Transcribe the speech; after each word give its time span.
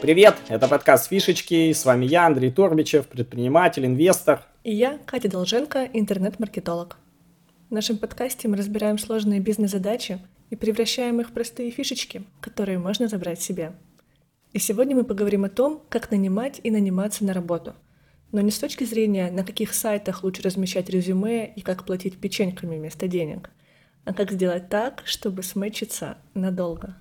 Привет, 0.00 0.36
это 0.46 0.68
подкаст 0.68 1.08
«Фишечки», 1.08 1.72
с 1.72 1.84
вами 1.84 2.06
я, 2.06 2.26
Андрей 2.26 2.52
Торбичев, 2.52 3.08
предприниматель, 3.08 3.84
инвестор. 3.84 4.46
И 4.62 4.72
я, 4.72 4.98
Катя 5.04 5.28
Долженко, 5.28 5.88
интернет-маркетолог. 5.92 6.98
В 7.68 7.74
нашем 7.74 7.98
подкасте 7.98 8.46
мы 8.46 8.56
разбираем 8.56 8.96
сложные 8.96 9.40
бизнес-задачи 9.40 10.20
и 10.50 10.56
превращаем 10.56 11.20
их 11.20 11.30
в 11.30 11.32
простые 11.32 11.72
фишечки, 11.72 12.22
которые 12.40 12.78
можно 12.78 13.08
забрать 13.08 13.42
себе. 13.42 13.72
И 14.52 14.60
сегодня 14.60 14.94
мы 14.94 15.02
поговорим 15.02 15.44
о 15.44 15.50
том, 15.50 15.82
как 15.88 16.12
нанимать 16.12 16.60
и 16.62 16.70
наниматься 16.70 17.24
на 17.24 17.32
работу. 17.32 17.74
Но 18.30 18.40
не 18.40 18.52
с 18.52 18.58
точки 18.60 18.84
зрения, 18.84 19.32
на 19.32 19.42
каких 19.42 19.74
сайтах 19.74 20.22
лучше 20.22 20.42
размещать 20.42 20.88
резюме 20.88 21.52
и 21.52 21.60
как 21.60 21.84
платить 21.84 22.20
печеньками 22.20 22.76
вместо 22.76 23.08
денег, 23.08 23.50
а 24.04 24.14
как 24.14 24.30
сделать 24.30 24.68
так, 24.68 25.02
чтобы 25.06 25.42
сметчиться 25.42 26.18
надолго. 26.34 26.94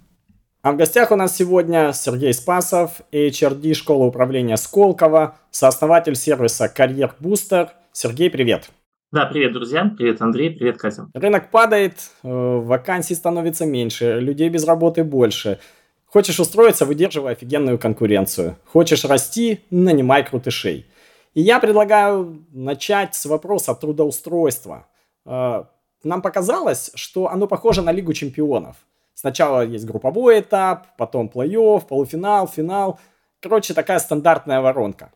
А 0.63 0.71
в 0.71 0.75
гостях 0.75 1.11
у 1.11 1.15
нас 1.15 1.35
сегодня 1.35 1.93
Сергей 1.93 2.33
Спасов, 2.33 3.01
HRD 3.11 3.73
школы 3.73 4.07
управления 4.07 4.57
Сколково, 4.57 5.37
сооснователь 5.51 6.15
сервиса 6.15 6.67
Карьер 6.67 7.13
Бустер. 7.19 7.69
Сергей, 7.91 8.29
привет. 8.31 8.69
Да, 9.11 9.27
привет, 9.27 9.53
друзья. 9.53 9.89
Привет, 9.95 10.19
Андрей. 10.19 10.49
Привет, 10.49 10.77
Катя. 10.77 11.09
Рынок 11.13 11.51
падает, 11.51 11.93
э, 12.23 12.27
вакансий 12.27 13.13
становится 13.13 13.65
меньше, 13.65 14.19
людей 14.19 14.49
без 14.49 14.65
работы 14.65 15.03
больше. 15.03 15.59
Хочешь 16.07 16.39
устроиться, 16.39 16.85
выдерживай 16.85 17.33
офигенную 17.33 17.77
конкуренцию. 17.77 18.57
Хочешь 18.65 19.05
расти, 19.05 19.61
нанимай 19.69 20.25
крутышей. 20.25 20.87
И 21.35 21.41
я 21.41 21.59
предлагаю 21.59 22.43
начать 22.51 23.13
с 23.13 23.25
вопроса 23.27 23.75
трудоустройства. 23.75 24.87
Э, 25.23 25.65
нам 26.03 26.21
показалось, 26.23 26.91
что 26.95 27.29
оно 27.29 27.47
похоже 27.47 27.83
на 27.83 27.91
Лигу 27.91 28.11
чемпионов– 28.13 28.77
Сначала 29.19 29.65
есть 29.65 29.85
групповой 29.85 30.41
этап, 30.41 30.95
потом 30.95 31.27
плей-офф, 31.33 31.87
полуфинал, 31.87 32.47
финал. 32.47 32.99
Короче, 33.39 33.73
такая 33.73 33.97
стандартная 33.97 34.61
воронка. 34.61 35.11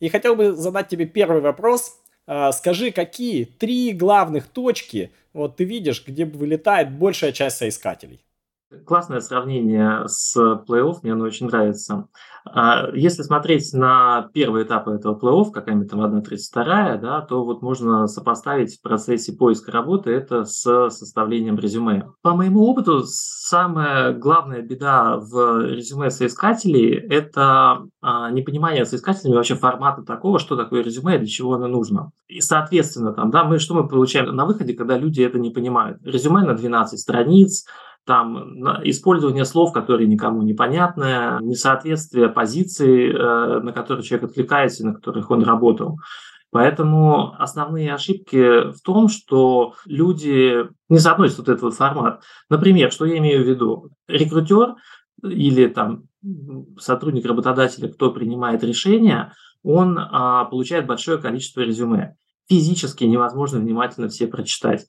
И 0.00 0.08
хотел 0.08 0.34
бы 0.34 0.54
задать 0.54 0.88
тебе 0.88 1.06
первый 1.06 1.40
вопрос. 1.40 1.96
А, 2.26 2.50
скажи, 2.50 2.90
какие 2.90 3.44
три 3.44 3.92
главных 3.92 4.48
точки 4.48 5.12
вот 5.32 5.54
ты 5.54 5.62
видишь, 5.62 6.04
где 6.04 6.24
вылетает 6.24 6.90
большая 6.98 7.30
часть 7.30 7.58
соискателей? 7.58 8.24
Классное 8.86 9.20
сравнение 9.20 10.04
с 10.06 10.36
плей-офф, 10.36 10.98
мне 11.02 11.12
оно 11.12 11.24
очень 11.24 11.46
нравится. 11.46 12.08
А, 12.46 12.88
если 12.92 13.22
смотреть 13.22 13.72
на 13.72 14.28
первый 14.34 14.64
этап 14.64 14.88
этого 14.88 15.18
плей-офф, 15.18 15.50
какая-нибудь 15.50 15.90
там 15.90 16.02
1.32, 16.02 16.98
да, 16.98 17.20
то 17.22 17.44
вот 17.44 17.62
можно 17.62 18.06
сопоставить 18.06 18.76
в 18.76 18.82
процессе 18.82 19.32
поиска 19.32 19.72
работы 19.72 20.10
это 20.10 20.44
с 20.44 20.90
составлением 20.90 21.58
резюме. 21.58 22.10
По 22.22 22.34
моему 22.34 22.64
опыту, 22.66 23.02
самая 23.04 24.12
главная 24.12 24.62
беда 24.62 25.16
в 25.16 25.66
резюме 25.66 26.10
соискателей– 26.10 26.94
это 27.10 27.86
а, 28.02 28.30
непонимание 28.30 28.84
соискателями 28.84 29.36
вообще 29.36 29.54
формата 29.54 30.02
такого, 30.02 30.38
что 30.38 30.56
такое 30.56 30.82
резюме 30.82 31.16
и 31.16 31.18
для 31.18 31.28
чего 31.28 31.54
оно 31.54 31.68
нужно. 31.68 32.10
И, 32.28 32.40
соответственно, 32.40 33.12
там, 33.12 33.30
да, 33.30 33.44
мы, 33.44 33.58
что 33.58 33.74
мы 33.74 33.88
получаем 33.88 34.34
на 34.34 34.44
выходе, 34.44 34.74
когда 34.74 34.98
люди 34.98 35.22
это 35.22 35.38
не 35.38 35.50
понимают? 35.50 35.98
Резюме 36.04 36.42
на 36.42 36.54
12 36.54 37.00
страниц, 37.00 37.64
там 38.04 38.54
использование 38.84 39.44
слов, 39.44 39.72
которые 39.72 40.06
никому 40.06 40.42
не 40.42 40.54
понятны, 40.54 41.38
несоответствие 41.40 42.28
позиции, 42.28 43.10
э, 43.10 43.60
на 43.60 43.72
которые 43.72 44.04
человек 44.04 44.30
отвлекается, 44.30 44.86
на 44.86 44.94
которых 44.94 45.30
он 45.30 45.42
работал. 45.42 45.98
Поэтому 46.50 47.34
основные 47.40 47.92
ошибки 47.92 48.70
в 48.70 48.80
том, 48.82 49.08
что 49.08 49.74
люди 49.86 50.68
не 50.88 50.98
соотносят 50.98 51.38
вот 51.38 51.48
этот 51.48 51.62
вот 51.62 51.74
формат. 51.74 52.22
Например, 52.48 52.92
что 52.92 53.06
я 53.06 53.18
имею 53.18 53.42
в 53.42 53.48
виду? 53.48 53.90
Рекрутер 54.06 54.76
или 55.22 55.66
там 55.66 56.04
сотрудник 56.78 57.26
работодателя, 57.26 57.88
кто 57.88 58.12
принимает 58.12 58.62
решение, 58.62 59.32
он 59.64 59.98
а, 59.98 60.44
получает 60.44 60.86
большое 60.86 61.18
количество 61.18 61.62
резюме 61.62 62.14
физически 62.48 63.04
невозможно 63.04 63.58
внимательно 63.58 64.08
все 64.08 64.26
прочитать. 64.26 64.86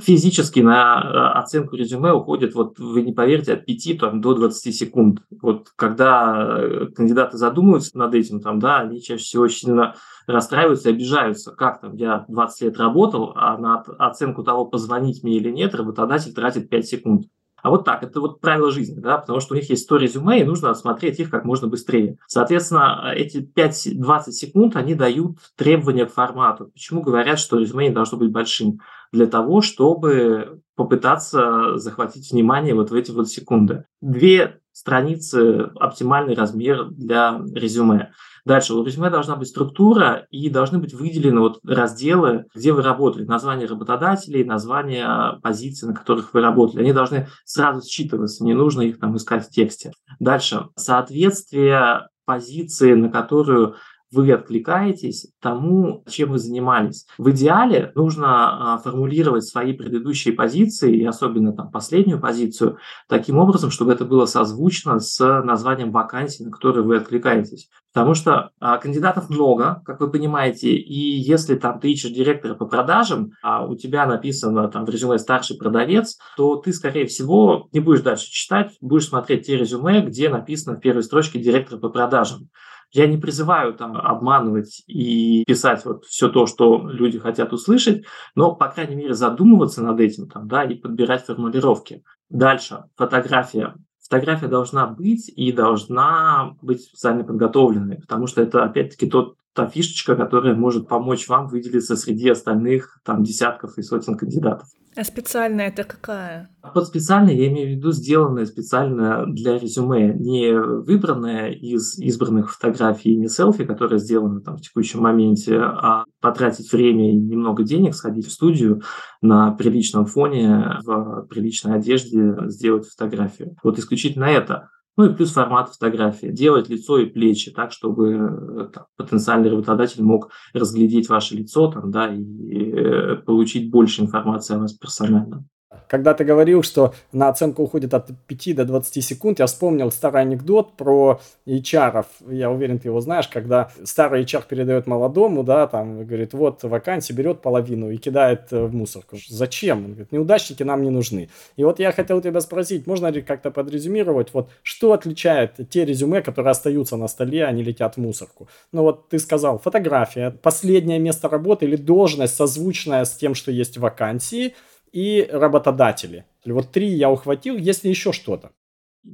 Физически 0.00 0.60
на 0.60 1.02
э, 1.02 1.38
оценку 1.38 1.76
резюме 1.76 2.12
уходит, 2.12 2.54
вот 2.54 2.78
вы 2.78 3.02
не 3.02 3.12
поверите, 3.12 3.54
от 3.54 3.66
5 3.66 3.98
там, 3.98 4.20
до 4.22 4.34
20 4.34 4.74
секунд. 4.74 5.22
Вот 5.42 5.68
когда 5.76 6.58
э, 6.58 6.86
кандидаты 6.94 7.36
задумываются 7.36 7.98
над 7.98 8.14
этим, 8.14 8.40
там, 8.40 8.58
да, 8.58 8.78
они 8.78 9.02
чаще 9.02 9.22
всего 9.22 9.42
очень 9.44 9.66
сильно 9.66 9.94
расстраиваются 10.26 10.88
и 10.88 10.94
обижаются. 10.94 11.52
Как 11.52 11.80
там, 11.80 11.94
я 11.94 12.24
20 12.28 12.62
лет 12.62 12.78
работал, 12.78 13.32
а 13.36 13.58
на 13.58 13.80
оценку 13.98 14.42
того, 14.42 14.64
позвонить 14.64 15.22
мне 15.22 15.36
или 15.36 15.50
нет, 15.50 15.74
работодатель 15.74 16.32
тратит 16.32 16.70
5 16.70 16.86
секунд. 16.86 17.26
А 17.62 17.70
вот 17.70 17.84
так, 17.84 18.02
это 18.02 18.20
вот 18.20 18.40
правило 18.40 18.70
жизни, 18.72 19.00
да, 19.00 19.18
потому 19.18 19.40
что 19.40 19.54
у 19.54 19.56
них 19.56 19.70
есть 19.70 19.84
100 19.84 19.96
резюме, 19.96 20.40
и 20.40 20.44
нужно 20.44 20.70
осмотреть 20.70 21.20
их 21.20 21.30
как 21.30 21.44
можно 21.44 21.68
быстрее. 21.68 22.18
Соответственно, 22.26 23.12
эти 23.14 23.38
5-20 23.38 24.32
секунд, 24.32 24.76
они 24.76 24.94
дают 24.94 25.38
требования 25.56 26.06
к 26.06 26.12
формату. 26.12 26.70
Почему 26.72 27.02
говорят, 27.02 27.38
что 27.38 27.58
резюме 27.58 27.88
не 27.88 27.94
должно 27.94 28.18
быть 28.18 28.32
большим? 28.32 28.80
Для 29.12 29.26
того, 29.26 29.62
чтобы 29.62 30.60
попытаться 30.74 31.76
захватить 31.76 32.32
внимание 32.32 32.74
вот 32.74 32.90
в 32.90 32.94
эти 32.94 33.10
вот 33.10 33.28
секунды. 33.28 33.84
Две 34.00 34.58
страницы– 34.72 35.70
оптимальный 35.78 36.34
размер 36.34 36.86
для 36.86 37.40
резюме. 37.54 38.12
Дальше, 38.44 38.74
у 38.74 38.84
резюме 38.84 39.08
должна 39.08 39.36
быть 39.36 39.48
структура 39.48 40.26
и 40.30 40.50
должны 40.50 40.78
быть 40.78 40.94
выделены 40.94 41.40
вот 41.40 41.60
разделы, 41.64 42.46
где 42.54 42.72
вы 42.72 42.82
работали, 42.82 43.24
название 43.24 43.68
работодателей, 43.68 44.44
название 44.44 45.38
позиций, 45.42 45.88
на 45.88 45.94
которых 45.94 46.34
вы 46.34 46.40
работали. 46.40 46.80
Они 46.80 46.92
должны 46.92 47.28
сразу 47.44 47.88
считываться, 47.88 48.44
не 48.44 48.54
нужно 48.54 48.82
их 48.82 48.98
там 48.98 49.16
искать 49.16 49.46
в 49.46 49.50
тексте. 49.50 49.92
Дальше, 50.18 50.66
соответствие 50.76 52.08
позиции, 52.24 52.94
на 52.94 53.10
которую 53.10 53.76
вы 54.12 54.32
откликаетесь 54.32 55.28
тому, 55.40 56.04
чем 56.08 56.30
вы 56.30 56.38
занимались. 56.38 57.06
В 57.18 57.30
идеале 57.30 57.92
нужно 57.94 58.74
а, 58.74 58.78
формулировать 58.78 59.44
свои 59.44 59.72
предыдущие 59.72 60.34
позиции, 60.34 60.96
и 60.96 61.04
особенно 61.04 61.52
там 61.52 61.70
последнюю 61.70 62.20
позицию, 62.20 62.78
таким 63.08 63.38
образом, 63.38 63.70
чтобы 63.70 63.92
это 63.92 64.04
было 64.04 64.26
созвучно 64.26 65.00
с 65.00 65.42
названием 65.42 65.90
вакансии, 65.90 66.44
на 66.44 66.50
которую 66.50 66.86
вы 66.86 66.96
откликаетесь. 66.96 67.68
Потому 67.92 68.14
что 68.14 68.50
а, 68.58 68.78
кандидатов 68.78 69.28
много, 69.28 69.82
как 69.84 70.00
вы 70.00 70.10
понимаете, 70.10 70.70
и 70.70 71.18
если 71.18 71.56
там 71.56 71.78
ты 71.78 71.92
ищешь 71.92 72.10
директора 72.10 72.54
по 72.54 72.66
продажам, 72.66 73.32
а 73.42 73.66
у 73.66 73.76
тебя 73.76 74.06
написано 74.06 74.68
там 74.68 74.86
в 74.86 74.88
резюме 74.88 75.18
старший 75.18 75.58
продавец, 75.58 76.18
то 76.36 76.56
ты, 76.56 76.72
скорее 76.72 77.06
всего, 77.06 77.68
не 77.72 77.80
будешь 77.80 78.00
дальше 78.00 78.30
читать, 78.30 78.72
будешь 78.80 79.08
смотреть 79.08 79.46
те 79.46 79.56
резюме, 79.56 80.00
где 80.00 80.30
написано 80.30 80.76
в 80.76 80.80
первой 80.80 81.02
строчке 81.02 81.38
директор 81.38 81.78
по 81.78 81.90
продажам. 81.90 82.48
Я 82.92 83.06
не 83.06 83.16
призываю 83.16 83.72
там 83.72 83.96
обманывать 83.96 84.82
и 84.86 85.44
писать 85.46 85.84
вот 85.86 86.04
все 86.04 86.28
то, 86.28 86.46
что 86.46 86.88
люди 86.88 87.18
хотят 87.18 87.52
услышать, 87.52 88.04
но, 88.34 88.54
по 88.54 88.68
крайней 88.68 88.96
мере, 88.96 89.14
задумываться 89.14 89.82
над 89.82 89.98
этим 90.00 90.28
там, 90.28 90.46
да, 90.46 90.64
и 90.64 90.74
подбирать 90.74 91.24
формулировки. 91.24 92.04
Дальше, 92.28 92.84
фотография. 92.96 93.74
Фотография 94.02 94.48
должна 94.48 94.86
быть 94.86 95.32
и 95.34 95.52
должна 95.52 96.54
быть 96.60 96.82
специально 96.82 97.24
подготовленной, 97.24 97.96
потому 97.96 98.26
что 98.26 98.42
это, 98.42 98.62
опять-таки, 98.62 99.08
тот 99.08 99.36
та 99.54 99.68
фишечка, 99.68 100.16
которая 100.16 100.54
может 100.54 100.88
помочь 100.88 101.28
вам 101.28 101.48
выделиться 101.48 101.96
среди 101.96 102.28
остальных 102.28 102.98
там 103.04 103.22
десятков 103.22 103.78
и 103.78 103.82
сотен 103.82 104.16
кандидатов. 104.16 104.68
А 104.94 105.04
специальная 105.04 105.68
это 105.68 105.84
какая? 105.84 106.50
Под 106.74 106.86
специальной 106.86 107.34
я 107.34 107.48
имею 107.48 107.68
в 107.68 107.78
виду 107.78 107.92
сделанная 107.92 108.44
специально 108.44 109.24
для 109.26 109.58
резюме, 109.58 110.12
не 110.12 110.52
выбранная 110.52 111.50
из 111.50 111.98
избранных 111.98 112.52
фотографий, 112.52 113.16
не 113.16 113.28
селфи, 113.28 113.64
которая 113.64 113.98
сделана 113.98 114.42
там 114.42 114.58
в 114.58 114.60
текущем 114.60 115.00
моменте, 115.00 115.58
а 115.58 116.04
потратить 116.20 116.70
время 116.70 117.10
и 117.10 117.16
немного 117.16 117.62
денег, 117.62 117.94
сходить 117.94 118.26
в 118.26 118.32
студию 118.32 118.82
на 119.22 119.52
приличном 119.52 120.04
фоне, 120.04 120.78
в 120.84 121.26
приличной 121.30 121.76
одежде, 121.76 122.36
сделать 122.48 122.86
фотографию. 122.86 123.56
Вот 123.62 123.78
исключительно 123.78 124.24
это. 124.24 124.68
Ну 124.96 125.06
и 125.06 125.14
плюс 125.14 125.32
формат 125.32 125.70
фотографии. 125.70 126.26
Делать 126.26 126.68
лицо 126.68 126.98
и 126.98 127.06
плечи 127.06 127.50
так, 127.50 127.72
чтобы 127.72 128.12
э, 128.12 128.68
там, 128.72 128.86
потенциальный 128.96 129.50
работодатель 129.50 130.02
мог 130.02 130.30
разглядеть 130.52 131.08
ваше 131.08 131.34
лицо 131.34 131.70
там, 131.70 131.90
да, 131.90 132.12
и, 132.12 132.20
э, 132.20 133.16
получить 133.16 133.70
больше 133.70 134.02
информации 134.02 134.54
о 134.54 134.58
вас 134.58 134.74
персонально. 134.74 135.46
Когда 135.92 136.14
ты 136.14 136.24
говорил, 136.24 136.62
что 136.62 136.94
на 137.12 137.28
оценку 137.28 137.62
уходит 137.64 137.92
от 137.92 138.12
5 138.26 138.56
до 138.56 138.64
20 138.64 139.04
секунд, 139.04 139.40
я 139.40 139.44
вспомнил 139.44 139.92
старый 139.92 140.22
анекдот 140.22 140.72
про 140.72 141.20
HR. 141.46 142.06
Я 142.30 142.50
уверен, 142.50 142.78
ты 142.78 142.88
его 142.88 143.02
знаешь, 143.02 143.28
когда 143.28 143.70
старый 143.84 144.24
HR 144.24 144.44
передает 144.48 144.86
молодому, 144.86 145.42
да, 145.42 145.66
там, 145.66 146.06
говорит, 146.06 146.32
вот 146.32 146.62
вакансия, 146.62 147.12
берет 147.12 147.42
половину 147.42 147.90
и 147.90 147.98
кидает 147.98 148.50
э, 148.52 148.64
в 148.64 148.74
мусорку. 148.74 149.18
Зачем? 149.28 149.84
Он 149.84 149.90
говорит, 149.90 150.12
неудачники 150.12 150.62
нам 150.62 150.80
не 150.80 150.88
нужны. 150.88 151.28
И 151.56 151.64
вот 151.64 151.78
я 151.78 151.92
хотел 151.92 152.22
тебя 152.22 152.40
спросить, 152.40 152.86
можно 152.86 153.08
ли 153.08 153.20
как-то 153.20 153.50
подрезюмировать, 153.50 154.32
вот 154.32 154.48
что 154.62 154.94
отличает 154.94 155.56
те 155.68 155.84
резюме, 155.84 156.22
которые 156.22 156.52
остаются 156.52 156.96
на 156.96 157.06
столе, 157.06 157.44
они 157.44 157.62
летят 157.62 157.96
в 157.96 158.00
мусорку? 158.00 158.48
Ну 158.72 158.80
вот 158.80 159.10
ты 159.10 159.18
сказал, 159.18 159.58
фотография, 159.58 160.30
последнее 160.30 160.98
место 160.98 161.28
работы 161.28 161.66
или 161.66 161.76
должность, 161.76 162.34
созвучная 162.34 163.04
с 163.04 163.12
тем, 163.12 163.34
что 163.34 163.52
есть 163.52 163.76
вакансии– 163.76 164.54
и 164.92 165.28
работодатели. 165.30 166.26
Вот 166.44 166.70
три 166.70 166.88
я 166.88 167.10
ухватил, 167.10 167.56
если 167.56 167.88
еще 167.88 168.12
что-то. 168.12 168.52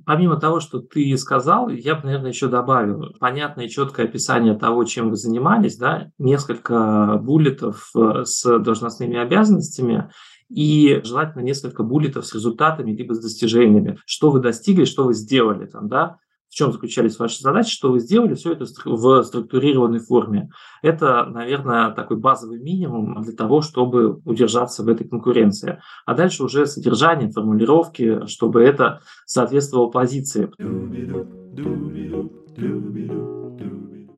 Помимо 0.04 0.38
того, 0.38 0.60
что 0.60 0.80
ты 0.80 1.16
сказал, 1.16 1.70
я 1.70 1.94
бы, 1.94 2.04
наверное, 2.04 2.30
еще 2.30 2.48
добавил 2.48 3.14
понятное 3.18 3.64
и 3.64 3.68
четкое 3.70 4.06
описание 4.06 4.54
того, 4.54 4.84
чем 4.84 5.08
вы 5.08 5.16
занимались, 5.16 5.78
да, 5.78 6.10
несколько 6.18 7.18
буллетов 7.22 7.90
э, 7.96 8.24
с 8.24 8.58
должностными 8.58 9.16
обязанностями 9.16 10.10
и 10.50 11.00
желательно 11.04 11.42
несколько 11.42 11.82
буллетов 11.84 12.26
с 12.26 12.34
результатами 12.34 12.92
либо 12.92 13.14
с 13.14 13.20
достижениями, 13.20 13.98
что 14.04 14.30
вы 14.30 14.40
достигли, 14.40 14.84
что 14.84 15.04
вы 15.04 15.14
сделали 15.14 15.64
там, 15.64 15.88
да, 15.88 16.18
в 16.48 16.54
чем 16.54 16.72
заключались 16.72 17.18
ваши 17.18 17.40
задачи, 17.40 17.70
что 17.70 17.92
вы 17.92 18.00
сделали, 18.00 18.34
все 18.34 18.52
это 18.52 18.66
в 18.84 19.22
структурированной 19.22 20.00
форме. 20.00 20.50
Это, 20.82 21.24
наверное, 21.24 21.90
такой 21.90 22.16
базовый 22.16 22.60
минимум 22.60 23.22
для 23.22 23.34
того, 23.34 23.60
чтобы 23.60 24.20
удержаться 24.24 24.82
в 24.82 24.88
этой 24.88 25.06
конкуренции. 25.08 25.80
А 26.06 26.14
дальше 26.14 26.42
уже 26.42 26.66
содержание, 26.66 27.30
формулировки, 27.30 28.26
чтобы 28.26 28.62
это 28.62 29.00
соответствовало 29.26 29.88
позиции 29.90 30.50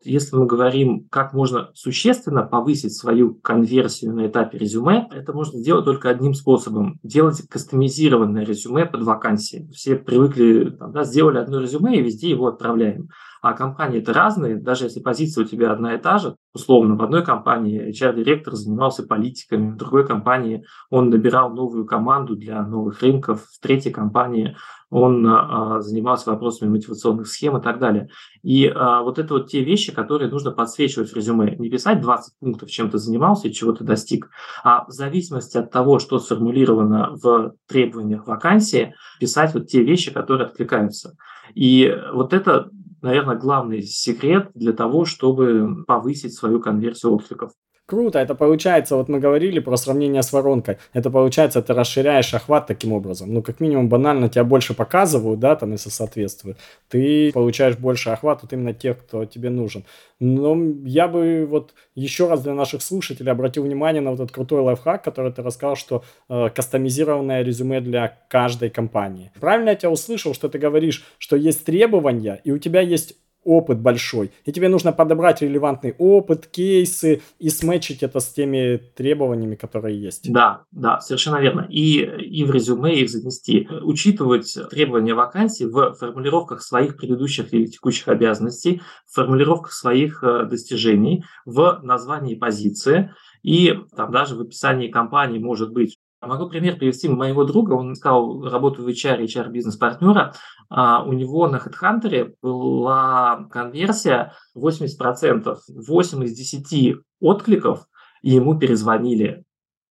если 0.03 0.37
мы 0.37 0.47
говорим, 0.47 1.07
как 1.11 1.33
можно 1.33 1.71
существенно 1.75 2.43
повысить 2.43 2.97
свою 2.97 3.35
конверсию 3.35 4.15
на 4.15 4.27
этапе 4.27 4.59
резюме, 4.59 5.09
это 5.13 5.33
можно 5.33 5.59
сделать 5.59 5.85
только 5.85 6.09
одним 6.09 6.35
способом. 6.35 6.99
Делать 7.03 7.43
кастомизированное 7.49 8.45
резюме 8.45 8.87
под 8.87 9.03
вакансии. 9.03 9.69
Все 9.73 9.97
привыкли, 9.97 10.71
там, 10.71 10.93
да, 10.93 11.05
сделали 11.05 11.39
одно 11.39 11.61
резюме 11.61 11.99
и 11.99 12.03
везде 12.03 12.31
его 12.31 12.47
отправляем. 12.47 13.09
А 13.43 13.55
компании 13.55 14.01
это 14.01 14.13
разные, 14.13 14.57
даже 14.57 14.85
если 14.85 15.01
позиция 15.01 15.45
у 15.45 15.47
тебя 15.47 15.73
одна 15.73 15.95
и 15.95 15.99
та 15.99 16.19
же, 16.19 16.37
условно, 16.53 16.97
в 16.97 17.03
одной 17.03 17.25
компании 17.25 17.91
HR-директор 17.91 18.55
занимался 18.55 19.03
политиками, 19.03 19.71
в 19.71 19.77
другой 19.77 20.07
компании 20.07 20.65
он 20.91 21.11
набирал 21.11 21.51
новую 21.51 21.87
команду 21.87 22.37
для 22.37 22.63
новых 22.67 23.01
рынков, 23.03 23.45
в 23.45 23.61
третьей 23.61 23.93
компании 23.93 24.57
он 24.91 25.25
а, 25.27 25.81
занимался 25.81 26.31
вопросами 26.31 26.69
мотивационных 26.69 27.29
схем 27.29 27.57
и 27.57 27.63
так 27.63 27.79
далее. 27.79 28.09
И 28.43 28.67
а, 28.67 29.03
вот 29.03 29.21
это 29.21 29.35
вот 29.35 29.49
те 29.49 29.63
вещи, 29.63 29.95
которые 29.95 30.31
нужно 30.31 30.51
подсвечивать 30.51 31.11
в 31.11 31.17
резюме. 31.17 31.55
Не 31.57 31.71
писать 31.71 32.01
20 32.01 32.39
пунктов, 32.41 32.71
чем 32.71 32.91
ты 32.91 32.99
занимался 32.99 33.49
и 33.49 33.53
чего 33.53 33.73
ты 33.73 33.85
достиг, 33.85 34.31
а 34.65 34.85
в 34.87 34.91
зависимости 34.91 35.57
от 35.57 35.71
того, 35.71 36.01
что 36.01 36.19
сформулировано 36.19 37.11
в 37.13 37.55
требованиях 37.69 38.27
вакансии, 38.27 38.95
писать 39.21 39.55
вот 39.55 39.69
те 39.69 39.85
вещи, 39.85 40.13
которые 40.13 40.49
откликаются. 40.49 41.17
И 41.55 41.97
вот 42.13 42.33
это 42.33 42.71
наверное, 43.03 43.37
главный 43.37 43.83
секрет 43.83 44.51
для 44.55 44.73
того, 44.73 45.05
чтобы 45.05 45.85
повысить 45.87 46.35
свою 46.35 46.61
конверсию 46.61 47.15
откликов. 47.15 47.53
Круто, 47.91 48.21
это 48.21 48.37
получается, 48.37 48.95
вот 48.95 49.09
мы 49.09 49.19
говорили 49.19 49.59
про 49.59 49.77
сравнение 49.77 50.23
с 50.23 50.33
воронкой, 50.33 50.77
это 50.93 51.11
получается, 51.11 51.61
ты 51.61 51.75
расширяешь 51.75 52.33
охват 52.33 52.69
таким 52.69 52.93
образом, 52.93 53.35
ну, 53.35 53.43
как 53.43 53.59
минимум, 53.59 53.89
банально 53.89 54.29
тебя 54.29 54.45
больше 54.45 54.75
показывают, 54.75 55.41
да, 55.41 55.57
там, 55.57 55.73
если 55.73 55.91
соответствует, 55.91 56.57
ты 56.89 57.33
получаешь 57.33 57.77
больше 57.77 58.11
охват 58.11 58.43
вот 58.43 58.53
именно 58.53 58.73
тех, 58.73 58.97
кто 58.97 59.25
тебе 59.25 59.51
нужен. 59.51 59.85
Но 60.21 60.57
я 60.85 61.09
бы 61.09 61.49
вот 61.51 61.75
еще 61.97 62.29
раз 62.29 62.43
для 62.43 62.55
наших 62.55 62.81
слушателей 62.81 63.33
обратил 63.33 63.65
внимание 63.65 64.01
на 64.01 64.13
вот 64.13 64.21
этот 64.21 64.31
крутой 64.31 64.61
лайфхак, 64.61 65.03
который 65.03 65.33
ты 65.33 65.43
рассказал, 65.43 65.75
что 65.75 66.05
э, 66.29 66.49
кастомизированное 66.55 67.43
резюме 67.43 67.81
для 67.81 68.19
каждой 68.29 68.71
компании. 68.71 69.33
Правильно 69.41 69.71
я 69.71 69.75
тебя 69.75 69.91
услышал, 69.91 70.33
что 70.33 70.49
ты 70.49 70.61
говоришь, 70.61 71.05
что 71.19 71.35
есть 71.35 71.65
требования, 71.65 72.41
и 72.45 72.53
у 72.53 72.59
тебя 72.59 72.83
есть 72.83 73.17
опыт 73.45 73.79
большой, 73.79 74.33
и 74.45 74.53
тебе 74.53 74.69
нужно 74.69 74.93
подобрать 74.93 75.43
релевантный 75.43 75.95
опыт, 75.99 76.47
кейсы 76.47 77.23
и 77.39 77.49
сметчить 77.49 78.03
это 78.03 78.21
с 78.21 78.29
теми 78.33 78.81
требованиями, 78.97 79.55
которые 79.55 80.01
есть. 80.01 80.31
Да, 80.31 80.65
да, 80.71 81.01
совершенно 81.01 81.41
верно. 81.41 81.67
И, 81.71 82.01
и 82.01 82.45
в 82.45 82.51
резюме 82.51 83.01
их 83.01 83.11
занести. 83.11 83.69
Учитывать 83.83 84.57
требования 84.71 85.15
вакансий 85.15 85.67
в 85.67 85.95
формулировках 85.95 86.63
своих 86.63 86.97
предыдущих 86.97 87.53
или 87.55 87.67
текущих 87.67 88.09
обязанностей, 88.09 88.83
в 89.07 89.15
формулировках 89.15 89.73
своих 89.73 90.23
э, 90.23 90.45
достижений, 90.45 91.25
в 91.45 91.81
названии 91.83 92.35
позиции, 92.35 93.13
и 93.43 93.75
там 93.97 94.13
даже 94.13 94.37
в 94.37 94.41
описании 94.41 94.89
компании 94.89 95.39
может 95.39 95.73
быть 95.73 95.97
Могу 96.23 96.49
пример 96.49 96.77
привести 96.77 97.09
моего 97.09 97.45
друга. 97.45 97.73
Он 97.73 97.95
искал 97.95 98.43
работу 98.43 98.83
в 98.83 98.89
HR, 98.89 99.25
HR-бизнес-партнера. 99.25 100.35
А 100.69 101.03
у 101.03 101.13
него 101.13 101.49
на 101.49 101.57
HeadHunter 101.57 102.35
была 102.43 103.49
конверсия 103.51 104.35
80%. 104.55 105.57
8 105.69 106.25
из 106.25 106.33
10 106.33 106.97
откликов, 107.21 107.87
ему 108.23 108.59
перезвонили. 108.59 109.45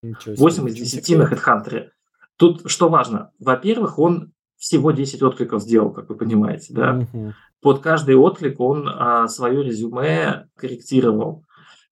8 0.04 0.68
из 0.68 0.76
10 0.76 1.18
на 1.18 1.24
HeadHunter. 1.24 1.88
Тут 2.38 2.70
что 2.70 2.90
важно? 2.90 3.31
Во-первых, 3.40 3.98
он 3.98 4.31
всего 4.58 4.92
10 4.92 5.24
откликов 5.24 5.64
сделал, 5.64 5.92
как 5.92 6.10
вы 6.10 6.16
понимаете. 6.16 6.74
Да? 6.74 7.08
Угу. 7.12 7.34
Под 7.62 7.80
каждый 7.80 8.16
отклик 8.16 8.60
он 8.60 8.88
а, 8.88 9.28
свое 9.28 9.64
резюме 9.64 10.48
корректировал 10.56 11.44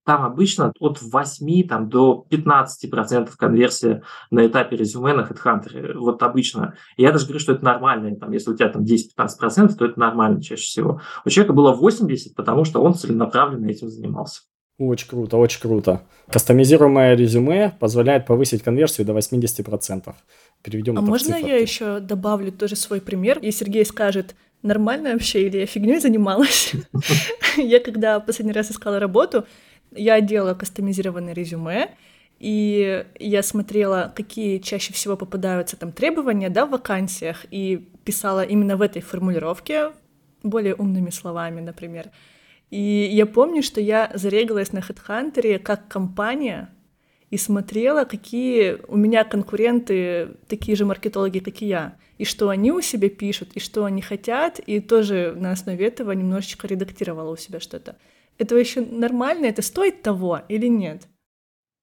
там 0.07 0.24
обычно 0.24 0.71
от 0.80 1.01
8 1.01 1.68
там, 1.68 1.89
до 1.89 2.25
15% 2.31 3.30
конверсия 3.38 4.04
на 4.31 4.48
этапе 4.48 4.77
резюме 4.77 5.13
на 5.13 5.27
HeadHunter. 5.30 5.98
Вот 5.98 6.24
обычно. 6.24 6.75
я 6.95 7.12
даже 7.12 7.25
говорю, 7.25 7.42
что 7.42 7.51
это 7.51 7.65
нормально. 7.65 8.15
Там, 8.15 8.31
если 8.31 8.51
у 8.51 8.56
тебя 8.56 8.69
там 8.69 8.83
10-15%, 8.83 9.75
то 9.75 9.86
это 9.86 10.00
нормально 10.00 10.42
чаще 10.42 10.63
всего. 10.63 11.01
У 11.25 11.30
человека 11.30 11.51
было 11.51 11.74
80, 11.74 12.36
потому 12.36 12.63
что 12.63 12.81
он 12.81 12.94
целенаправленно 12.94 13.69
этим 13.69 13.89
занимался. 13.89 14.44
Очень 14.80 15.09
круто, 15.09 15.36
очень 15.36 15.59
круто. 15.59 16.01
Кастомизируемое 16.31 17.15
резюме 17.15 17.74
позволяет 17.77 18.25
повысить 18.25 18.63
конверсию 18.63 19.06
до 19.06 19.12
80%. 19.12 20.15
Переведем 20.63 20.98
а 20.98 21.01
можно 21.01 21.36
я 21.36 21.57
еще 21.57 22.00
добавлю 22.00 22.53
тоже 22.53 22.77
свой 22.77 23.01
пример? 23.01 23.39
И 23.39 23.51
Сергей 23.51 23.83
скажет, 23.83 24.36
нормально 24.62 25.12
вообще 25.12 25.48
или 25.48 25.57
я 25.57 25.65
фигней 25.65 26.00
занималась? 26.00 26.71
Я 27.57 27.80
когда 27.80 28.19
последний 28.19 28.53
раз 28.53 28.71
искала 28.71 29.00
работу, 29.00 29.45
я 29.92 30.22
делала 30.22 30.54
кастомизированное 30.54 31.34
резюме, 31.34 31.95
и 32.39 33.06
я 33.19 33.42
смотрела, 33.42 34.13
какие 34.16 34.60
чаще 34.60 34.94
всего 34.94 35.18
попадаются 35.18 35.75
там 35.75 35.92
требования, 35.92 36.50
да, 36.50 36.66
в 36.66 36.72
вакансиях, 36.72 37.45
и 37.50 37.89
писала 38.04 38.44
именно 38.44 38.78
в 38.78 38.81
этой 38.81 39.01
формулировке, 39.01 39.92
более 40.44 40.75
умными 40.75 41.10
словами, 41.10 41.62
например. 41.62 42.12
И 42.69 43.10
я 43.12 43.25
помню, 43.25 43.63
что 43.63 43.81
я 43.81 44.12
зарегалась 44.13 44.72
на 44.72 44.80
HeadHunter 44.80 45.57
как 45.60 45.88
компания 45.88 46.69
и 47.30 47.38
смотрела, 47.38 48.04
какие 48.06 48.78
у 48.88 48.98
меня 48.98 49.24
конкуренты, 49.24 50.30
такие 50.48 50.78
же 50.78 50.86
маркетологи, 50.86 51.39
как 51.39 51.62
и 51.62 51.66
я, 51.66 51.95
и 52.18 52.25
что 52.25 52.50
они 52.50 52.72
у 52.72 52.82
себя 52.82 53.10
пишут, 53.10 53.50
и 53.56 53.60
что 53.60 53.86
они 53.86 54.01
хотят, 54.01 54.60
и 54.60 54.79
тоже 54.79 55.34
на 55.36 55.51
основе 55.51 55.88
этого 55.88 56.12
немножечко 56.12 56.67
редактировала 56.67 57.32
у 57.32 57.38
себя 57.38 57.60
что-то 57.60 57.98
это 58.38 58.56
вообще 58.56 58.82
нормально, 58.82 59.46
это 59.46 59.62
стоит 59.62 60.01
того 60.01 60.41
или 60.48 60.67
нет? 60.67 61.08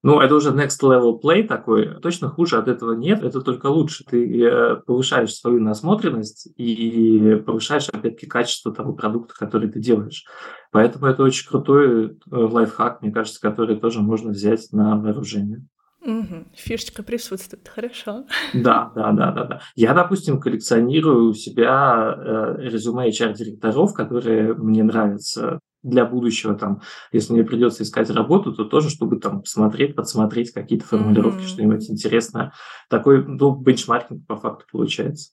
Ну, 0.05 0.19
это 0.19 0.35
уже 0.35 0.51
next 0.51 0.83
level 0.83 1.19
play 1.19 1.41
такой. 1.47 1.99
Точно 1.99 2.29
хуже 2.29 2.59
от 2.59 2.67
этого 2.67 2.93
нет, 2.93 3.23
это 3.23 3.41
только 3.41 3.65
лучше. 3.65 4.03
Ты 4.07 4.39
э, 4.39 4.75
повышаешь 4.85 5.33
свою 5.33 5.59
насмотренность 5.59 6.47
и 6.57 7.41
повышаешь, 7.43 7.89
опять-таки, 7.89 8.27
качество 8.27 8.71
того 8.71 8.93
продукта, 8.93 9.33
который 9.33 9.67
ты 9.67 9.79
делаешь. 9.79 10.23
Поэтому 10.71 11.07
это 11.07 11.23
очень 11.23 11.49
крутой 11.49 12.05
э, 12.09 12.09
лайфхак, 12.29 13.01
мне 13.01 13.11
кажется, 13.11 13.41
который 13.41 13.77
тоже 13.77 14.01
можно 14.01 14.29
взять 14.29 14.71
на 14.71 14.95
вооружение. 14.95 15.65
Угу. 16.05 16.49
Фишечка 16.53 17.01
присутствует, 17.01 17.67
хорошо. 17.67 18.25
Да, 18.53 18.91
да, 18.93 19.11
да, 19.11 19.31
да, 19.31 19.43
да. 19.45 19.61
Я, 19.75 19.95
допустим, 19.95 20.39
коллекционирую 20.39 21.29
у 21.29 21.33
себя 21.33 22.15
э, 22.15 22.55
резюме 22.59 23.09
HR-директоров, 23.09 23.95
которые 23.95 24.53
мне 24.53 24.83
нравятся 24.83 25.59
для 25.85 26.05
будущего, 26.05 26.55
там, 26.55 26.81
если 27.11 27.33
мне 27.33 27.43
придется 27.43 27.83
искать 27.83 28.09
работу, 28.09 28.53
то 28.53 28.65
тоже, 28.65 28.89
чтобы 28.89 29.17
там 29.17 29.41
посмотреть, 29.41 29.95
подсмотреть 29.95 30.51
какие-то 30.51 30.85
формулировки, 30.85 31.43
mm-hmm. 31.43 31.47
что-нибудь 31.47 31.89
интересное. 31.89 32.53
Такой, 32.89 33.23
ну, 33.25 33.55
бенчмаркинг 33.55 34.25
по 34.27 34.35
факту 34.35 34.65
получается. 34.71 35.31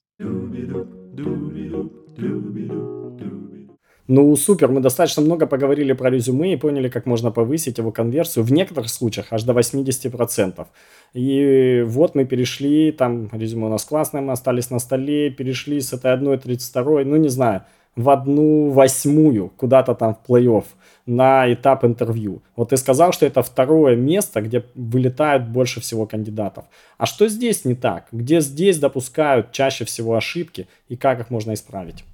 Ну, 4.07 4.35
супер, 4.35 4.67
мы 4.67 4.81
достаточно 4.81 5.21
много 5.21 5.47
поговорили 5.47 5.93
про 5.93 6.09
резюме 6.09 6.53
и 6.53 6.57
поняли, 6.57 6.89
как 6.89 7.05
можно 7.05 7.31
повысить 7.31 7.77
его 7.77 7.91
конверсию, 7.91 8.43
в 8.43 8.51
некоторых 8.51 8.89
случаях 8.89 9.27
аж 9.31 9.43
до 9.43 9.53
80%. 9.53 10.67
И 11.13 11.83
вот 11.87 12.13
мы 12.13 12.25
перешли, 12.25 12.91
там 12.91 13.29
резюме 13.31 13.67
у 13.67 13.69
нас 13.69 13.85
классное, 13.85 14.21
мы 14.21 14.33
остались 14.33 14.69
на 14.69 14.79
столе, 14.79 15.31
перешли 15.31 15.79
с 15.79 15.93
этой 15.93 16.11
1.32, 16.11 17.05
ну, 17.05 17.15
не 17.15 17.29
знаю, 17.29 17.63
в 17.95 18.09
одну 18.09 18.69
восьмую 18.69 19.49
куда-то 19.57 19.93
там 19.95 20.15
в 20.15 20.29
плей-офф 20.29 20.65
на 21.05 21.51
этап 21.51 21.83
интервью. 21.83 22.41
Вот 22.55 22.69
ты 22.69 22.77
сказал, 22.77 23.11
что 23.11 23.25
это 23.25 23.43
второе 23.43 23.95
место, 23.95 24.41
где 24.41 24.65
вылетает 24.73 25.49
больше 25.49 25.81
всего 25.81 26.05
кандидатов. 26.05 26.65
А 26.97 27.05
что 27.05 27.27
здесь 27.27 27.65
не 27.65 27.75
так? 27.75 28.07
Где 28.11 28.39
здесь 28.39 28.79
допускают 28.79 29.51
чаще 29.51 29.85
всего 29.85 30.15
ошибки 30.15 30.67
и 30.87 30.95
как 30.95 31.19
их 31.19 31.29
можно 31.29 31.53
исправить? 31.53 32.05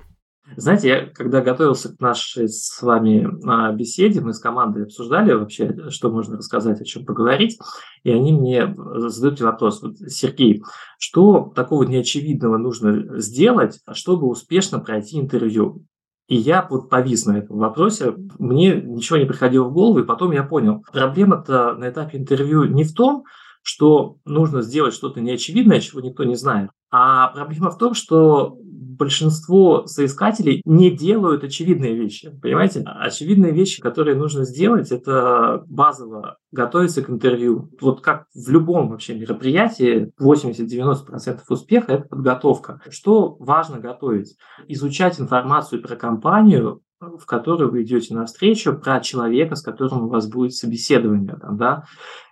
Знаете, 0.55 0.87
я 0.87 1.05
когда 1.05 1.41
готовился 1.41 1.95
к 1.95 1.99
нашей 1.99 2.49
с 2.49 2.81
вами 2.81 3.27
а, 3.45 3.71
беседе, 3.71 4.21
мы 4.21 4.33
с 4.33 4.39
командой 4.39 4.83
обсуждали 4.83 5.33
вообще, 5.33 5.89
что 5.89 6.09
можно 6.11 6.37
рассказать, 6.37 6.81
о 6.81 6.85
чем 6.85 7.05
поговорить, 7.05 7.59
и 8.03 8.11
они 8.11 8.33
мне 8.33 8.75
задают 8.95 9.41
вопрос, 9.41 9.81
вот, 9.81 9.97
Сергей, 9.97 10.63
что 10.97 11.51
такого 11.55 11.83
неочевидного 11.83 12.57
нужно 12.57 13.19
сделать, 13.19 13.79
чтобы 13.93 14.27
успешно 14.27 14.79
пройти 14.79 15.19
интервью? 15.19 15.85
И 16.27 16.35
я 16.35 16.65
вот 16.69 16.89
повис 16.89 17.25
на 17.25 17.39
этом 17.39 17.57
вопросе, 17.57 18.13
мне 18.37 18.79
ничего 18.79 19.17
не 19.17 19.25
приходило 19.25 19.65
в 19.65 19.73
голову, 19.73 19.99
и 19.99 20.05
потом 20.05 20.31
я 20.31 20.43
понял, 20.43 20.83
проблема-то 20.91 21.73
на 21.73 21.89
этапе 21.89 22.19
интервью 22.19 22.65
не 22.65 22.83
в 22.83 22.93
том, 22.93 23.23
что 23.63 24.17
нужно 24.25 24.61
сделать 24.61 24.93
что-то 24.93 25.21
неочевидное, 25.21 25.79
чего 25.79 26.01
никто 26.01 26.23
не 26.23 26.35
знает. 26.35 26.69
А 26.91 27.27
проблема 27.29 27.71
в 27.71 27.77
том, 27.77 27.93
что 27.93 28.57
большинство 28.99 29.87
соискателей 29.87 30.61
не 30.65 30.91
делают 30.91 31.43
очевидные 31.43 31.95
вещи. 31.95 32.37
Понимаете? 32.41 32.83
Очевидные 32.85 33.53
вещи, 33.53 33.81
которые 33.81 34.15
нужно 34.15 34.43
сделать, 34.43 34.91
это 34.91 35.63
базово 35.67 36.37
готовиться 36.51 37.01
к 37.01 37.09
интервью. 37.09 37.71
Вот 37.79 38.01
как 38.01 38.25
в 38.35 38.49
любом 38.49 38.89
вообще 38.89 39.15
мероприятии, 39.17 40.11
80-90% 40.21 41.39
успеха– 41.47 41.93
это 41.93 42.07
подготовка. 42.09 42.81
Что 42.89 43.37
важно 43.39 43.79
готовить? 43.79 44.35
Изучать 44.67 45.19
информацию 45.19 45.81
про 45.81 45.95
компанию, 45.95 46.81
в 46.99 47.25
которую 47.25 47.71
вы 47.71 47.83
идете 47.83 48.13
навстречу, 48.13 48.77
про 48.77 48.99
человека, 48.99 49.55
с 49.55 49.61
которым 49.61 50.03
у 50.03 50.09
вас 50.09 50.27
будет 50.27 50.53
собеседование. 50.53 51.37
Там, 51.39 51.57
да? 51.57 51.85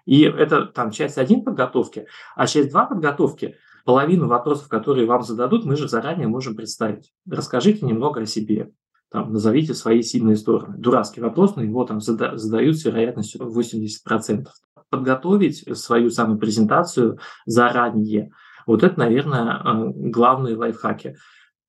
И 0.06 0.24
это 0.24 0.66
там 0.66 0.92
часть 0.92 1.18
один 1.18 1.44
подготовки, 1.46 2.08
а 2.36 2.46
часть 2.46 2.72
два 2.72 2.86
подготовки– 2.86 3.56
половину 3.88 4.28
вопросов, 4.28 4.68
которые 4.68 5.08
вам 5.08 5.24
зададут, 5.24 5.64
мы 5.64 5.78
же 5.78 5.88
заранее 5.88 6.28
можем 6.28 6.58
представить. 6.58 7.14
Расскажите 7.26 7.86
немного 7.86 8.20
о 8.20 8.26
себе. 8.26 8.74
Там, 9.10 9.32
назовите 9.32 9.74
свои 9.74 10.02
сильные 10.02 10.36
стороны. 10.36 10.78
Дурацкий 10.78 11.22
вопрос, 11.22 11.56
но 11.56 11.64
его 11.64 11.86
там 11.86 12.02
зада- 12.02 12.36
задают 12.36 12.78
с 12.78 12.84
вероятностью 12.84 13.50
80%. 13.50 14.48
Подготовить 14.90 15.64
свою 15.78 16.10
самую 16.10 16.38
презентацию 16.38 17.20
заранее. 17.46 18.32
Вот 18.66 18.84
это, 18.84 19.00
наверное, 19.00 19.62
э, 19.64 19.92
главные 19.96 20.58
лайфхаки. 20.58 21.16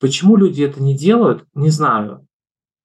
Почему 0.00 0.34
люди 0.34 0.64
это 0.64 0.82
не 0.82 0.98
делают, 0.98 1.44
не 1.54 1.70
знаю. 1.70 2.26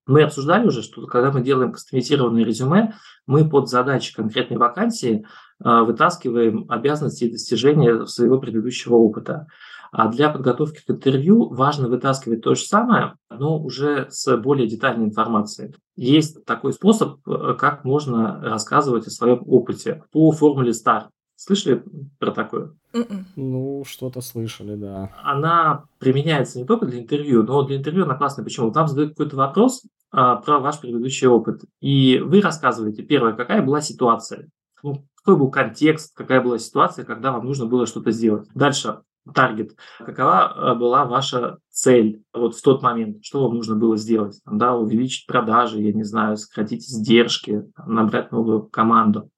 Мы 0.06 0.22
обсуждали 0.22 0.68
уже, 0.68 0.84
что 0.84 1.08
когда 1.08 1.32
мы 1.32 1.42
делаем 1.42 1.72
кастомизированное 1.72 2.44
резюме, 2.44 2.94
мы 3.25 3.50
под 3.50 3.68
задачи 3.68 4.13
конкретной 4.13 4.58
вакансии 4.58 5.25
вытаскиваем 5.63 6.65
обязанности 6.70 7.25
и 7.25 7.32
достижения 7.32 8.05
своего 8.05 8.39
предыдущего 8.39 8.96
опыта. 8.96 9.48
А 9.93 10.08
для 10.08 10.29
подготовки 10.29 10.84
к 10.84 10.89
интервью 10.89 11.50
важно 11.53 11.88
вытаскивать 11.88 12.41
то 12.41 12.55
же 12.55 12.63
самое, 12.63 13.13
но 13.29 13.60
уже 13.60 14.08
с 14.10 14.36
более 14.38 14.67
детальной 14.67 15.05
информацией. 15.05 15.75
Есть 15.96 16.43
такой 16.46 16.74
способ, 16.74 17.20
э, 17.27 17.53
как 17.60 17.84
можно 17.86 18.41
рассказывать 18.41 19.05
о 19.05 19.12
своем 19.12 19.43
опыте 19.46 20.03
по 20.12 20.32
формуле 20.32 20.72
STAR. 20.72 21.10
Слышали 21.36 21.84
про 22.17 22.32
такое? 22.32 22.74
Mm-mm. 22.96 23.05
М-м. 23.10 23.25
Ну, 23.36 23.84
что-то 23.86 24.22
слышали, 24.22 24.75
да. 24.75 25.12
Она 25.24 25.84
применяется 26.00 26.58
не 26.58 26.65
только 26.65 26.88
для 26.88 27.00
интервью, 27.00 27.43
но 27.43 27.62
для 27.62 27.77
интервью 27.77 28.05
она 28.05 28.15
классная. 28.15 28.43
Почему? 28.43 28.72
Там 28.72 28.88
задают 28.88 29.12
какой-то 29.12 29.36
вопрос 29.36 29.84
а, 30.12 30.38
про 30.38 30.60
ваш 30.60 30.79
предыдущий 30.79 31.27
опыт. 31.27 31.62
И 31.82 32.17
вы 32.17 32.41
рассказываете, 32.41 33.03
первое, 33.03 33.34
какая 33.34 33.62
была 33.62 33.82
ситуация. 33.82 34.48
Ну, 34.84 35.08
какой 35.16 35.38
был 35.38 35.50
контекст, 35.50 36.16
какая 36.16 36.42
была 36.42 36.60
ситуация, 36.60 37.06
когда 37.06 37.32
вам 37.32 37.46
нужно 37.46 37.66
было 37.66 37.88
что-то 37.88 38.12
сделать. 38.12 38.48
Дальше, 38.54 39.00
таргет. 39.34 39.75
Какова 40.00 40.54
э, 40.54 40.75
была 40.75 41.06
ваша 41.06 41.60
цель 41.70 42.24
вот 42.34 42.56
в 42.56 42.62
тот 42.62 42.82
момент? 42.82 43.24
Что 43.24 43.44
вам 43.44 43.56
нужно 43.56 43.75
было 43.75 43.96
сделать? 43.98 44.42
Да, 44.46 44.75
увеличить 44.75 45.25
продажи, 45.25 45.80
я 45.80 45.94
не 45.94 46.04
знаю, 46.04 46.36
сократить 46.38 46.84
издержки, 46.84 47.63
набрать 47.86 48.32
новую 48.32 48.63
команду. 48.63 49.30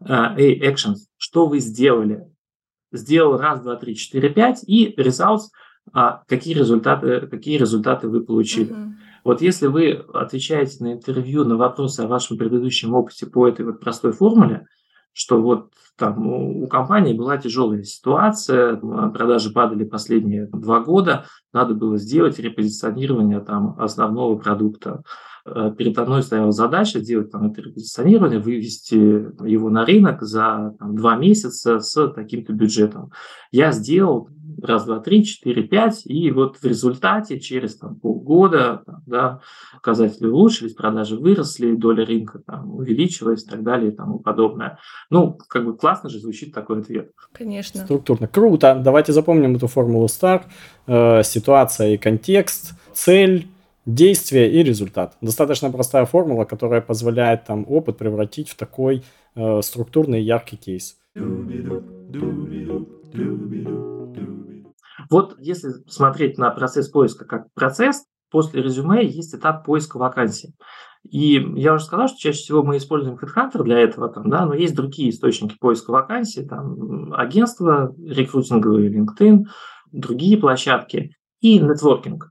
Э, 0.00 0.36
hey, 0.36 0.60
actions. 0.60 0.98
Что 1.16 1.46
вы 1.46 1.58
сделали? 1.58 2.24
Сделал 2.92 3.36
раз, 3.36 3.60
два, 3.60 3.76
три, 3.76 3.96
четыре, 3.96 4.30
пять 4.30 4.62
и 4.64 4.94
results. 4.96 5.48
А 5.92 6.22
какие 6.28 6.54
результаты, 6.54 7.26
какие 7.26 7.58
результаты 7.58 8.08
вы 8.08 8.22
получили? 8.22 8.72
Uh-huh. 8.72 8.90
Вот 9.24 9.42
если 9.42 9.66
вы 9.66 10.04
отвечаете 10.14 10.82
на 10.82 10.92
интервью 10.92 11.44
на 11.44 11.56
вопросы 11.56 12.00
о 12.00 12.06
вашем 12.06 12.38
предыдущем 12.38 12.94
опыте 12.94 13.26
по 13.26 13.46
этой 13.46 13.64
вот 13.66 13.80
простой 13.80 14.12
формуле, 14.12 14.66
что 15.12 15.40
вот 15.42 15.72
там 15.98 16.26
у 16.26 16.66
компании 16.68 17.12
была 17.12 17.36
тяжелая 17.36 17.82
ситуация, 17.82 18.76
продажи 18.76 19.50
падали 19.50 19.84
последние 19.84 20.46
два 20.46 20.80
года, 20.80 21.26
надо 21.52 21.74
было 21.74 21.98
сделать 21.98 22.38
репозиционирование 22.38 23.40
там 23.40 23.78
основного 23.78 24.38
продукта. 24.38 25.02
Э, 25.44 25.72
передо 25.76 26.04
мной 26.04 26.22
стояла 26.22 26.52
задача 26.52 27.00
сделать 27.00 27.30
там 27.30 27.50
это 27.50 27.60
репозиционирование, 27.62 28.38
вывести 28.38 28.94
его 28.94 29.68
на 29.68 29.84
рынок 29.84 30.22
за 30.22 30.74
там, 30.78 30.96
два 30.96 31.16
месяца 31.16 31.80
с 31.80 32.08
таким-то 32.12 32.52
бюджетом. 32.52 33.10
Я 33.50 33.72
сделал 33.72 34.28
раз, 34.62 34.84
два, 34.84 35.00
три, 35.00 35.24
четыре, 35.24 35.62
пять, 35.62 36.02
и 36.04 36.30
вот 36.30 36.56
в 36.58 36.64
результате 36.64 37.40
через 37.40 37.76
там, 37.76 37.96
полгода 37.96 38.82
там, 38.86 39.02
да, 39.06 39.40
показатели 39.74 40.26
улучшились, 40.26 40.74
продажи 40.74 41.16
выросли, 41.16 41.74
доля 41.74 42.04
рынка 42.04 42.40
там, 42.40 42.74
увеличилась 42.74 43.44
и 43.44 43.48
так 43.48 43.62
далее 43.62 43.92
и 43.92 43.94
тому 43.94 44.18
подобное. 44.18 44.78
Ну, 45.10 45.38
как 45.48 45.64
бы 45.64 45.76
классно 45.76 46.10
же 46.10 46.18
звучит 46.18 46.54
такой 46.54 46.80
ответ. 46.80 47.12
Конечно. 47.32 47.80
Структурно. 47.80 48.28
Круто. 48.28 48.80
Давайте 48.82 49.12
запомним 49.12 49.56
эту 49.56 49.66
формулу 49.66 50.06
STAR. 50.06 50.42
Э, 50.86 51.22
ситуация 51.22 51.94
и 51.94 51.96
контекст, 51.96 52.74
цель, 52.92 53.46
действие 53.86 54.50
и 54.50 54.62
результат. 54.62 55.16
Достаточно 55.20 55.70
простая 55.70 56.04
формула, 56.04 56.44
которая 56.44 56.80
позволяет 56.80 57.44
там 57.44 57.64
опыт 57.68 57.98
превратить 57.98 58.48
в 58.48 58.56
такой 58.56 59.02
э, 59.34 59.62
структурный 59.62 60.22
яркий 60.22 60.56
кейс. 60.56 60.96
Вот 65.08 65.36
если 65.38 65.70
смотреть 65.88 66.38
на 66.38 66.50
процесс 66.50 66.88
поиска 66.88 67.24
как 67.24 67.52
процесс, 67.54 68.04
после 68.30 68.62
резюме 68.62 69.04
есть 69.04 69.34
этап 69.34 69.64
поиска 69.64 69.98
вакансий. 69.98 70.54
И 71.08 71.42
я 71.56 71.74
уже 71.74 71.84
сказал, 71.84 72.08
что 72.08 72.18
чаще 72.18 72.38
всего 72.38 72.62
мы 72.62 72.76
используем 72.76 73.16
HeadHunter 73.16 73.62
для 73.62 73.78
этого, 73.78 74.10
там, 74.10 74.28
да, 74.28 74.44
но 74.44 74.54
есть 74.54 74.74
другие 74.74 75.10
источники 75.10 75.56
поиска 75.58 75.90
вакансий, 75.90 76.46
там, 76.46 77.14
агентства 77.14 77.94
рекрутинговые, 77.98 78.92
LinkedIn, 78.92 79.44
другие 79.92 80.36
площадки 80.36 81.16
и 81.40 81.58
нетворкинг. 81.58 82.30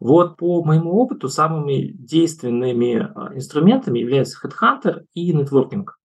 Вот 0.00 0.36
по 0.36 0.62
моему 0.62 0.92
опыту 0.92 1.28
самыми 1.28 1.92
действенными 1.92 3.10
а, 3.14 3.34
инструментами 3.34 3.98
являются 3.98 4.38
HeadHunter 4.46 5.02
и 5.12 5.32
нетворкинг 5.32 5.97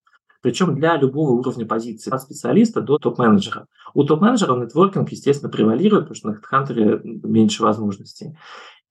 причем 0.44 0.76
для 0.76 0.98
любого 0.98 1.32
уровня 1.32 1.66
позиции, 1.66 2.14
от 2.14 2.22
специалиста 2.22 2.82
до 2.82 2.98
топ-менеджера. 2.98 3.68
У 3.94 4.04
топ-менеджера 4.04 4.56
нетворкинг, 4.58 5.10
естественно, 5.10 5.50
превалирует, 5.50 6.10
потому 6.10 6.16
что 6.16 6.28
на 6.28 6.36
HeadHunter 6.36 7.02
меньше 7.04 7.64
возможностей. 7.64 8.38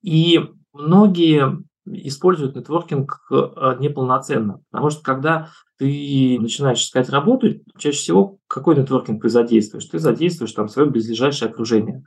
И 0.00 0.40
многие 0.73 1.62
используют 1.85 2.56
нетворкинг 2.56 3.21
э, 3.30 3.76
неполноценно, 3.80 4.61
потому 4.71 4.88
что 4.90 5.02
когда 5.02 5.50
ты 5.78 6.38
начинаешь 6.40 6.82
искать 6.82 7.11
работу, 7.11 7.49
чаще 7.76 7.99
всего 7.99 8.38
какой 8.47 8.75
нетворкинг 8.76 9.21
ты 9.21 9.28
задействуешь? 9.28 9.85
Ты 9.85 9.99
задействуешь 9.99 10.52
там 10.52 10.68
свое 10.68 10.88
близлежащее 10.88 11.50
окружение 11.50 12.02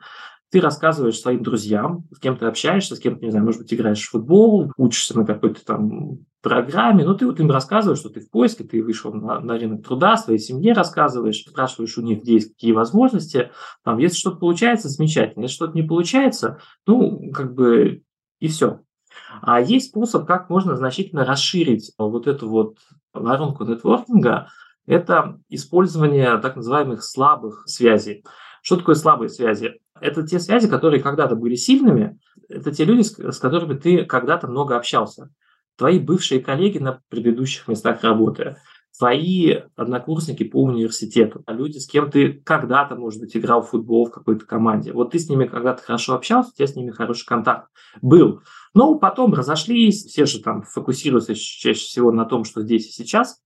ты 0.51 0.61
рассказываешь 0.61 1.19
своим 1.19 1.43
друзьям, 1.43 2.05
с 2.15 2.19
кем 2.19 2.37
ты 2.37 2.45
общаешься, 2.45 2.95
с 2.95 2.99
кем 2.99 3.17
ты, 3.17 3.25
не 3.25 3.31
знаю, 3.31 3.45
может 3.45 3.61
быть, 3.61 3.73
играешь 3.73 4.05
в 4.05 4.11
футбол, 4.11 4.71
учишься 4.77 5.17
на 5.17 5.25
какой-то 5.25 5.65
там 5.65 6.19
программе, 6.45 7.03
но 7.03 7.15
ты 7.15 7.25
вот 7.25 7.39
им 7.39 7.49
рассказываешь, 7.49 7.97
что 7.97 8.09
ты 8.09 8.19
в 8.19 8.29
поиске, 8.29 8.63
ты 8.63 8.83
вышел 8.83 9.11
на, 9.11 9.39
на 9.39 9.57
рынок 9.57 9.83
труда, 9.83 10.15
своей 10.15 10.37
семье 10.37 10.73
рассказываешь, 10.73 11.43
спрашиваешь 11.43 11.97
у 11.97 12.03
них, 12.03 12.21
где 12.21 12.33
есть 12.33 12.53
какие 12.53 12.71
возможности. 12.71 13.49
Там, 13.83 13.97
если 13.97 14.15
что-то 14.15 14.37
получается, 14.37 14.87
замечательно. 14.87 15.41
Если 15.41 15.55
что-то 15.55 15.73
не 15.73 15.81
получается, 15.81 16.59
ну, 16.85 17.31
как 17.31 17.55
бы 17.55 18.03
и 18.39 18.47
все. 18.47 18.81
А 19.41 19.59
есть 19.59 19.87
способ, 19.87 20.27
как 20.27 20.51
можно 20.51 20.75
значительно 20.75 21.25
расширить 21.25 21.93
вот 21.97 22.27
эту 22.27 22.47
вот 22.47 22.77
воронку 23.11 23.63
нетворкинга, 23.63 24.49
это 24.85 25.39
использование 25.49 26.37
так 26.37 26.57
называемых 26.57 27.03
слабых 27.03 27.63
связей. 27.65 28.23
Что 28.61 28.77
такое 28.77 28.93
слабые 28.93 29.29
связи? 29.29 29.79
Это 29.99 30.21
те 30.21 30.39
связи, 30.39 30.69
которые 30.69 31.01
когда-то 31.01 31.35
были 31.35 31.55
сильными, 31.55 32.19
это 32.49 32.71
те 32.71 32.85
люди, 32.85 33.01
с 33.01 33.39
которыми 33.39 33.73
ты 33.79 34.05
когда-то 34.05 34.47
много 34.47 34.77
общался 34.77 35.31
твои 35.77 35.99
бывшие 35.99 36.41
коллеги 36.41 36.77
на 36.77 37.01
предыдущих 37.09 37.67
местах 37.67 38.03
работы, 38.03 38.57
твои 38.97 39.57
однокурсники 39.75 40.43
по 40.43 40.63
университету, 40.63 41.43
а 41.45 41.53
люди, 41.53 41.77
с 41.77 41.87
кем 41.87 42.09
ты 42.09 42.33
когда-то, 42.45 42.95
может 42.95 43.19
быть, 43.19 43.35
играл 43.35 43.61
в 43.61 43.69
футбол 43.69 44.05
в 44.05 44.11
какой-то 44.11 44.45
команде. 44.45 44.93
Вот 44.93 45.11
ты 45.11 45.19
с 45.19 45.29
ними 45.29 45.45
когда-то 45.45 45.83
хорошо 45.83 46.15
общался, 46.15 46.51
у 46.51 46.53
тебя 46.53 46.67
с 46.67 46.75
ними 46.75 46.91
хороший 46.91 47.25
контакт 47.25 47.69
был. 48.01 48.41
Но 48.73 48.95
потом 48.95 49.33
разошлись, 49.33 50.05
все 50.05 50.25
же 50.25 50.41
там 50.41 50.63
фокусируются 50.63 51.35
чаще 51.35 51.79
всего 51.79 52.11
на 52.11 52.25
том, 52.25 52.43
что 52.45 52.61
здесь 52.61 52.87
и 52.87 52.91
сейчас, 52.91 53.41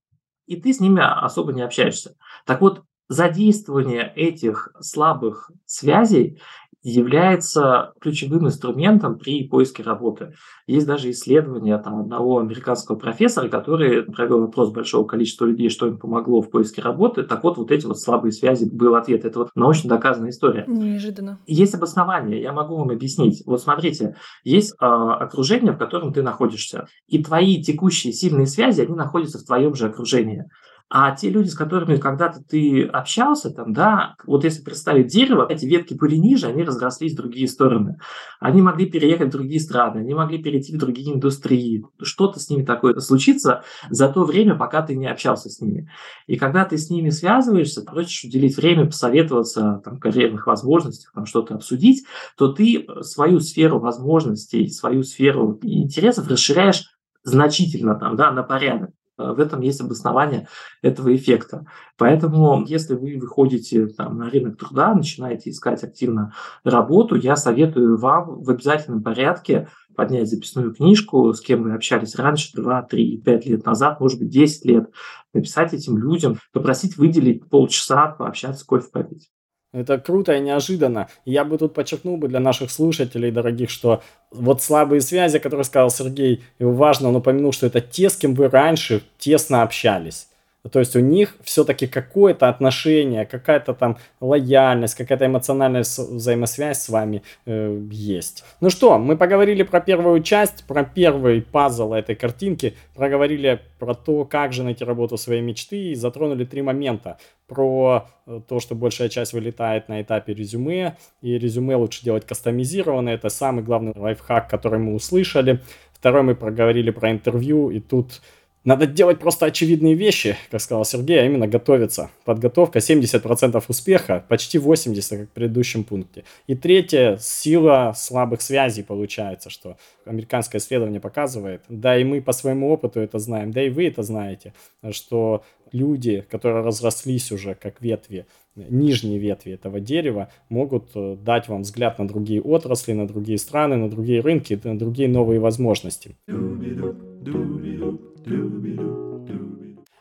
и 0.46 0.56
ты 0.56 0.72
с 0.72 0.80
ними 0.80 1.02
особо 1.02 1.52
не 1.52 1.62
общаешься. 1.62 2.16
Так 2.46 2.60
вот, 2.60 2.82
задействование 3.08 4.12
этих 4.14 4.72
слабых 4.80 5.50
связей 5.66 6.40
является 6.82 7.92
ключевым 8.00 8.46
инструментом 8.46 9.18
при 9.18 9.46
поиске 9.46 9.82
работы. 9.82 10.32
Есть 10.66 10.86
даже 10.86 11.10
исследование 11.10 11.76
там, 11.78 12.00
одного 12.00 12.38
американского 12.38 12.96
профессора, 12.96 13.48
который 13.48 14.04
провел 14.04 14.44
опрос 14.44 14.72
большого 14.72 15.06
количества 15.06 15.44
людей, 15.44 15.68
что 15.68 15.86
им 15.86 15.98
помогло 15.98 16.40
в 16.40 16.50
поиске 16.50 16.80
работы. 16.80 17.22
Так 17.22 17.44
вот, 17.44 17.58
вот 17.58 17.70
эти 17.70 17.86
вот 17.86 18.00
слабые 18.00 18.32
связи 18.32 18.64
был 18.64 18.94
ответ. 18.94 19.24
Это 19.24 19.40
вот 19.40 19.50
научно 19.54 19.90
доказанная 19.90 20.30
история. 20.30 20.64
Неожиданно. 20.66 21.38
Есть 21.46 21.74
обоснование, 21.74 22.40
я 22.40 22.52
могу 22.52 22.76
вам 22.76 22.90
объяснить. 22.90 23.42
Вот 23.46 23.60
смотрите, 23.60 24.16
есть 24.44 24.72
э, 24.72 24.84
окружение, 24.84 25.72
в 25.72 25.78
котором 25.78 26.12
ты 26.12 26.22
находишься, 26.22 26.86
и 27.06 27.22
твои 27.22 27.62
текущие 27.62 28.12
сильные 28.12 28.46
связи, 28.46 28.80
они 28.80 28.94
находятся 28.94 29.38
в 29.38 29.44
твоем 29.44 29.74
же 29.74 29.86
окружении. 29.86 30.44
А 30.92 31.14
те 31.14 31.30
люди, 31.30 31.48
с 31.48 31.54
которыми 31.54 31.98
когда-то 31.98 32.42
ты 32.42 32.82
общался, 32.82 33.50
там, 33.52 33.72
да, 33.72 34.16
вот 34.26 34.42
если 34.42 34.60
представить 34.64 35.06
дерево, 35.06 35.46
эти 35.48 35.64
ветки 35.64 35.94
были 35.94 36.16
ниже, 36.16 36.48
они 36.48 36.64
разрослись 36.64 37.12
в 37.12 37.16
другие 37.16 37.46
стороны. 37.46 38.00
Они 38.40 38.60
могли 38.60 38.86
переехать 38.86 39.28
в 39.28 39.30
другие 39.30 39.60
страны, 39.60 40.00
они 40.00 40.14
могли 40.14 40.42
перейти 40.42 40.74
в 40.74 40.80
другие 40.80 41.14
индустрии. 41.14 41.84
Что-то 42.02 42.40
с 42.40 42.50
ними 42.50 42.64
такое 42.64 42.98
случится 42.98 43.62
за 43.88 44.08
то 44.08 44.24
время, 44.24 44.56
пока 44.56 44.82
ты 44.82 44.96
не 44.96 45.06
общался 45.06 45.48
с 45.48 45.60
ними. 45.60 45.88
И 46.26 46.36
когда 46.36 46.64
ты 46.64 46.76
с 46.76 46.90
ними 46.90 47.10
связываешься, 47.10 47.86
хочешь 47.86 48.24
уделить 48.24 48.56
время, 48.56 48.86
посоветоваться, 48.86 49.80
там, 49.84 50.00
карьерных 50.00 50.48
возможностях, 50.48 51.12
там, 51.14 51.24
что-то 51.24 51.54
обсудить, 51.54 52.04
то 52.36 52.48
ты 52.48 52.84
свою 53.02 53.38
сферу 53.38 53.78
возможностей, 53.78 54.68
свою 54.68 55.04
сферу 55.04 55.56
интересов 55.62 56.26
расширяешь 56.26 56.82
значительно 57.22 57.94
там, 57.94 58.16
да, 58.16 58.32
на 58.32 58.42
порядок. 58.42 58.90
В 59.34 59.40
этом 59.40 59.60
есть 59.60 59.80
обоснование 59.80 60.48
этого 60.82 61.14
эффекта. 61.14 61.66
Поэтому, 61.98 62.64
если 62.66 62.94
вы 62.94 63.18
выходите 63.18 63.86
там, 63.86 64.18
на 64.18 64.30
рынок 64.30 64.58
труда, 64.58 64.94
начинаете 64.94 65.50
искать 65.50 65.84
активно 65.84 66.32
работу, 66.64 67.14
я 67.14 67.36
советую 67.36 67.98
вам 67.98 68.42
в 68.42 68.50
обязательном 68.50 69.02
порядке 69.02 69.68
поднять 69.94 70.30
записную 70.30 70.72
книжку, 70.74 71.32
с 71.34 71.40
кем 71.40 71.62
вы 71.62 71.74
общались 71.74 72.16
раньше, 72.16 72.52
2, 72.54 72.82
3, 72.82 73.18
5 73.18 73.46
лет 73.46 73.66
назад, 73.66 74.00
может 74.00 74.18
быть, 74.18 74.30
10 74.30 74.64
лет, 74.64 74.90
написать 75.34 75.74
этим 75.74 75.98
людям, 75.98 76.38
попросить 76.52 76.96
выделить 76.96 77.48
полчаса, 77.48 78.06
пообщаться, 78.06 78.64
кофе 78.64 78.88
попить. 78.90 79.30
Это 79.72 79.98
круто 79.98 80.34
и 80.34 80.40
неожиданно. 80.40 81.08
Я 81.24 81.44
бы 81.44 81.56
тут 81.56 81.74
подчеркнул 81.74 82.16
бы 82.16 82.26
для 82.26 82.40
наших 82.40 82.72
слушателей, 82.72 83.30
дорогих, 83.30 83.70
что 83.70 84.02
вот 84.32 84.62
слабые 84.62 85.00
связи, 85.00 85.38
которые 85.38 85.64
сказал 85.64 85.90
Сергей, 85.90 86.42
важно, 86.58 87.08
он 87.08 87.16
упомянул, 87.16 87.52
что 87.52 87.66
это 87.66 87.80
те, 87.80 88.10
с 88.10 88.16
кем 88.16 88.34
вы 88.34 88.48
раньше 88.48 89.02
тесно 89.18 89.62
общались. 89.62 90.26
То 90.70 90.78
есть 90.78 90.94
у 90.94 91.00
них 91.00 91.36
все-таки 91.42 91.86
какое-то 91.86 92.48
отношение, 92.48 93.24
какая-то 93.24 93.72
там 93.72 93.96
лояльность, 94.20 94.94
какая-то 94.94 95.26
эмоциональная 95.26 95.82
взаимосвязь 95.82 96.82
с 96.82 96.88
вами 96.90 97.22
э, 97.46 97.80
есть. 97.90 98.44
Ну 98.60 98.68
что, 98.68 98.98
мы 98.98 99.16
поговорили 99.16 99.62
про 99.62 99.80
первую 99.80 100.22
часть, 100.22 100.64
про 100.66 100.84
первый 100.84 101.40
пазл 101.40 101.94
этой 101.94 102.14
картинки, 102.14 102.74
проговорили 102.94 103.60
про 103.78 103.94
то, 103.94 104.26
как 104.26 104.52
же 104.52 104.62
найти 104.62 104.84
работу 104.84 105.16
своей 105.16 105.40
мечты 105.40 105.92
и 105.92 105.94
затронули 105.94 106.44
три 106.44 106.60
момента. 106.60 107.16
Про 107.46 108.08
э, 108.26 108.40
то, 108.46 108.60
что 108.60 108.74
большая 108.74 109.08
часть 109.08 109.32
вылетает 109.32 109.88
на 109.88 110.02
этапе 110.02 110.34
резюме, 110.34 110.98
и 111.22 111.38
резюме 111.38 111.76
лучше 111.76 112.04
делать 112.04 112.26
кастомизированное, 112.26 113.14
это 113.14 113.30
самый 113.30 113.64
главный 113.64 113.94
лайфхак, 113.96 114.50
который 114.50 114.78
мы 114.78 114.94
услышали. 114.94 115.60
Второй 115.94 116.22
мы 116.22 116.34
проговорили 116.34 116.90
про 116.90 117.10
интервью, 117.10 117.70
и 117.70 117.80
тут 117.80 118.20
надо 118.64 118.86
делать 118.86 119.18
просто 119.18 119.46
очевидные 119.46 119.94
вещи, 119.94 120.36
как 120.50 120.60
сказал 120.60 120.84
Сергей, 120.84 121.20
а 121.20 121.24
именно 121.24 121.48
готовиться. 121.48 122.10
Подготовка 122.24 122.80
70% 122.80 123.62
успеха, 123.68 124.24
почти 124.28 124.58
80%, 124.58 125.18
как 125.18 125.28
в 125.28 125.32
предыдущем 125.32 125.84
пункте. 125.84 126.24
И 126.46 126.54
третье, 126.54 127.16
сила 127.20 127.94
слабых 127.96 128.42
связей 128.42 128.82
получается, 128.82 129.48
что 129.48 129.76
американское 130.04 130.60
исследование 130.60 131.00
показывает, 131.00 131.62
да 131.68 131.96
и 131.96 132.04
мы 132.04 132.20
по 132.20 132.32
своему 132.32 132.70
опыту 132.70 133.00
это 133.00 133.18
знаем, 133.18 133.50
да 133.50 133.62
и 133.62 133.70
вы 133.70 133.86
это 133.86 134.02
знаете, 134.02 134.52
что 134.90 135.42
люди, 135.72 136.24
которые 136.30 136.62
разрослись 136.62 137.32
уже 137.32 137.54
как 137.54 137.80
ветви, 137.80 138.26
нижние 138.56 139.18
ветви 139.18 139.52
этого 139.52 139.80
дерева, 139.80 140.28
могут 140.48 140.90
э, 140.94 141.16
дать 141.16 141.48
вам 141.48 141.62
взгляд 141.62 141.98
на 141.98 142.06
другие 142.06 142.42
отрасли, 142.42 142.92
на 142.92 143.06
другие 143.06 143.38
страны, 143.38 143.76
на 143.76 143.88
другие 143.88 144.20
рынки, 144.20 144.60
на 144.62 144.78
другие 144.78 145.08
новые 145.08 145.40
возможности. 145.40 146.16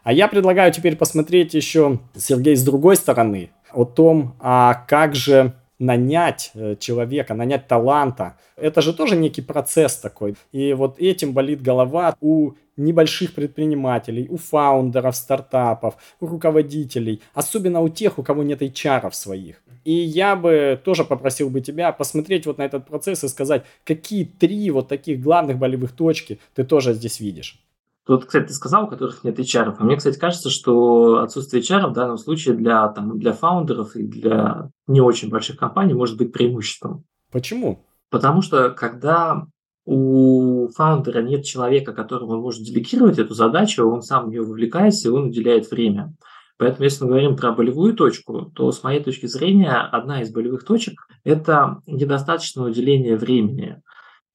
А 0.04 0.14
я 0.14 0.28
предлагаю 0.28 0.72
теперь 0.72 0.96
посмотреть 0.96 1.54
еще, 1.54 2.00
Сергей, 2.16 2.56
с 2.56 2.64
другой 2.64 2.96
стороны, 2.96 3.52
о 3.72 3.86
том, 3.86 4.36
а 4.40 4.74
как 4.88 5.16
же 5.16 5.54
нанять 5.80 6.52
э, 6.54 6.76
человека, 6.78 7.34
нанять 7.34 7.68
таланта. 7.68 8.38
Это 8.58 8.82
же 8.82 8.94
тоже 8.94 9.16
некий 9.16 9.42
процесс 9.42 9.98
такой. 9.98 10.36
И 10.52 10.74
вот 10.74 11.00
этим 11.00 11.34
болит 11.34 11.62
голова 11.62 12.16
у 12.20 12.52
небольших 12.76 13.34
предпринимателей, 13.34 14.28
у 14.30 14.38
фаундеров 14.38 15.16
стартапов, 15.16 15.96
у 16.20 16.28
руководителей, 16.28 17.22
особенно 17.34 17.82
у 17.82 17.90
тех, 17.90 18.20
у 18.20 18.24
кого 18.24 18.44
нет 18.44 18.62
HR 18.62 19.12
своих. 19.12 19.62
И 19.86 19.94
я 19.94 20.36
бы 20.36 20.80
тоже 20.84 21.06
попросил 21.06 21.50
бы 21.50 21.62
тебя 21.62 21.92
посмотреть 21.92 22.46
вот 22.46 22.58
на 22.58 22.64
этот 22.64 22.86
процесс 22.86 23.24
и 23.24 23.28
сказать, 23.28 23.64
какие 23.86 24.26
три 24.26 24.70
вот 24.72 24.88
таких 24.88 25.22
главных 25.22 25.58
болевых 25.58 25.94
точки 25.94 26.40
ты 26.56 26.64
тоже 26.64 26.94
здесь 26.94 27.20
видишь. 27.20 27.60
Вот, 28.10 28.26
кстати, 28.26 28.48
ты 28.48 28.54
сказал, 28.54 28.86
у 28.86 28.88
которых 28.88 29.24
нет 29.24 29.38
HR. 29.40 29.76
А 29.78 29.84
мне, 29.84 29.96
кстати, 29.96 30.18
кажется, 30.18 30.50
что 30.50 31.20
отсутствие 31.20 31.62
HR 31.62 31.90
в 31.90 31.94
данном 31.94 32.18
случае 32.18 32.56
для, 32.56 32.88
там, 32.88 33.20
для 33.20 33.34
фаундеров 33.34 33.96
и 33.96 34.02
для 34.02 34.72
не 34.88 35.00
очень 35.00 35.30
больших 35.30 35.58
компаний 35.58 35.94
может 35.94 36.18
быть 36.18 36.34
преимуществом. 36.34 37.04
Почему? 37.32 37.86
Потому 38.10 38.42
что 38.42 38.72
когда 38.72 39.46
у 39.86 40.70
фаундера 40.76 41.22
нет 41.22 41.46
человека, 41.46 41.94
которому 41.94 42.32
он 42.32 42.42
может 42.42 42.64
делегировать 42.64 43.20
эту 43.20 43.36
задачу, 43.36 43.86
он 43.86 44.02
сам 44.02 44.26
в 44.26 44.30
нее 44.30 44.42
вовлекается 44.42 45.08
и 45.08 45.12
он 45.12 45.28
уделяет 45.28 45.70
время. 45.70 46.16
Поэтому, 46.58 46.86
если 46.86 47.04
мы 47.04 47.12
говорим 47.12 47.36
про 47.36 47.52
болевую 47.52 47.94
точку, 47.96 48.52
то 48.56 48.72
с 48.72 48.82
моей 48.82 49.04
точки 49.04 49.28
зрения 49.28 49.76
одна 49.76 50.24
из 50.24 50.32
болевых 50.32 50.66
точек– 50.66 51.08
это 51.24 51.78
недостаточное 51.86 52.66
уделение 52.66 53.18
времени. 53.18 53.84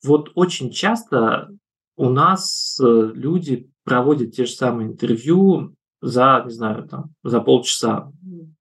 Вот 0.04 0.30
очень 0.36 0.70
часто 0.70 1.48
у 1.96 2.08
нас 2.08 2.78
э, 2.82 3.10
люди 3.14 3.70
проводят 3.84 4.32
те 4.32 4.46
же 4.46 4.52
самые 4.52 4.88
интервью 4.88 5.74
за, 6.00 6.42
не 6.44 6.52
знаю, 6.52 6.86
там, 6.88 7.14
за 7.22 7.40
полчаса, 7.40 8.10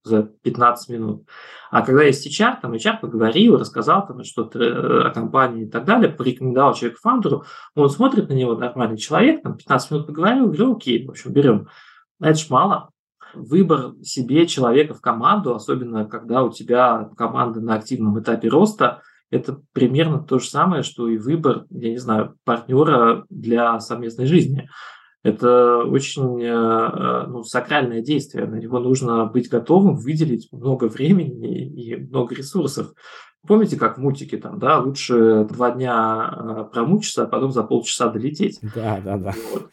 за 0.04 0.24
15 0.24 0.90
минут. 0.90 1.28
А 1.72 1.82
когда 1.82 2.04
есть 2.04 2.28
HR, 2.28 2.62
там 2.62 2.74
HR 2.74 3.00
поговорил, 3.02 3.58
рассказал 3.58 4.06
там 4.06 4.24
что-то 4.24 4.60
э, 4.60 5.08
о 5.08 5.12
компании 5.12 5.66
и 5.66 5.70
так 5.70 5.86
далее, 5.86 6.10
порекомендовал 6.10 6.74
человека 6.74 7.00
фаундеру, 7.02 7.46
он 7.76 7.90
смотрит 7.90 8.30
на 8.30 8.34
него, 8.34 8.56
нормальный 8.56 8.98
человек, 8.98 9.44
там 9.44 9.58
15 9.58 9.92
минут 9.92 10.08
поговорил, 10.08 10.46
говорю, 10.46 10.76
окей, 10.76 11.06
в 11.06 11.10
общем, 11.10 11.34
берем. 11.34 11.68
Это 12.22 12.36
ж 12.36 12.50
мало. 12.50 12.90
Выбор 13.34 13.96
себе 14.04 14.46
человека 14.46 14.94
в 14.94 15.02
команду, 15.02 15.56
особенно 15.56 16.06
когда 16.06 16.44
у 16.44 16.52
тебя 16.52 17.10
команда 17.18 17.62
на 17.62 17.76
активном 17.76 18.20
этапе 18.20 18.48
роста– 18.48 19.02
это 19.34 19.60
примерно 19.74 20.20
то 20.20 20.40
же 20.40 20.48
самое, 20.48 20.84
что 20.84 21.08
и 21.08 21.18
выбор, 21.18 21.66
я 21.72 21.90
не 21.90 21.98
знаю, 21.98 22.36
партнера 22.46 23.26
для 23.30 23.80
совместной 23.80 24.28
жизни. 24.28 24.70
Это 25.24 25.80
очень 25.80 26.42
э, 26.42 26.48
э, 26.48 27.28
ну, 27.28 27.44
сакральное 27.44 28.02
действие, 28.02 28.46
на 28.46 28.56
него 28.56 28.80
нужно 28.80 29.26
быть 29.26 29.50
готовым 29.50 29.96
выделить 29.96 30.50
много 30.52 30.86
времени 30.86 31.66
и 31.66 31.96
много 31.96 32.36
ресурсов. 32.36 32.94
Помните, 33.48 33.78
как 33.78 33.98
в 33.98 34.02
мультике 34.02 34.38
там, 34.38 34.60
да, 34.60 34.80
лучше 34.80 35.46
два 35.46 35.72
дня 35.72 36.30
э, 36.32 36.66
промучиться, 36.72 37.24
а 37.24 37.28
потом 37.28 37.52
за 37.52 37.64
полчаса 37.64 38.10
долететь. 38.10 38.60
Да, 38.76 39.02
да, 39.04 39.18
да. 39.18 39.34
Вот. 39.52 39.70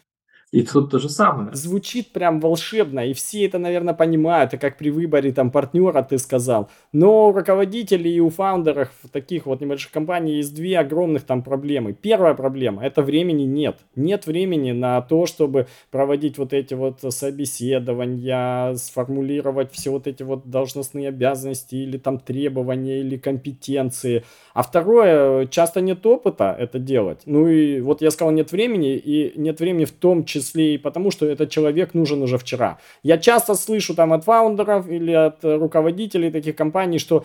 И 0.51 0.63
тут 0.63 0.91
то 0.91 0.99
же 0.99 1.07
самое. 1.07 1.55
Звучит 1.55 2.11
прям 2.11 2.41
волшебно, 2.41 3.07
и 3.07 3.13
все 3.13 3.45
это, 3.45 3.57
наверное, 3.57 3.93
понимают, 3.93 4.53
и 4.53 4.57
как 4.57 4.77
при 4.77 4.89
выборе 4.89 5.31
там 5.31 5.49
партнера 5.49 6.03
ты 6.03 6.17
сказал. 6.17 6.69
Но 6.91 7.29
у 7.29 7.31
руководителей 7.31 8.13
и 8.13 8.19
у 8.19 8.29
фаундеров 8.29 8.89
таких 9.13 9.45
вот 9.45 9.61
небольших 9.61 9.91
компаний 9.91 10.35
есть 10.35 10.53
две 10.53 10.77
огромных 10.79 11.23
там 11.23 11.41
проблемы. 11.41 11.93
Первая 11.93 12.33
проблема– 12.33 12.83
это 12.85 13.01
времени 13.01 13.43
нет. 13.43 13.77
Нет 13.95 14.27
времени 14.27 14.73
на 14.73 15.01
то, 15.01 15.25
чтобы 15.25 15.67
проводить 15.89 16.37
вот 16.37 16.51
эти 16.51 16.73
вот 16.73 16.99
собеседования, 16.99 18.75
сформулировать 18.75 19.71
все 19.71 19.89
вот 19.89 20.05
эти 20.05 20.23
вот 20.23 20.49
должностные 20.49 21.07
обязанности 21.07 21.75
или 21.75 21.97
там 21.97 22.19
требования 22.19 22.99
или 22.99 23.15
компетенции. 23.15 24.25
А 24.53 24.63
второе, 24.63 25.45
часто 25.47 25.79
нет 25.79 26.05
опыта 26.05 26.53
это 26.59 26.77
делать. 26.77 27.21
Ну 27.25 27.47
и 27.47 27.79
вот 27.79 28.01
я 28.01 28.11
сказал, 28.11 28.33
нет 28.33 28.51
времени, 28.51 28.97
и 28.97 29.31
нет 29.39 29.61
времени 29.61 29.85
в 29.85 29.93
том 29.93 30.25
числе 30.25 30.40
числе 30.41 30.75
и 30.75 30.77
потому, 30.77 31.11
что 31.11 31.25
этот 31.25 31.49
человек 31.49 31.93
нужен 31.93 32.21
уже 32.21 32.37
вчера. 32.37 32.77
Я 33.03 33.17
часто 33.17 33.55
слышу 33.55 33.95
там 33.95 34.11
от 34.13 34.23
фаундеров 34.23 34.89
или 34.89 35.11
от 35.11 35.43
руководителей 35.43 36.31
таких 36.31 36.55
компаний, 36.55 36.99
что 36.99 37.23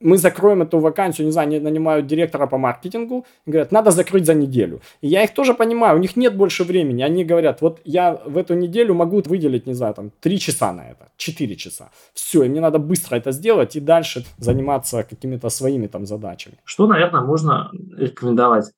мы 0.00 0.18
закроем 0.18 0.62
эту 0.62 0.78
вакансию, 0.78 1.26
не 1.26 1.32
знаю, 1.32 1.48
они 1.48 1.60
нанимают 1.60 2.06
директора 2.06 2.46
по 2.46 2.58
маркетингу, 2.58 3.24
говорят, 3.46 3.72
надо 3.72 3.90
закрыть 3.90 4.26
за 4.26 4.34
неделю. 4.34 4.80
И 5.00 5.08
я 5.08 5.24
их 5.24 5.32
тоже 5.34 5.54
понимаю, 5.54 5.96
у 5.96 6.00
них 6.00 6.16
нет 6.16 6.36
больше 6.36 6.64
времени. 6.64 7.02
Они 7.02 7.24
говорят, 7.24 7.62
вот 7.62 7.80
я 7.84 8.20
в 8.26 8.36
эту 8.36 8.54
неделю 8.54 8.94
могу 8.94 9.22
выделить, 9.26 9.66
не 9.66 9.74
знаю, 9.74 9.94
там, 9.94 10.10
3 10.20 10.38
часа 10.38 10.72
на 10.72 10.82
это, 10.82 11.08
4 11.16 11.56
часа. 11.56 11.88
Все, 12.14 12.44
и 12.44 12.48
мне 12.48 12.60
надо 12.60 12.78
быстро 12.78 13.16
это 13.16 13.32
сделать 13.32 13.76
и 13.76 13.80
дальше 13.80 14.24
заниматься 14.38 15.02
какими-то 15.02 15.48
своими 15.48 15.86
там 15.86 16.06
задачами. 16.06 16.56
Что, 16.64 16.86
наверное, 16.86 17.22
можно 17.22 17.70
рекомендовать? 17.98 18.72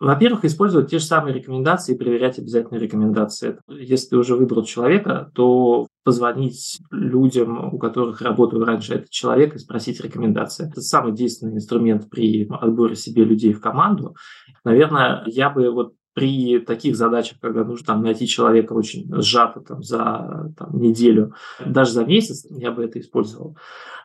Во-первых, 0.00 0.44
использовать 0.44 0.90
те 0.90 0.98
же 0.98 1.04
самые 1.04 1.34
рекомендации 1.34 1.94
и 1.94 1.98
проверять 1.98 2.38
обязательно 2.38 2.78
рекомендации. 2.78 3.58
Если 3.68 4.10
ты 4.10 4.16
уже 4.16 4.36
выбрал 4.36 4.62
человека, 4.62 5.30
то 5.34 5.88
позвонить 6.04 6.78
людям, 6.90 7.74
у 7.74 7.78
которых 7.78 8.22
работал 8.22 8.64
раньше 8.64 8.94
этот 8.94 9.10
человек, 9.10 9.56
и 9.56 9.58
спросить 9.58 10.00
рекомендации. 10.00 10.68
Это 10.68 10.80
самый 10.80 11.12
действенный 11.12 11.56
инструмент 11.56 12.08
при 12.08 12.48
отборе 12.48 12.94
себе 12.94 13.24
людей 13.24 13.52
в 13.52 13.60
команду. 13.60 14.14
Наверное, 14.64 15.24
я 15.26 15.50
бы 15.50 15.70
вот 15.70 15.94
при 16.14 16.58
таких 16.58 16.96
задачах, 16.96 17.38
когда 17.40 17.62
нужно 17.64 17.86
там, 17.86 18.02
найти 18.02 18.26
человека 18.26 18.72
очень 18.72 19.08
сжато 19.22 19.60
там, 19.60 19.82
за 19.84 20.52
там, 20.56 20.76
неделю, 20.76 21.34
даже 21.64 21.92
за 21.92 22.04
месяц, 22.04 22.44
я 22.50 22.72
бы 22.72 22.84
это 22.84 22.98
использовал. 22.98 23.56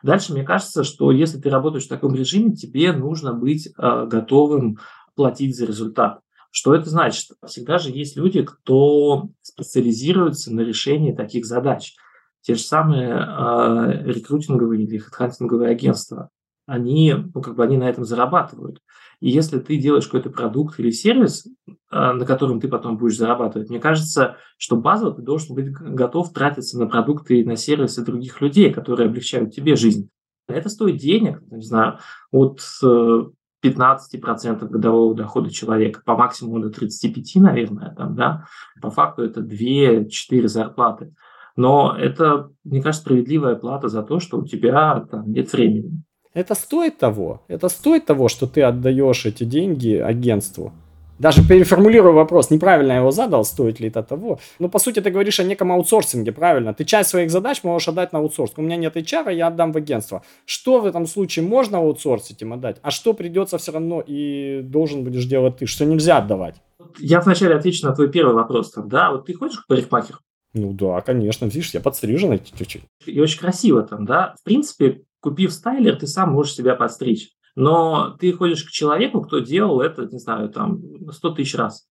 Дальше 0.02 0.32
мне 0.32 0.44
кажется, 0.44 0.84
что 0.84 1.10
если 1.10 1.40
ты 1.40 1.50
работаешь 1.50 1.86
в 1.86 1.88
таком 1.88 2.14
режиме, 2.14 2.54
тебе 2.54 2.92
нужно 2.92 3.32
быть 3.32 3.68
э, 3.76 4.06
готовым 4.06 4.78
платить 5.14 5.56
за 5.56 5.66
результат. 5.66 6.20
Что 6.50 6.74
это 6.74 6.88
значит? 6.88 7.30
Всегда 7.46 7.78
же 7.78 7.90
есть 7.90 8.16
люди, 8.16 8.42
кто 8.42 9.28
специализируется 9.42 10.54
на 10.54 10.60
решении 10.60 11.12
таких 11.12 11.46
задач. 11.46 11.96
Те 12.42 12.54
же 12.54 12.60
самые 12.60 13.08
э, 13.08 14.04
рекрутинговые 14.04 14.84
или 14.84 14.98
хедхантинговые 14.98 15.70
агентства. 15.70 16.30
Они, 16.66 17.12
ну, 17.34 17.42
как 17.42 17.56
бы 17.56 17.64
они 17.64 17.76
на 17.76 17.88
этом 17.88 18.04
зарабатывают. 18.04 18.80
И 19.20 19.30
если 19.30 19.58
ты 19.58 19.78
делаешь 19.78 20.04
какой-то 20.04 20.30
продукт 20.30 20.78
или 20.78 20.90
сервис, 20.90 21.46
э, 21.66 21.72
на 21.90 22.24
котором 22.24 22.60
ты 22.60 22.68
потом 22.68 22.98
будешь 22.98 23.16
зарабатывать, 23.16 23.70
мне 23.70 23.80
кажется, 23.80 24.36
что 24.56 24.76
базово 24.76 25.14
ты 25.14 25.22
должен 25.22 25.54
быть 25.54 25.72
готов 25.72 26.32
тратиться 26.32 26.78
на 26.78 26.86
продукты 26.86 27.40
и 27.40 27.44
на 27.44 27.56
сервисы 27.56 28.04
других 28.04 28.40
людей, 28.40 28.72
которые 28.72 29.08
облегчают 29.08 29.52
тебе 29.52 29.74
жизнь. 29.74 30.08
Это 30.46 30.68
стоит 30.68 30.98
денег, 30.98 31.42
не 31.50 31.62
знаю, 31.62 31.98
от 32.30 32.60
э, 32.82 33.22
15% 33.64 34.68
годового 34.68 35.14
дохода 35.14 35.50
человека, 35.50 36.02
по 36.04 36.16
максимуму 36.16 36.60
до 36.60 36.70
35, 36.70 37.36
наверное, 37.36 37.94
там, 37.94 38.14
да, 38.14 38.44
по 38.82 38.90
факту 38.90 39.22
это 39.22 39.40
2-4 39.40 40.46
зарплаты. 40.48 41.14
Но 41.56 41.96
это, 41.96 42.50
мне 42.64 42.82
кажется, 42.82 43.02
справедливая 43.02 43.54
плата 43.54 43.88
за 43.88 44.02
то, 44.02 44.20
что 44.20 44.38
у 44.38 44.44
тебя 44.44 45.06
там 45.10 45.30
нет 45.30 45.52
времени. 45.52 46.02
Это 46.34 46.54
стоит 46.54 46.98
того. 46.98 47.42
Это 47.46 47.68
стоит 47.68 48.06
того, 48.06 48.28
что 48.28 48.46
ты 48.46 48.62
отдаешь 48.62 49.24
эти 49.24 49.44
деньги 49.44 49.94
агентству. 49.94 50.72
Даже 51.18 51.46
переформулирую 51.46 52.14
вопрос, 52.14 52.50
неправильно 52.50 52.92
я 52.92 52.98
его 52.98 53.12
задал, 53.12 53.44
стоит 53.44 53.78
ли 53.78 53.88
это 53.88 54.02
того. 54.02 54.40
Ну, 54.58 54.68
по 54.68 54.78
сути, 54.78 55.00
ты 55.00 55.10
говоришь 55.10 55.38
о 55.38 55.44
неком 55.44 55.70
аутсорсинге, 55.70 56.32
правильно? 56.32 56.74
Ты 56.74 56.84
часть 56.84 57.10
своих 57.10 57.30
задач 57.30 57.62
можешь 57.62 57.88
отдать 57.88 58.12
на 58.12 58.18
аутсорс. 58.18 58.52
У 58.56 58.62
меня 58.62 58.76
нет 58.76 58.96
HR, 58.96 59.32
я 59.32 59.46
отдам 59.46 59.72
в 59.72 59.76
агентство. 59.76 60.22
Что 60.44 60.80
в 60.80 60.86
этом 60.86 61.06
случае 61.06 61.44
можно 61.44 61.78
аутсорсить 61.78 62.42
им 62.42 62.52
отдать, 62.52 62.78
а 62.82 62.90
что 62.90 63.14
придется 63.14 63.58
все 63.58 63.72
равно 63.72 64.02
и 64.04 64.60
должен 64.62 65.04
будешь 65.04 65.26
делать 65.26 65.58
ты, 65.58 65.66
что 65.66 65.84
нельзя 65.84 66.18
отдавать? 66.18 66.56
Я 66.98 67.20
вначале 67.20 67.54
отвечу 67.54 67.86
на 67.86 67.94
твой 67.94 68.10
первый 68.10 68.34
вопрос. 68.34 68.72
Там, 68.72 68.88
да, 68.88 69.12
вот 69.12 69.26
ты 69.26 69.34
ходишь 69.34 69.58
к 69.58 69.66
парикмахеру? 69.68 70.18
Ну 70.52 70.72
да, 70.72 71.00
конечно, 71.00 71.46
видишь, 71.46 71.74
я 71.74 71.80
подстриженный 71.80 72.38
чуть-чуть. 72.38 72.82
И 73.06 73.20
очень 73.20 73.40
красиво 73.40 73.82
там, 73.82 74.04
да. 74.04 74.34
В 74.40 74.44
принципе, 74.44 75.02
купив 75.20 75.52
стайлер, 75.52 75.96
ты 75.96 76.06
сам 76.06 76.32
можешь 76.32 76.54
себя 76.54 76.74
подстричь 76.74 77.30
но 77.56 78.16
ты 78.18 78.32
ходишь 78.32 78.64
к 78.64 78.70
человеку, 78.70 79.20
кто 79.20 79.38
делал 79.38 79.80
это, 79.80 80.06
не 80.06 80.18
знаю, 80.18 80.48
там 80.48 80.80
100 81.10 81.30
тысяч 81.30 81.54
раз. 81.54 81.86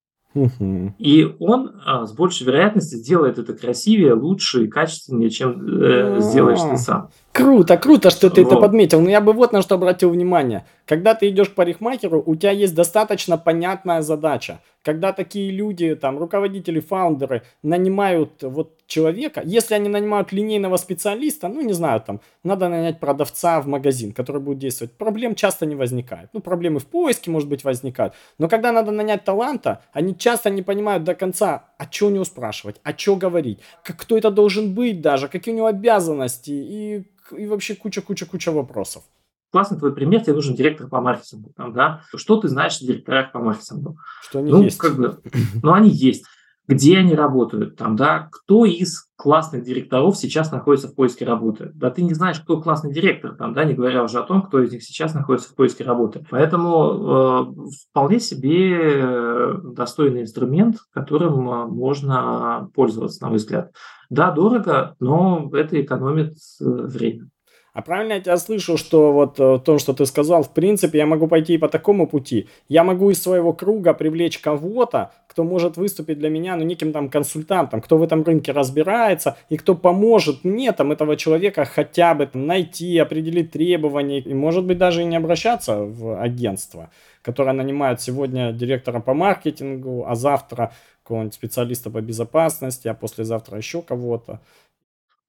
И 0.98 1.36
он 1.40 1.80
а, 1.86 2.06
с 2.06 2.14
большей 2.14 2.48
вероятностью 2.48 2.98
сделает 3.00 3.38
это 3.38 3.54
красивее, 3.54 4.14
лучше 4.14 4.66
и 4.66 4.68
качественнее, 4.68 5.30
чем 5.30 5.84
э, 5.84 6.22
сделаешь 6.22 6.60
ты 6.60 6.78
сам. 6.78 7.10
Круто, 7.32 7.78
круто, 7.78 8.10
что 8.10 8.30
ты 8.30 8.44
вот. 8.44 8.52
это 8.52 8.62
подметил. 8.62 9.00
Но 9.00 9.10
я 9.10 9.22
бы 9.22 9.34
вот 9.34 9.54
на 9.54 9.62
что 9.62 9.76
обратил 9.76 10.10
внимание. 10.10 10.66
Когда 10.86 11.14
ты 11.14 11.30
идешь 11.30 11.50
к 11.50 11.56
парикмахеру, 11.56 12.24
у 12.26 12.36
тебя 12.36 12.52
есть 12.52 12.74
достаточно 12.74 13.38
понятная 13.38 14.02
задача. 14.02 14.60
Когда 14.84 15.14
такие 15.14 15.52
люди, 15.52 15.96
там, 15.96 16.18
руководители, 16.18 16.80
фаундеры 16.80 17.44
нанимают 17.62 18.42
вот 18.42 18.83
человека, 18.94 19.42
если 19.46 19.76
они 19.76 19.90
нанимают 19.90 20.32
линейного 20.32 20.78
специалиста, 20.78 21.48
ну, 21.48 21.62
не 21.62 21.74
знаю, 21.74 22.02
там, 22.02 22.22
надо 22.44 22.70
нанять 22.70 23.00
продавца 23.00 23.60
в 23.62 23.68
магазин, 23.68 24.12
который 24.12 24.42
будет 24.42 24.60
действовать, 24.60 24.94
проблем 24.98 25.36
часто 25.36 25.66
не 25.66 25.76
возникает. 25.76 26.30
Ну, 26.34 26.40
проблемы 26.42 26.80
в 26.80 26.86
поиске, 26.86 27.32
может 27.32 27.50
быть, 27.50 27.64
возникают. 27.64 28.14
Но 28.38 28.48
когда 28.48 28.72
надо 28.72 28.92
нанять 28.92 29.24
таланта, 29.24 29.82
они 29.94 30.16
часто 30.18 30.50
не 30.50 30.62
понимают 30.62 31.04
до 31.04 31.16
конца, 31.16 31.64
а 31.78 31.92
что 31.92 32.08
у 32.08 32.10
него 32.10 32.26
спрашивать, 32.26 32.76
а 32.84 32.92
что 32.98 33.16
говорить, 33.16 33.60
как, 33.84 33.98
кто 33.98 34.18
это 34.18 34.32
должен 34.32 34.74
быть 34.74 35.02
даже, 35.02 35.28
какие 35.28 35.54
у 35.54 35.58
него 35.58 35.68
обязанности 35.68 36.52
и 36.52 37.04
и 37.38 37.46
вообще 37.48 37.76
куча-куча-куча 37.76 38.52
вопросов. 38.52 39.04
Классный 39.52 39.78
твой 39.78 39.94
пример, 39.94 40.22
тебе 40.22 40.34
нужен 40.34 40.56
директор 40.56 40.88
по 40.88 41.00
маркетингу. 41.00 41.54
Там, 41.56 41.74
да? 41.74 42.02
Что 42.16 42.38
ты 42.38 42.48
знаешь 42.48 42.82
о 42.82 42.86
директорах 42.86 43.32
по 43.32 43.40
маркетингу? 43.40 43.98
Что 44.24 44.40
они 44.40 44.52
ну, 44.52 44.64
есть. 44.64 44.78
Как 44.78 44.96
бы, 44.96 45.22
ну, 45.62 45.74
они 45.74 45.90
есть. 45.90 46.26
Где 46.68 47.00
они 47.00 47.14
работают? 47.14 47.76
Там, 47.76 47.98
да? 47.98 48.30
Кто 48.32 48.66
из 48.66 49.10
классных 49.18 49.64
директоров 49.64 50.16
сейчас 50.16 50.52
находится 50.52 50.88
в 50.88 50.96
поиске 50.96 51.26
работы? 51.26 51.72
Да 51.76 51.90
ты 51.90 52.04
не 52.04 52.14
знаешь, 52.14 52.40
кто 52.40 52.62
классный 52.62 52.94
директор, 52.94 53.36
там, 53.36 53.54
да, 53.54 53.66
не 53.66 53.74
говоря 53.74 54.04
уже 54.04 54.20
о 54.20 54.24
том, 54.24 54.42
кто 54.44 54.62
из 54.62 54.72
них 54.72 54.82
сейчас 54.82 55.14
находится 55.14 55.50
в 55.50 55.56
поиске 55.56 55.84
работы. 55.84 56.26
Поэтому 56.30 57.56
э, 57.68 57.70
вполне 57.90 58.20
себе 58.22 58.80
э, 58.80 59.58
достойный 59.76 60.22
инструмент, 60.22 60.78
которым 60.94 61.50
э, 61.50 61.66
можно 61.66 62.70
пользоваться, 62.74 63.22
на 63.24 63.30
мой 63.30 63.38
взгляд. 63.40 63.74
Да, 64.10 64.32
дорого, 64.32 64.96
но 65.02 65.50
это 65.54 65.82
экономит 65.82 66.36
э, 66.62 66.66
время. 66.66 67.30
А 67.74 67.82
правильно 67.82 68.14
я 68.14 68.20
тебя 68.20 68.38
слышу, 68.38 68.78
что 68.78 69.12
вот 69.12 69.40
э, 69.40 69.60
то, 69.66 69.80
что 69.80 69.94
ты 69.94 70.06
сказал, 70.06 70.44
в 70.44 70.54
принципе, 70.54 71.00
я 71.00 71.08
могу 71.08 71.28
пойти 71.28 71.56
и 71.56 71.58
по 71.58 71.68
такому 71.68 72.06
пути. 72.06 72.48
Я 72.70 72.84
могу 72.84 73.10
из 73.10 73.22
своего 73.22 73.52
круга 73.52 73.96
привлечь 73.96 74.38
кого-то, 74.38 75.12
кто 75.28 75.44
может 75.44 75.76
выступить 75.76 76.20
для 76.20 76.30
меня, 76.30 76.56
ну, 76.56 76.64
неким 76.64 76.92
там 76.92 77.10
консультантом, 77.10 77.82
кто 77.82 77.98
в 77.98 78.04
этом 78.04 78.22
рынке 78.22 78.52
разбирается 78.52 79.38
и 79.50 79.58
кто 79.58 79.74
поможет 79.74 80.44
мне 80.44 80.72
там 80.72 80.92
этого 80.92 81.18
человека 81.18 81.66
хотя 81.66 82.14
бы 82.14 82.28
там, 82.28 82.46
найти, 82.46 83.00
определить 83.00 83.50
требования 83.52 84.20
и, 84.20 84.34
может 84.36 84.66
быть, 84.66 84.78
даже 84.78 85.02
и 85.02 85.06
не 85.06 85.16
обращаться 85.16 85.78
в 85.78 86.22
агентство, 86.22 86.92
которое 87.24 87.54
нанимает 87.54 88.00
сегодня 88.00 88.52
директора 88.52 89.00
по 89.00 89.16
маркетингу, 89.16 90.06
а 90.08 90.14
завтра 90.14 90.72
какого-нибудь 91.02 91.34
специалиста 91.34 91.90
по 91.90 92.02
безопасности, 92.02 92.88
а 92.88 92.94
послезавтра 92.94 93.58
еще 93.58 93.82
кого-то. 93.82 94.40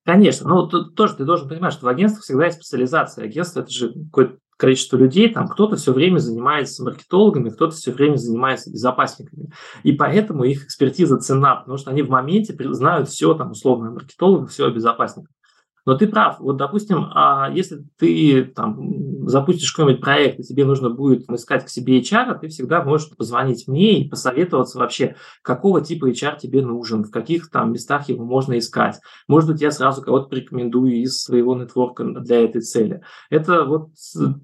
Конечно, 0.05 0.49
но 0.49 0.67
тут 0.67 0.95
тоже 0.95 1.17
ты 1.17 1.25
должен 1.25 1.49
понимать, 1.49 1.73
что 1.73 1.87
в 1.87 1.89
агентствах 1.89 2.25
всегда 2.25 2.47
есть 2.47 2.59
специализация. 2.59 3.25
Агентство– 3.25 3.61
это 3.61 3.71
же 3.71 3.93
какое-то 3.93 4.37
количество 4.57 4.97
людей, 4.97 5.33
там 5.33 5.49
кто-то 5.49 5.77
все 5.77 5.93
время 5.93 6.19
занимается 6.19 6.85
маркетологами, 6.85 7.51
кто-то 7.51 7.75
все 7.75 7.91
время 7.91 8.17
занимается 8.17 8.71
безопасниками. 8.71 9.51
И 9.83 9.93
поэтому 9.93 10.45
их 10.45 10.65
экспертиза 10.65 11.19
цена, 11.19 11.57
потому 11.57 11.79
что 11.79 11.91
они 11.91 12.03
в 12.03 12.11
моменте 12.11 12.55
знают 12.73 13.09
все, 13.09 13.35
там, 13.35 13.53
условно, 13.53 13.97
о 13.97 14.47
все 14.47 14.67
о 14.67 14.71
безопасниках. 14.71 15.31
Но 15.87 15.97
ты 15.97 16.07
прав. 16.07 16.41
Вот, 16.41 16.57
допустим, 16.57 17.07
а 17.15 17.51
если 17.53 17.85
ты 17.99 18.45
там 18.45 19.29
запустишь 19.29 19.73
какой-нибудь 19.73 20.03
проект, 20.03 20.41
и 20.41 20.43
тебе 20.43 20.65
нужно 20.65 20.91
будет 20.91 21.29
искать 21.31 21.65
к 21.65 21.69
себе 21.69 22.01
HR, 22.01 22.39
ты 22.39 22.49
всегда 22.49 22.83
можешь 22.83 23.11
позвонить 23.17 23.69
мне 23.69 24.01
и 24.01 24.09
посоветоваться 24.09 24.79
вообще, 24.79 25.17
какого 25.43 25.83
типа 25.83 26.11
HR 26.11 26.39
тебе 26.39 26.63
нужен, 26.63 27.05
в 27.05 27.11
каких 27.11 27.51
там 27.51 27.73
местах 27.73 28.09
его 28.09 28.25
можно 28.25 28.59
искать. 28.59 29.01
Может 29.29 29.51
быть, 29.51 29.61
я 29.61 29.71
сразу 29.71 30.03
кого-то 30.03 30.29
порекомендую 30.29 31.03
из 31.03 31.23
своего 31.23 31.55
нетворка 31.55 32.05
для 32.05 32.45
этой 32.45 32.63
цели. 32.63 33.03
Это 33.31 33.65
вот 33.65 33.91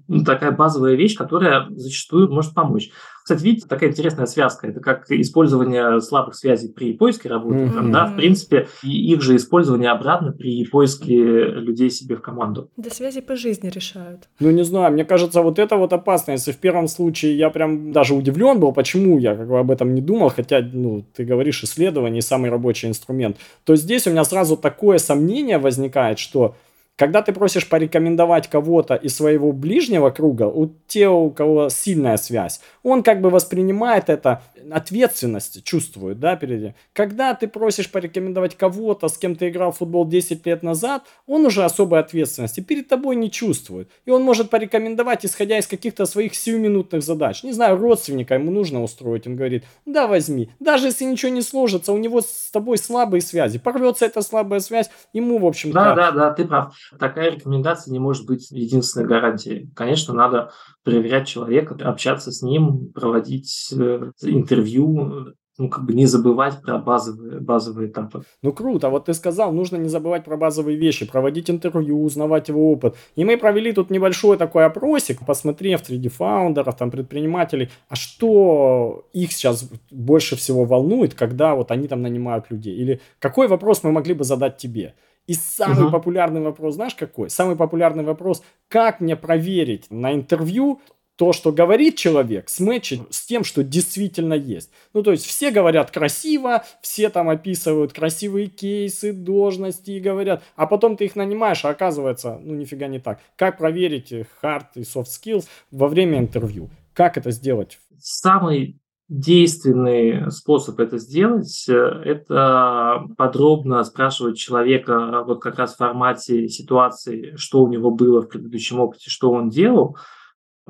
ну, 0.07 0.23
такая 0.23 0.51
базовая 0.51 0.95
вещь, 0.95 1.17
которая 1.17 1.67
зачастую 1.69 2.31
может 2.31 2.53
помочь. 2.53 2.91
Кстати, 3.23 3.43
видите, 3.43 3.67
такая 3.67 3.89
интересная 3.89 4.25
связка. 4.25 4.67
Это 4.67 4.79
как 4.79 5.09
использование 5.11 6.01
слабых 6.01 6.35
связей 6.35 6.69
при 6.69 6.93
поиске 6.93 7.29
работы. 7.29 7.59
Mm-hmm. 7.59 7.73
Там, 7.73 7.91
да, 7.91 8.05
в 8.07 8.15
принципе, 8.15 8.67
и 8.83 9.13
их 9.13 9.21
же 9.21 9.35
использование 9.35 9.91
обратно 9.91 10.31
при 10.31 10.65
поиске 10.65 11.15
людей 11.15 11.89
себе 11.89 12.15
в 12.15 12.21
команду. 12.21 12.69
Да 12.77 12.89
связи 12.89 13.21
по 13.21 13.35
жизни 13.35 13.69
решают. 13.69 14.29
Ну, 14.39 14.51
не 14.51 14.63
знаю, 14.63 14.91
мне 14.93 15.05
кажется, 15.05 15.41
вот 15.41 15.59
это 15.59 15.77
вот 15.77 15.93
опасно. 15.93 16.31
Если 16.31 16.51
в 16.51 16.57
первом 16.57 16.87
случае 16.87 17.37
я 17.37 17.49
прям 17.49 17.91
даже 17.91 18.13
удивлен 18.13 18.59
был, 18.59 18.71
почему 18.73 19.19
я 19.19 19.35
как 19.35 19.47
бы 19.47 19.59
об 19.59 19.71
этом 19.71 19.93
не 19.93 20.01
думал, 20.01 20.29
хотя, 20.29 20.61
ну, 20.61 21.03
ты 21.15 21.23
говоришь, 21.23 21.63
исследование 21.63 22.21
самый 22.21 22.49
рабочий 22.49 22.87
инструмент, 22.87 23.37
то 23.63 23.75
здесь 23.75 24.07
у 24.07 24.11
меня 24.11 24.23
сразу 24.23 24.57
такое 24.57 24.97
сомнение 24.97 25.57
возникает, 25.57 26.19
что 26.19 26.55
когда 27.01 27.23
ты 27.23 27.33
просишь 27.33 27.67
порекомендовать 27.67 28.47
кого-то 28.47 28.93
из 28.93 29.15
своего 29.15 29.51
ближнего 29.53 30.11
круга, 30.11 30.43
у 30.43 30.67
тех, 30.85 31.09
у 31.11 31.31
кого 31.31 31.69
сильная 31.69 32.17
связь, 32.17 32.61
он 32.83 33.01
как 33.01 33.21
бы 33.21 33.31
воспринимает 33.31 34.07
это 34.07 34.43
ответственность 34.71 35.63
чувствуют, 35.63 36.19
да, 36.19 36.35
перед 36.35 36.75
Когда 36.93 37.33
ты 37.33 37.47
просишь 37.47 37.91
порекомендовать 37.91 38.57
кого-то, 38.57 39.07
с 39.07 39.17
кем 39.17 39.35
ты 39.35 39.49
играл 39.49 39.71
в 39.71 39.77
футбол 39.77 40.07
10 40.07 40.45
лет 40.45 40.63
назад, 40.63 41.03
он 41.27 41.45
уже 41.45 41.63
особой 41.63 41.99
ответственности 41.99 42.61
перед 42.61 42.87
тобой 42.87 43.15
не 43.15 43.31
чувствует. 43.31 43.89
И 44.05 44.11
он 44.11 44.23
может 44.23 44.49
порекомендовать, 44.49 45.25
исходя 45.25 45.57
из 45.57 45.67
каких-то 45.67 46.05
своих 46.05 46.35
сиюминутных 46.35 47.01
задач. 47.03 47.43
Не 47.43 47.53
знаю, 47.53 47.77
родственника 47.77 48.35
ему 48.35 48.51
нужно 48.51 48.83
устроить, 48.83 49.27
он 49.27 49.35
говорит, 49.35 49.63
да, 49.85 50.07
возьми. 50.07 50.49
Даже 50.59 50.87
если 50.87 51.05
ничего 51.05 51.31
не 51.31 51.41
сложится, 51.41 51.93
у 51.93 51.97
него 51.97 52.21
с 52.21 52.51
тобой 52.51 52.77
слабые 52.77 53.21
связи. 53.21 53.59
Порвется 53.59 54.05
эта 54.05 54.21
слабая 54.21 54.59
связь, 54.59 54.89
ему, 55.13 55.37
в 55.37 55.45
общем-то... 55.45 55.73
Да, 55.73 55.95
да, 55.95 56.11
да, 56.11 56.33
ты 56.33 56.45
прав. 56.45 56.75
Такая 56.99 57.31
рекомендация 57.31 57.91
не 57.91 57.99
может 57.99 58.25
быть 58.25 58.51
единственной 58.51 59.07
гарантией. 59.07 59.69
Конечно, 59.75 60.13
надо 60.13 60.51
проверять 60.83 61.27
человека, 61.27 61.77
общаться 61.83 62.31
с 62.31 62.41
ним, 62.41 62.91
проводить 62.93 63.73
э, 63.77 64.11
интервью, 64.51 65.35
ну, 65.57 65.69
как 65.69 65.85
бы 65.85 65.93
не 65.93 66.05
забывать 66.05 66.61
про 66.61 66.77
базовые, 66.77 67.39
базовые 67.39 67.89
этапы. 67.89 68.23
Ну, 68.41 68.51
круто. 68.51 68.89
Вот 68.89 69.05
ты 69.05 69.13
сказал, 69.13 69.51
нужно 69.51 69.77
не 69.77 69.89
забывать 69.89 70.23
про 70.23 70.37
базовые 70.37 70.77
вещи, 70.77 71.05
проводить 71.05 71.49
интервью, 71.49 72.03
узнавать 72.03 72.49
его 72.49 72.71
опыт. 72.71 72.95
И 73.15 73.25
мы 73.25 73.37
провели 73.37 73.71
тут 73.73 73.91
небольшой 73.91 74.37
такой 74.37 74.65
опросик, 74.65 75.25
посмотрев 75.25 75.85
среди 75.85 76.09
фаундеров, 76.09 76.75
там, 76.77 76.89
предпринимателей, 76.89 77.69
а 77.89 77.95
что 77.95 79.05
их 79.13 79.31
сейчас 79.33 79.69
больше 79.91 80.35
всего 80.35 80.65
волнует, 80.65 81.13
когда 81.13 81.53
вот 81.53 81.71
они 81.71 81.87
там 81.87 82.01
нанимают 82.01 82.45
людей? 82.49 82.75
Или 82.75 83.01
какой 83.19 83.47
вопрос 83.47 83.83
мы 83.83 83.91
могли 83.91 84.13
бы 84.13 84.23
задать 84.23 84.57
тебе? 84.57 84.95
И 85.27 85.33
самый 85.33 85.83
угу. 85.83 85.91
популярный 85.91 86.41
вопрос, 86.41 86.75
знаешь 86.75 86.95
какой? 86.95 87.29
Самый 87.29 87.55
популярный 87.55 88.03
вопрос, 88.03 88.41
как 88.67 88.99
мне 88.99 89.15
проверить 89.15 89.85
на 89.91 90.13
интервью 90.13 90.81
то, 91.21 91.33
что 91.33 91.51
говорит 91.51 91.97
человек, 91.97 92.49
сметчить 92.49 93.01
с 93.11 93.27
тем, 93.27 93.43
что 93.43 93.63
действительно 93.63 94.33
есть. 94.33 94.71
Ну, 94.91 95.03
то 95.03 95.11
есть 95.11 95.23
все 95.23 95.51
говорят 95.51 95.91
красиво, 95.91 96.63
все 96.81 97.09
там 97.09 97.29
описывают 97.29 97.93
красивые 97.93 98.47
кейсы, 98.47 99.13
должности 99.13 99.91
и 99.91 99.99
говорят, 99.99 100.41
а 100.55 100.65
потом 100.65 100.97
ты 100.97 101.05
их 101.05 101.15
нанимаешь, 101.15 101.63
а 101.63 101.69
оказывается, 101.69 102.39
ну, 102.41 102.55
нифига 102.55 102.87
не 102.87 102.97
так. 102.97 103.19
Как 103.35 103.59
проверить 103.59 104.11
hard 104.41 104.65
и 104.73 104.79
soft 104.79 105.09
skills 105.09 105.45
во 105.69 105.87
время 105.87 106.17
интервью? 106.17 106.71
Как 106.95 107.17
это 107.17 107.29
сделать? 107.29 107.77
Самый 107.99 108.81
действенный 109.07 110.31
способ 110.31 110.79
это 110.79 110.97
сделать, 110.97 111.69
э, 111.69 111.73
это 112.03 113.05
подробно 113.15 113.83
спрашивать 113.83 114.39
человека 114.39 115.21
вот 115.27 115.39
как 115.39 115.59
раз 115.59 115.75
в 115.75 115.77
формате 115.77 116.47
ситуации, 116.47 117.35
что 117.35 117.61
у 117.61 117.67
него 117.67 117.91
было 117.91 118.23
в 118.23 118.27
предыдущем 118.27 118.79
опыте, 118.79 119.11
что 119.11 119.29
он 119.29 119.49
делал. 119.49 119.97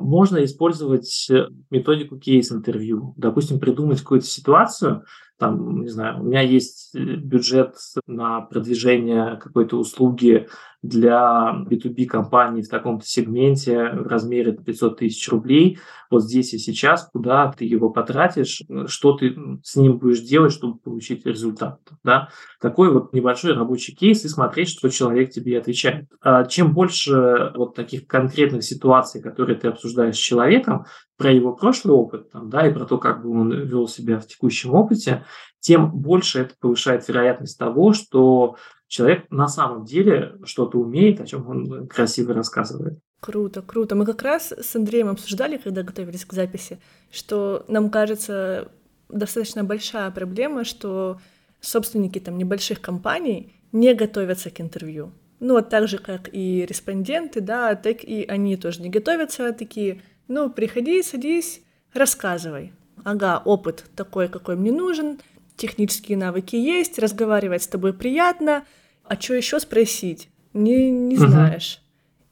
Можно 0.02 0.44
использовать 0.44 1.30
методику 1.70 2.18
кейс-интервью. 2.18 3.14
Допустим, 3.18 3.60
придумать 3.60 4.02
какую-то 4.02 4.26
ситуацию, 4.26 5.04
там, 5.42 5.82
не 5.82 5.90
знаю, 5.90 6.22
у 6.22 6.24
меня 6.24 6.42
есть 6.42 6.94
бюджет 6.94 7.74
на 8.06 8.42
продвижение 8.42 9.40
какой-то 9.42 9.78
услуги 9.80 10.48
для 10.84 11.64
B2B 11.68 12.06
компании 12.06 12.62
в 12.62 12.70
таком-то 12.70 13.04
сегменте 13.08 13.90
в 13.90 14.06
размере 14.06 14.54
500 14.54 15.00
тысяч 15.00 15.28
рублей, 15.30 15.80
вот 16.12 16.24
здесь 16.24 16.54
и 16.54 16.60
сейчас, 16.60 17.10
куда 17.12 17.52
ты 17.52 17.66
его 17.66 17.90
потратишь, 17.90 18.62
что 18.86 19.14
ты 19.14 19.36
с 19.64 19.76
ним 19.76 19.98
будешь 19.98 20.22
делать, 20.22 20.54
чтобы 20.54 20.78
получить 20.78 21.26
результат. 21.26 21.80
Да? 22.04 22.30
Такой 22.60 22.92
вот 22.92 23.14
небольшой 23.14 23.54
рабочий 23.54 23.96
кейс 23.96 24.24
и 24.26 24.30
смотреть, 24.30 24.70
что 24.70 24.90
человек 24.90 25.32
тебе 25.32 25.58
отвечает. 25.58 26.06
А 26.22 26.44
чем 26.46 26.74
больше 26.74 27.52
вот 27.56 27.76
таких 27.76 28.06
конкретных 28.06 28.64
ситуаций, 28.64 29.22
которые 29.22 29.58
ты 29.58 29.70
обсуждаешь 29.70 30.16
с 30.16 30.20
человеком, 30.20 30.86
про 31.22 31.32
его 31.32 31.54
прошлый 31.54 31.94
опыт 31.94 32.32
там, 32.32 32.50
да, 32.50 32.68
и 32.68 32.74
про 32.74 32.86
то, 32.86 32.98
как 32.98 33.22
бы 33.22 33.30
он 33.30 33.54
вел 33.54 33.88
себя 33.88 34.20
в 34.20 34.26
текущем 34.26 34.74
опыте, 34.74 35.24
тем 35.60 35.92
больше 35.92 36.40
это 36.40 36.56
повышает 36.60 37.08
вероятность 37.08 37.60
того, 37.60 37.94
что 37.94 38.56
человек 38.88 39.30
на 39.30 39.48
самом 39.48 39.86
деле 39.86 40.34
что-то 40.46 40.80
умеет, 40.80 41.22
о 41.22 41.28
чем 41.28 41.48
он 41.48 41.88
красиво 41.88 42.34
рассказывает. 42.34 42.98
Круто, 43.20 43.62
круто. 43.62 43.94
Мы 43.96 44.08
как 44.08 44.24
раз 44.24 44.52
с 44.52 44.76
Андреем 44.76 45.10
обсуждали, 45.10 45.58
когда 45.58 45.84
готовились 45.84 46.26
к 46.26 46.34
записи, 46.34 46.80
что 47.12 47.66
нам 47.68 47.92
кажется 47.92 48.72
достаточно 49.08 49.64
большая 49.64 50.10
проблема, 50.10 50.64
что 50.64 51.20
собственники 51.60 52.18
там 52.18 52.40
небольших 52.40 52.82
компаний 52.82 53.54
не 53.72 53.94
готовятся 53.94 54.50
к 54.50 54.60
интервью. 54.60 55.12
Ну, 55.40 55.54
вот 55.54 55.70
так 55.70 55.88
же, 55.88 56.00
как 56.00 56.30
и 56.34 56.66
респонденты, 56.68 57.42
да, 57.42 57.76
так 57.76 58.04
и 58.04 58.26
они 58.28 58.58
тоже 58.58 58.82
не 58.82 58.90
готовятся, 58.90 59.54
такие, 59.54 60.02
ну, 60.32 60.50
приходи, 60.50 61.04
садись, 61.04 61.62
рассказывай. 61.94 62.74
Ага, 63.04 63.42
опыт 63.44 63.86
такой, 63.96 64.28
какой 64.28 64.56
мне 64.56 64.72
нужен, 64.72 65.20
технические 65.56 66.18
навыки 66.18 66.56
есть, 66.56 67.00
разговаривать 67.00 67.64
с 67.64 67.68
тобой 67.68 67.94
приятно— 67.94 68.64
а 69.12 69.20
что 69.20 69.34
еще 69.34 69.60
спросить? 69.60 70.30
Не, 70.54 70.90
не 70.90 71.18
угу. 71.18 71.28
знаешь. 71.28 71.82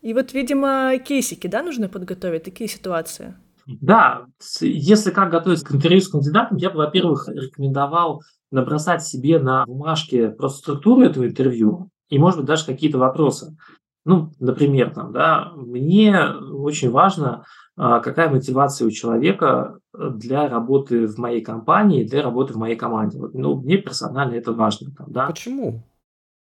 И 0.02 0.14
вот, 0.14 0.32
видимо, 0.32 0.98
кейсики, 1.00 1.48
да, 1.48 1.62
нужно 1.62 1.90
подготовить, 1.90 2.44
такие 2.44 2.70
ситуации. 2.70 3.36
Да, 3.66 4.28
если 4.62 5.12
как 5.12 5.30
готовиться 5.30 5.66
к 5.66 5.76
интервью 5.76 6.00
с 6.00 6.08
кандидатом, 6.08 6.56
я 6.56 6.70
бы, 6.70 6.78
во-первых, 6.78 7.28
рекомендовал 7.28 8.22
набросать 8.50 9.04
себе 9.04 9.40
на 9.40 9.66
бумажке 9.66 10.30
просто 10.30 10.60
структуру 10.60 11.02
этого 11.02 11.28
интервью 11.28 11.90
и, 12.08 12.18
может 12.18 12.40
быть, 12.40 12.48
даже 12.48 12.66
какие-то 12.66 12.98
вопросы. 12.98 13.58
Ну, 14.06 14.32
например, 14.40 14.92
там, 14.92 15.12
да, 15.12 15.52
мне 15.58 16.28
очень 16.28 16.90
важно, 16.90 17.44
какая 17.80 18.30
мотивация 18.30 18.88
у 18.88 18.92
человека 18.92 19.80
для 19.94 20.50
работы 20.50 21.08
в 21.08 21.18
моей 21.18 21.42
компании, 21.42 22.04
для 22.04 22.22
работы 22.22 22.54
в 22.54 22.58
моей 22.58 22.76
команде. 22.76 23.18
Вот, 23.18 23.34
ну, 23.34 23.56
мне 23.56 23.78
персонально 23.78 24.36
это 24.36 24.52
важно. 24.52 24.92
Там, 24.98 25.08
да. 25.10 25.28
Почему? 25.28 25.84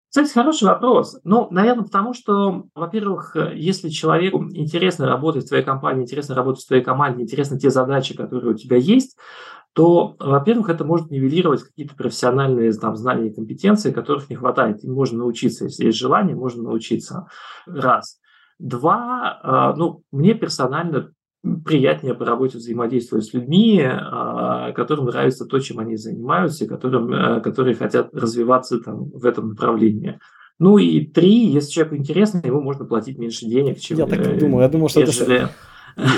Кстати, 0.10 0.32
хороший 0.32 0.70
вопрос. 0.70 1.20
Ну, 1.24 1.50
наверное, 1.52 1.84
потому 1.84 2.14
что, 2.14 2.68
во-первых, 2.74 3.36
если 3.54 3.90
человеку 3.90 4.46
интересно 4.54 5.08
работать 5.08 5.46
в 5.46 5.48
твоей 5.50 5.64
компании, 5.64 6.04
интересно 6.04 6.36
работать 6.36 6.64
в 6.64 6.68
твоей 6.68 6.84
команде, 6.84 7.24
интересны 7.24 7.60
те 7.60 7.70
задачи, 7.70 8.16
которые 8.16 8.54
у 8.54 8.58
тебя 8.58 8.78
есть, 8.78 9.18
то, 9.74 10.16
во-первых, 10.20 10.70
это 10.70 10.86
может 10.86 11.12
нивелировать 11.12 11.64
какие-то 11.64 11.96
профессиональные 11.96 12.72
там, 12.72 12.96
знания 12.96 13.28
и 13.28 13.34
компетенции, 13.34 13.92
которых 13.92 14.30
не 14.30 14.38
хватает. 14.38 14.86
Им 14.86 14.94
можно 14.94 15.18
научиться, 15.18 15.66
если 15.66 15.88
есть 15.88 15.98
желание, 15.98 16.34
можно 16.34 16.64
научиться. 16.64 17.28
Раз. 17.66 18.20
Два, 18.58 19.38
а, 19.44 19.76
ну, 19.76 20.04
мне 20.14 20.34
персонально 20.34 21.12
приятнее 21.66 22.14
по 22.14 22.26
работе 22.26 22.58
взаимодействовать 22.58 23.26
с 23.26 23.34
людьми, 23.34 23.82
а, 23.84 24.72
которым 24.72 25.06
нравится 25.06 25.46
то, 25.46 25.60
чем 25.60 25.80
они 25.80 25.96
занимаются, 25.96 26.68
которым, 26.68 27.14
э, 27.14 27.42
которые 27.42 27.76
хотят 27.76 28.10
развиваться 28.14 28.80
там, 28.80 29.10
в 29.12 29.26
этом 29.26 29.50
направлении. 29.50 30.20
Ну 30.58 30.78
и 30.78 31.06
три, 31.06 31.48
если 31.48 31.72
человеку 31.72 31.98
интересно, 31.98 32.42
ему 32.44 32.62
можно 32.62 32.86
платить 32.86 33.18
меньше 33.18 33.46
денег, 33.46 33.80
чем 33.80 33.98
Я 33.98 34.08
так 34.08 34.26
и 34.26 34.40
думал, 34.40 34.62
я 34.62 34.70
думал, 34.70 34.90
что 34.90 35.02
это... 35.02 35.52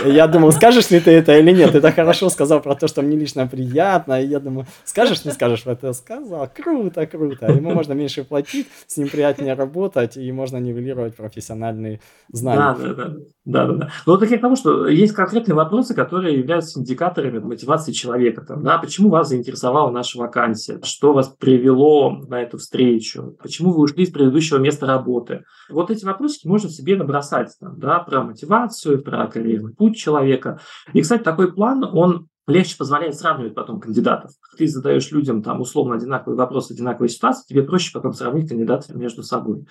Я 0.05 0.27
думал, 0.27 0.51
скажешь 0.51 0.89
ли 0.89 0.99
ты 0.99 1.11
это 1.11 1.37
или 1.37 1.51
нет. 1.51 1.71
Ты 1.71 1.81
так 1.81 1.95
хорошо 1.95 2.29
сказал 2.29 2.61
про 2.61 2.75
то, 2.75 2.87
что 2.87 3.01
мне 3.01 3.15
лично 3.15 3.47
приятно. 3.47 4.21
И 4.21 4.27
я 4.27 4.39
думаю, 4.39 4.65
скажешь, 4.85 5.23
не 5.25 5.31
скажешь, 5.31 5.63
это 5.65 5.93
сказал. 5.93 6.49
Круто, 6.53 7.05
круто. 7.05 7.51
Ему 7.51 7.71
можно 7.71 7.93
меньше 7.93 8.23
платить, 8.23 8.67
с 8.87 8.97
ним 8.97 9.09
приятнее 9.09 9.53
работать, 9.53 10.17
и 10.17 10.31
можно 10.31 10.57
нивелировать 10.57 11.15
профессиональные 11.15 11.99
знания. 12.31 12.75
Да, 12.79 12.93
да, 12.93 12.93
да. 12.93 13.13
Да, 13.45 13.65
да, 13.65 13.73
да. 13.75 13.89
Но 14.05 14.13
вот 14.13 14.19
такие 14.19 14.39
к 14.39 14.41
тому, 14.41 14.57
что 14.57 14.87
есть 14.87 15.13
конкретные 15.13 15.55
вопросы, 15.55 15.93
которые 15.93 16.37
являются 16.37 16.81
индикаторами 16.81 17.39
мотивации 17.39 17.93
человека. 17.93 18.41
Там, 18.41 18.61
да, 18.61 18.77
почему 18.77 19.09
вас 19.09 19.29
заинтересовала 19.29 19.89
наша 19.89 20.19
вакансия? 20.19 20.81
Что 20.83 21.13
вас 21.13 21.29
привело 21.29 22.11
на 22.27 22.41
эту 22.41 22.57
встречу? 22.57 23.37
Почему 23.41 23.71
вы 23.71 23.83
ушли 23.83 24.03
из 24.03 24.11
предыдущего 24.11 24.57
места 24.57 24.85
работы? 24.85 25.43
Вот 25.69 25.91
эти 25.91 26.03
вопросики 26.03 26.45
можно 26.45 26.69
себе 26.69 26.97
набросать 26.97 27.55
там, 27.59 27.79
да, 27.79 27.99
про 27.99 28.21
мотивацию, 28.23 29.01
про 29.01 29.23
карьерный 29.67 29.75
путь 29.75 29.97
человека. 29.97 30.60
И, 30.93 31.01
кстати, 31.01 31.23
такой 31.23 31.53
план, 31.53 31.84
он 31.84 32.27
легче 32.47 32.77
позволяет 32.77 33.15
сравнивать 33.15 33.56
потом 33.56 33.80
кандидатов. 33.80 34.32
Ты 34.58 34.67
задаешь 34.67 35.12
людям 35.12 35.43
там 35.43 35.62
условно 35.62 35.95
одинаковый 35.95 36.38
вопрос, 36.38 36.71
одинаковые 36.71 37.10
ситуации, 37.10 37.47
тебе 37.47 37.63
проще 37.63 37.91
потом 37.93 38.13
сравнить 38.13 38.49
кандидатов 38.49 38.95
между 38.95 39.23
собой. 39.23 39.65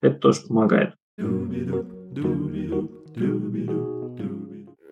Это 0.00 0.18
тоже 0.18 0.42
помогает. 0.46 0.94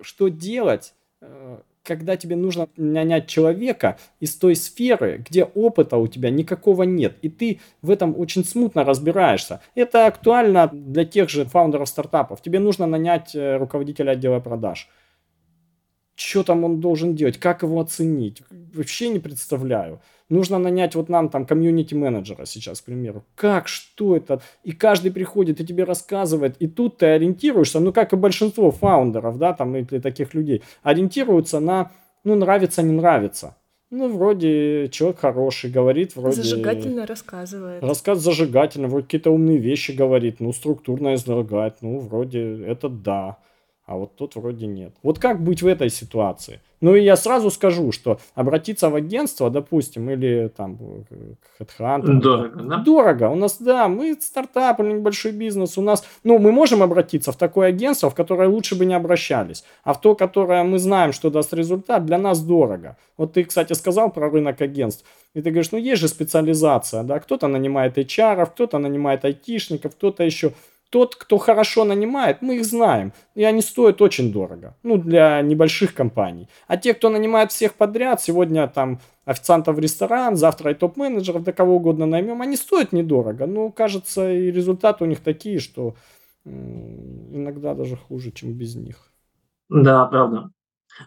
Что 0.02 0.28
делать, 0.28 0.94
э, 1.20 1.58
когда 1.88 2.16
тебе 2.18 2.36
нужно 2.36 2.68
нанять 2.76 3.26
человека 3.26 3.98
из 4.20 4.36
той 4.36 4.54
сферы, 4.54 5.24
где 5.26 5.44
опыта 5.44 5.96
у 5.96 6.06
тебя 6.06 6.30
никакого 6.30 6.82
нет, 6.82 7.16
и 7.22 7.30
ты 7.30 7.60
в 7.80 7.90
этом 7.90 8.14
очень 8.20 8.44
смутно 8.44 8.84
разбираешься. 8.84 9.60
Это 9.74 10.06
актуально 10.06 10.68
для 10.70 11.06
тех 11.06 11.30
же 11.30 11.46
фаундеров 11.46 11.88
стартапов. 11.88 12.42
Тебе 12.42 12.58
нужно 12.58 12.86
нанять 12.86 13.34
э, 13.34 13.56
руководителя 13.56 14.10
отдела 14.12 14.38
продаж. 14.40 14.88
Что 16.14 16.42
там 16.42 16.64
он 16.64 16.80
должен 16.80 17.14
делать, 17.14 17.38
как 17.38 17.62
его 17.62 17.80
оценить, 17.80 18.42
вообще 18.74 19.08
не 19.08 19.18
представляю 19.18 20.00
нужно 20.28 20.58
нанять 20.58 20.94
вот 20.94 21.08
нам 21.08 21.28
там 21.28 21.46
комьюнити-менеджера 21.46 22.44
сейчас, 22.44 22.80
к 22.80 22.84
примеру. 22.84 23.24
Как, 23.34 23.68
что 23.68 24.16
это? 24.16 24.40
И 24.64 24.72
каждый 24.72 25.10
приходит 25.10 25.60
и 25.60 25.66
тебе 25.66 25.84
рассказывает, 25.84 26.56
и 26.58 26.66
тут 26.66 26.98
ты 26.98 27.06
ориентируешься, 27.06 27.80
ну, 27.80 27.92
как 27.92 28.12
и 28.12 28.16
большинство 28.16 28.70
фаундеров, 28.70 29.38
да, 29.38 29.52
там, 29.52 29.76
или 29.76 29.98
таких 29.98 30.34
людей, 30.34 30.62
ориентируются 30.82 31.60
на, 31.60 31.90
ну, 32.24 32.34
нравится, 32.34 32.82
не 32.82 32.92
нравится. 32.92 33.56
Ну, 33.90 34.14
вроде 34.14 34.88
человек 34.90 35.18
хороший, 35.18 35.70
говорит 35.70 36.14
вроде... 36.14 36.42
Зажигательно 36.42 37.06
рассказывает. 37.06 37.82
Рассказ 37.82 38.18
зажигательно, 38.18 38.88
вроде 38.88 39.06
какие-то 39.06 39.30
умные 39.30 39.56
вещи 39.56 39.92
говорит, 39.92 40.40
ну, 40.40 40.52
структурно 40.52 41.14
излагает, 41.14 41.76
ну, 41.80 41.98
вроде 41.98 42.64
это 42.64 42.90
да 42.90 43.38
а 43.88 43.96
вот 43.96 44.16
тут 44.16 44.36
вроде 44.36 44.66
нет. 44.66 44.92
Вот 45.02 45.18
как 45.18 45.42
быть 45.42 45.62
в 45.62 45.66
этой 45.66 45.88
ситуации? 45.88 46.60
Ну 46.82 46.94
и 46.94 47.02
я 47.02 47.16
сразу 47.16 47.50
скажу, 47.50 47.90
что 47.90 48.20
обратиться 48.34 48.90
в 48.90 48.94
агентство, 48.94 49.48
допустим, 49.48 50.10
или 50.10 50.52
там 50.54 50.76
к 50.76 51.62
HeadHunter. 51.62 52.20
Дорого, 52.20 52.62
да? 52.62 52.76
Дорого. 52.76 53.30
У 53.30 53.34
нас, 53.34 53.56
да, 53.58 53.88
мы 53.88 54.14
стартап 54.20 54.80
или 54.80 54.92
небольшой 54.92 55.32
бизнес. 55.32 55.78
У 55.78 55.82
нас, 55.82 56.04
ну, 56.22 56.38
мы 56.38 56.52
можем 56.52 56.82
обратиться 56.82 57.32
в 57.32 57.36
такое 57.36 57.68
агентство, 57.68 58.10
в 58.10 58.14
которое 58.14 58.48
лучше 58.48 58.76
бы 58.76 58.84
не 58.84 58.94
обращались. 58.94 59.64
А 59.84 59.94
в 59.94 60.00
то, 60.02 60.14
которое 60.14 60.62
мы 60.64 60.78
знаем, 60.78 61.12
что 61.12 61.30
даст 61.30 61.54
результат, 61.54 62.04
для 62.04 62.18
нас 62.18 62.42
дорого. 62.42 62.98
Вот 63.16 63.32
ты, 63.32 63.44
кстати, 63.44 63.72
сказал 63.72 64.12
про 64.12 64.28
рынок 64.30 64.60
агентств. 64.60 65.06
И 65.32 65.40
ты 65.40 65.50
говоришь, 65.50 65.72
ну 65.72 65.78
есть 65.78 66.00
же 66.02 66.08
специализация, 66.08 67.04
да, 67.04 67.20
кто-то 67.20 67.48
нанимает 67.48 67.96
HR, 67.96 68.46
кто-то 68.46 68.78
нанимает 68.78 69.24
айтишников, 69.24 69.94
кто-то 69.94 70.24
еще 70.24 70.52
тот, 70.90 71.16
кто 71.16 71.38
хорошо 71.38 71.84
нанимает, 71.84 72.42
мы 72.42 72.56
их 72.56 72.64
знаем, 72.64 73.12
и 73.34 73.44
они 73.44 73.60
стоят 73.62 74.00
очень 74.00 74.32
дорого, 74.32 74.76
ну, 74.82 74.96
для 74.96 75.40
небольших 75.42 75.94
компаний. 75.94 76.48
А 76.66 76.76
те, 76.76 76.94
кто 76.94 77.10
нанимает 77.10 77.52
всех 77.52 77.74
подряд, 77.74 78.22
сегодня 78.22 78.66
там 78.68 79.00
официантов 79.24 79.76
в 79.76 79.78
ресторан, 79.78 80.36
завтра 80.36 80.70
и 80.70 80.74
топ-менеджеров, 80.74 81.42
да 81.42 81.52
кого 81.52 81.76
угодно 81.76 82.06
наймем, 82.06 82.40
они 82.40 82.56
стоят 82.56 82.92
недорого, 82.92 83.46
но, 83.46 83.70
кажется, 83.70 84.32
и 84.32 84.50
результаты 84.50 85.04
у 85.04 85.06
них 85.06 85.20
такие, 85.20 85.58
что 85.58 85.94
иногда 86.44 87.74
даже 87.74 87.96
хуже, 87.96 88.30
чем 88.30 88.52
без 88.52 88.74
них. 88.74 89.12
Да, 89.68 90.06
правда. 90.06 90.50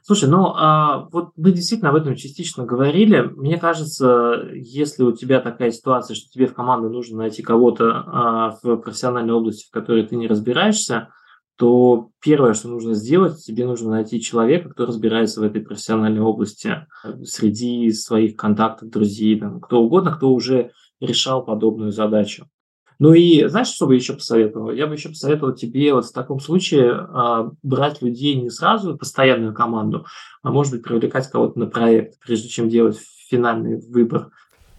Слушай, 0.03 0.29
ну 0.29 0.53
а 0.55 1.07
вот 1.11 1.31
мы 1.35 1.51
действительно 1.51 1.89
об 1.89 1.97
этом 1.97 2.15
частично 2.15 2.65
говорили. 2.65 3.21
Мне 3.21 3.57
кажется, 3.57 4.49
если 4.53 5.03
у 5.03 5.11
тебя 5.11 5.39
такая 5.39 5.71
ситуация, 5.71 6.15
что 6.15 6.29
тебе 6.29 6.47
в 6.47 6.53
команду 6.53 6.89
нужно 6.89 7.17
найти 7.17 7.43
кого-то 7.43 8.03
а, 8.05 8.57
в 8.61 8.77
профессиональной 8.77 9.33
области, 9.33 9.67
в 9.67 9.71
которой 9.71 10.03
ты 10.03 10.15
не 10.15 10.27
разбираешься, 10.27 11.09
то 11.57 12.09
первое, 12.21 12.53
что 12.53 12.69
нужно 12.69 12.93
сделать, 12.93 13.43
тебе 13.43 13.65
нужно 13.65 13.91
найти 13.91 14.19
человека, 14.19 14.69
кто 14.69 14.85
разбирается 14.85 15.41
в 15.41 15.43
этой 15.43 15.61
профессиональной 15.61 16.21
области 16.21 16.87
среди 17.23 17.91
своих 17.91 18.35
контактов, 18.35 18.89
друзей, 18.89 19.39
там, 19.39 19.59
кто 19.59 19.81
угодно, 19.83 20.11
кто 20.11 20.33
уже 20.33 20.71
решал 20.99 21.45
подобную 21.45 21.91
задачу. 21.91 22.47
Ну 23.01 23.15
и 23.15 23.47
знаешь, 23.47 23.69
что 23.69 23.87
бы 23.87 23.95
еще 23.95 24.13
посоветовал? 24.13 24.71
Я 24.71 24.85
бы 24.85 24.93
еще 24.93 25.09
посоветовал 25.09 25.55
тебе 25.55 25.91
вот 25.91 26.05
в 26.05 26.13
таком 26.13 26.39
случае 26.39 26.91
а, 26.91 27.49
брать 27.63 27.99
людей 28.03 28.35
не 28.35 28.51
сразу, 28.51 28.95
постоянную 28.95 29.55
команду, 29.55 30.05
а 30.43 30.51
может 30.51 30.71
быть 30.71 30.83
привлекать 30.83 31.27
кого-то 31.27 31.57
на 31.57 31.65
проект, 31.65 32.19
прежде 32.19 32.47
чем 32.47 32.69
делать 32.69 32.99
финальный 33.27 33.81
выбор. 33.89 34.29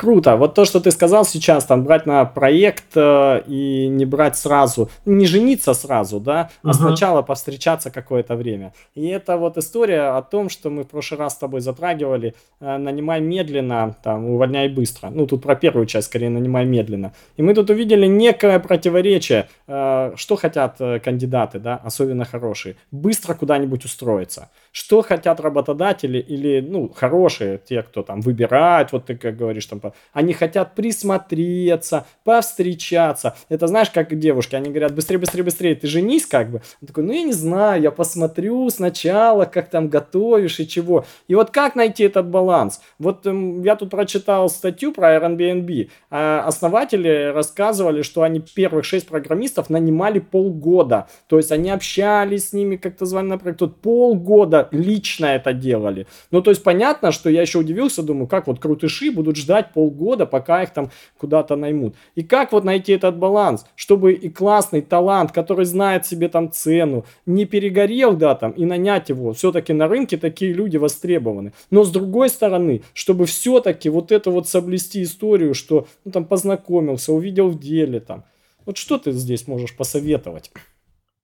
Круто. 0.02 0.34
Вот 0.34 0.54
то, 0.54 0.64
что 0.64 0.80
ты 0.80 0.90
сказал 0.90 1.24
сейчас, 1.24 1.64
там 1.64 1.84
брать 1.84 2.06
на 2.06 2.24
проект 2.24 2.96
э, 2.96 3.42
и 3.46 3.86
не 3.86 4.04
брать 4.04 4.36
сразу, 4.36 4.90
не 5.04 5.26
жениться 5.26 5.74
сразу, 5.74 6.18
да, 6.18 6.50
а 6.64 6.70
uh-huh. 6.70 6.72
сначала 6.72 7.22
повстречаться 7.22 7.92
какое-то 7.92 8.34
время. 8.34 8.72
И 8.96 9.06
это 9.06 9.36
вот 9.36 9.58
история 9.58 10.16
о 10.18 10.22
том, 10.22 10.48
что 10.48 10.70
мы 10.70 10.82
в 10.82 10.88
прошлый 10.88 11.20
раз 11.20 11.34
с 11.34 11.36
тобой 11.36 11.60
затрагивали, 11.60 12.34
э, 12.60 12.78
нанимай 12.78 13.20
медленно, 13.20 13.94
там, 14.02 14.24
увольняй 14.24 14.68
быстро. 14.68 15.08
Ну, 15.10 15.28
тут 15.28 15.40
про 15.42 15.54
первую 15.54 15.86
часть, 15.86 16.08
скорее, 16.08 16.30
нанимай 16.30 16.64
медленно. 16.64 17.12
И 17.36 17.42
мы 17.42 17.54
тут 17.54 17.70
увидели 17.70 18.06
некое 18.06 18.58
противоречие, 18.58 19.48
э, 19.68 20.14
что 20.16 20.34
хотят 20.34 20.80
э, 20.80 20.98
кандидаты, 20.98 21.60
да, 21.60 21.76
особенно 21.76 22.24
хорошие. 22.24 22.74
Быстро 22.90 23.34
куда-нибудь 23.34 23.84
устроиться. 23.84 24.48
Что 24.72 25.02
хотят 25.02 25.38
работодатели 25.38 26.18
или, 26.18 26.60
ну, 26.60 26.88
хорошие, 26.92 27.60
те, 27.64 27.82
кто 27.82 28.02
там 28.02 28.20
выбирает, 28.20 28.90
вот 28.90 29.04
ты 29.04 29.16
как 29.16 29.36
говоришь, 29.36 29.66
там, 29.66 29.91
они 30.12 30.32
хотят 30.32 30.74
присмотреться, 30.74 32.06
повстречаться. 32.24 33.34
Это 33.48 33.66
знаешь, 33.66 33.90
как 33.90 34.18
девушки, 34.18 34.54
они 34.54 34.70
говорят, 34.70 34.94
быстрее, 34.94 35.18
быстрее, 35.18 35.42
быстрее, 35.42 35.74
ты 35.74 35.86
женись 35.86 36.26
как 36.26 36.50
бы. 36.50 36.62
Он 36.80 36.88
такой, 36.88 37.04
ну 37.04 37.12
я 37.12 37.22
не 37.22 37.32
знаю, 37.32 37.82
я 37.82 37.90
посмотрю 37.90 38.68
сначала, 38.70 39.44
как 39.44 39.68
там 39.70 39.88
готовишь 39.88 40.60
и 40.60 40.68
чего. 40.68 41.04
И 41.28 41.34
вот 41.34 41.50
как 41.50 41.74
найти 41.74 42.04
этот 42.04 42.28
баланс? 42.28 42.80
Вот 42.98 43.26
эм, 43.26 43.62
я 43.62 43.76
тут 43.76 43.90
прочитал 43.90 44.48
статью 44.48 44.92
про 44.92 45.16
Airbnb. 45.16 45.90
А 46.10 46.44
основатели 46.46 47.32
рассказывали, 47.32 48.02
что 48.02 48.22
они 48.22 48.40
первых 48.40 48.84
шесть 48.84 49.08
программистов 49.08 49.70
нанимали 49.70 50.18
полгода. 50.18 51.08
То 51.28 51.36
есть 51.36 51.52
они 51.52 51.70
общались 51.70 52.50
с 52.50 52.52
ними, 52.52 52.76
как-то 52.76 53.06
звали 53.06 53.26
на 53.26 53.38
проект. 53.38 53.58
Тут 53.58 53.80
полгода 53.80 54.68
лично 54.70 55.26
это 55.26 55.52
делали. 55.52 56.06
Ну, 56.30 56.42
то 56.42 56.50
есть 56.50 56.62
понятно, 56.62 57.12
что 57.12 57.30
я 57.30 57.42
еще 57.42 57.58
удивился, 57.58 58.02
думаю, 58.02 58.26
как 58.26 58.46
вот 58.46 58.58
крутыши 58.58 59.10
будут 59.10 59.36
ждать 59.36 59.72
полгода, 59.82 60.26
пока 60.26 60.62
их 60.62 60.70
там 60.70 60.90
куда-то 61.18 61.56
наймут. 61.56 61.96
И 62.14 62.22
как 62.22 62.52
вот 62.52 62.62
найти 62.62 62.92
этот 62.92 63.16
баланс, 63.16 63.66
чтобы 63.74 64.12
и 64.12 64.28
классный 64.28 64.80
талант, 64.80 65.32
который 65.32 65.64
знает 65.64 66.06
себе 66.06 66.28
там 66.28 66.52
цену, 66.52 67.04
не 67.26 67.46
перегорел, 67.46 68.16
да, 68.16 68.36
там, 68.36 68.52
и 68.52 68.64
нанять 68.64 69.08
его. 69.08 69.32
Все-таки 69.32 69.72
на 69.72 69.88
рынке 69.88 70.16
такие 70.16 70.52
люди 70.52 70.76
востребованы. 70.76 71.52
Но 71.70 71.82
с 71.82 71.90
другой 71.90 72.28
стороны, 72.28 72.82
чтобы 72.94 73.26
все-таки 73.26 73.90
вот 73.90 74.12
это 74.12 74.30
вот 74.30 74.48
соблюсти 74.48 75.02
историю, 75.02 75.54
что 75.54 75.88
ну, 76.04 76.12
там 76.12 76.24
познакомился, 76.24 77.12
увидел 77.12 77.48
в 77.48 77.58
деле 77.58 77.98
там. 77.98 78.22
Вот 78.64 78.76
что 78.76 78.98
ты 78.98 79.10
здесь 79.10 79.48
можешь 79.48 79.76
посоветовать? 79.76 80.52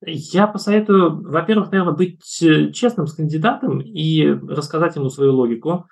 Я 0.04 0.46
посоветую, 0.46 1.22
во-первых, 1.22 1.70
наверное, 1.70 1.94
быть 1.94 2.42
э, 2.42 2.72
честным 2.72 3.06
с 3.06 3.14
кандидатом 3.14 3.80
и 3.80 4.24
рассказать 4.26 4.96
ему 4.96 5.10
свою 5.10 5.34
логику 5.34 5.86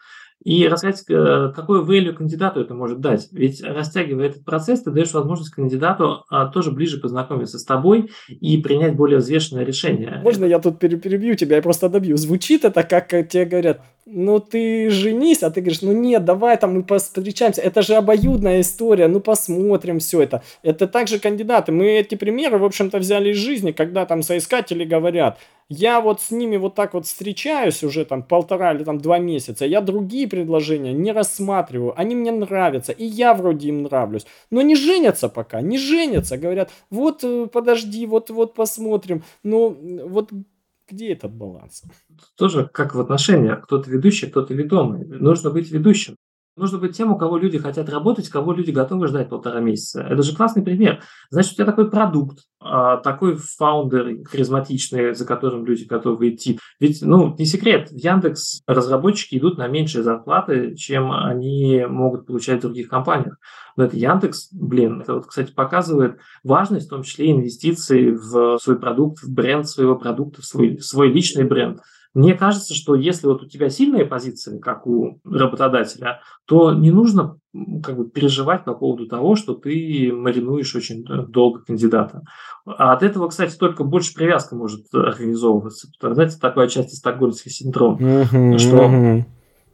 и 0.45 0.69
рассказать, 0.69 1.05
э, 1.09 1.53
какой 1.55 1.83
value 1.83 2.13
кандидату 2.13 2.61
это 2.61 2.75
может 2.75 3.01
дать. 3.01 3.29
Ведь 3.33 3.63
растягивая 3.63 4.27
этот 4.27 4.45
процесс, 4.45 4.83
ты 4.83 4.91
даешь 4.91 5.13
возможность 5.13 5.51
кандидату 5.51 6.25
а, 6.31 6.47
тоже 6.47 6.71
ближе 6.71 6.99
познакомиться 6.99 7.59
с 7.59 7.65
тобой 7.65 8.11
и 8.29 8.59
принять 8.59 8.95
более 8.95 9.19
взвешенное 9.19 9.65
решение. 9.65 10.21
Можно 10.23 10.45
я 10.45 10.59
тут 10.59 10.79
перебью 10.79 11.35
тебя, 11.35 11.57
я 11.57 11.63
просто 11.63 11.89
добью. 11.89 12.17
Звучит 12.17 12.65
это 12.65 12.83
как 12.83 13.09
тебе 13.09 13.45
говорят, 13.45 13.81
ну 14.07 14.39
ты 14.39 14.89
женись, 14.89 15.43
а 15.43 15.51
ты 15.51 15.61
говоришь, 15.61 15.83
ну 15.83 15.93
нет, 15.93 16.25
давай 16.25 16.57
там 16.57 16.75
мы 16.75 16.99
встречаемся. 16.99 17.61
Это 17.61 17.83
же 17.83 17.97
обоюдная 17.97 18.61
история, 18.61 19.09
ну 19.09 19.19
посмотрим 19.21 19.99
все 19.99 20.23
это. 20.23 20.43
Это 20.63 20.87
также 20.87 21.19
кандидаты. 21.19 21.73
Мы 21.73 21.87
эти 21.89 22.15
примеры, 22.15 22.59
в 22.59 22.65
общем-то, 22.65 22.99
взяли 22.99 23.31
из 23.31 23.37
жизни, 23.37 23.73
когда 23.73 24.07
там 24.07 24.23
соискатели 24.23 24.85
говорят, 24.85 25.39
я 25.69 26.01
вот 26.01 26.21
с 26.21 26.31
ними 26.31 26.57
вот 26.57 26.77
так 26.77 26.95
вот 26.95 27.07
встречаюсь 27.07 27.83
уже 27.83 28.05
там 28.05 28.23
полтора 28.23 28.73
или 28.73 28.85
там 28.85 28.99
два 28.99 29.19
месяца, 29.19 29.67
я 29.67 29.81
другие 29.81 30.29
предложения 30.29 30.93
не 30.93 31.11
рассматриваю, 31.11 31.93
они 31.99 32.15
мне 32.15 32.31
нравятся, 32.31 32.93
и 32.93 33.05
я 33.05 33.35
вроде 33.35 33.69
им 33.69 33.83
нравлюсь, 33.83 34.27
но 34.51 34.63
не 34.63 34.77
женятся 34.77 35.29
пока, 35.29 35.61
не 35.61 35.79
женятся, 35.79 36.39
говорят, 36.39 36.71
вот 36.91 37.25
э, 37.25 37.49
подожди, 37.53 38.07
вот, 38.07 38.31
вот 38.31 38.55
посмотрим, 38.55 39.25
ну 39.43 39.77
вот 40.05 40.31
где 40.89 41.13
этот 41.13 41.33
баланс? 41.33 41.83
Тоже 42.37 42.69
как 42.73 42.95
в 42.95 43.01
отношениях, 43.01 43.65
кто-то 43.65 43.91
ведущий, 43.91 44.27
кто-то 44.29 44.55
ведомый, 44.55 45.05
нужно 45.05 45.51
быть 45.51 45.71
ведущим. 45.71 46.17
Нужно 46.57 46.79
быть 46.79 46.97
тем, 46.97 47.13
у 47.13 47.19
кого 47.19 47.37
люди 47.37 47.59
хотят 47.59 47.91
работать, 47.91 48.31
кого 48.31 48.55
люди 48.55 48.71
готовы 48.71 49.09
ждать 49.09 49.29
полтора 49.29 49.61
месяца. 49.61 50.01
Это 50.01 50.23
же 50.23 50.35
классный 50.35 50.63
пример. 50.63 51.03
Значит, 51.29 51.53
у 51.53 51.55
тебя 51.57 51.67
такой 51.67 51.91
продукт, 51.91 52.39
а, 52.59 52.97
такой 52.97 53.37
фаундер 53.37 54.25
харизматичный, 54.25 55.15
за 55.15 55.27
которым 55.27 55.67
люди 55.67 55.85
готовы 55.85 56.31
идти. 56.31 56.59
Ведь, 56.81 57.03
ну, 57.03 57.37
не 57.39 57.45
секрет, 57.45 57.91
в 57.91 57.97
Яндекс 57.97 58.63
разработчики 58.67 59.37
идут 59.37 59.59
на 59.59 59.69
меньшие 59.69 60.03
зарплаты, 60.03 60.75
чем 60.77 61.13
они 61.13 61.85
могут 61.87 62.27
получать 62.27 62.61
в 62.61 62.63
других 62.63 62.89
компаниях. 62.89 63.37
Но 63.77 63.85
это 63.85 63.97
Яндекс, 63.99 64.49
блин, 64.51 65.03
это 65.03 65.15
вот, 65.15 65.27
кстати, 65.27 65.53
показывает 65.53 66.19
важность, 66.43 66.87
в 66.87 66.91
том 66.91 67.03
числе 67.03 67.33
инвестиций 67.33 68.13
в 68.13 68.59
свой 68.61 68.79
продукт, 68.79 69.23
в 69.23 69.31
бренд 69.31 69.69
своего 69.69 69.95
продукта, 69.95 70.41
в 70.41 70.47
свой, 70.47 70.81
свой 70.81 71.13
личный 71.13 71.45
бренд. 71.45 71.81
Мне 72.17 72.33
кажется, 72.33 72.75
что 72.75 72.95
если 72.95 73.27
вот 73.27 73.43
у 73.43 73.47
тебя 73.47 73.69
сильные 73.69 74.07
позиции, 74.07 74.59
как 74.59 74.87
у 74.87 75.21
работодателя, 75.23 76.23
то 76.47 76.73
не 76.73 76.91
нужно 76.91 77.37
как 77.85 77.95
бы 77.99 78.09
переживать 78.09 78.65
по 78.65 78.73
поводу 78.73 79.07
того, 79.07 79.37
что 79.37 79.53
ты 79.53 80.11
маринуешь 80.15 80.75
очень 80.75 81.05
долго 81.05 81.61
кандидата. 81.61 82.23
А 82.65 82.95
от 82.95 83.03
этого, 83.03 83.29
кстати, 83.29 83.55
только 83.59 83.85
больше 83.85 84.15
привязка 84.15 84.57
может 84.57 84.87
организовываться. 84.95 85.89
Знаете, 86.01 86.39
такой 86.41 86.65
отчасти 86.65 86.95
стокгольмский 86.95 87.51
синдром, 87.51 87.99
что 88.57 89.25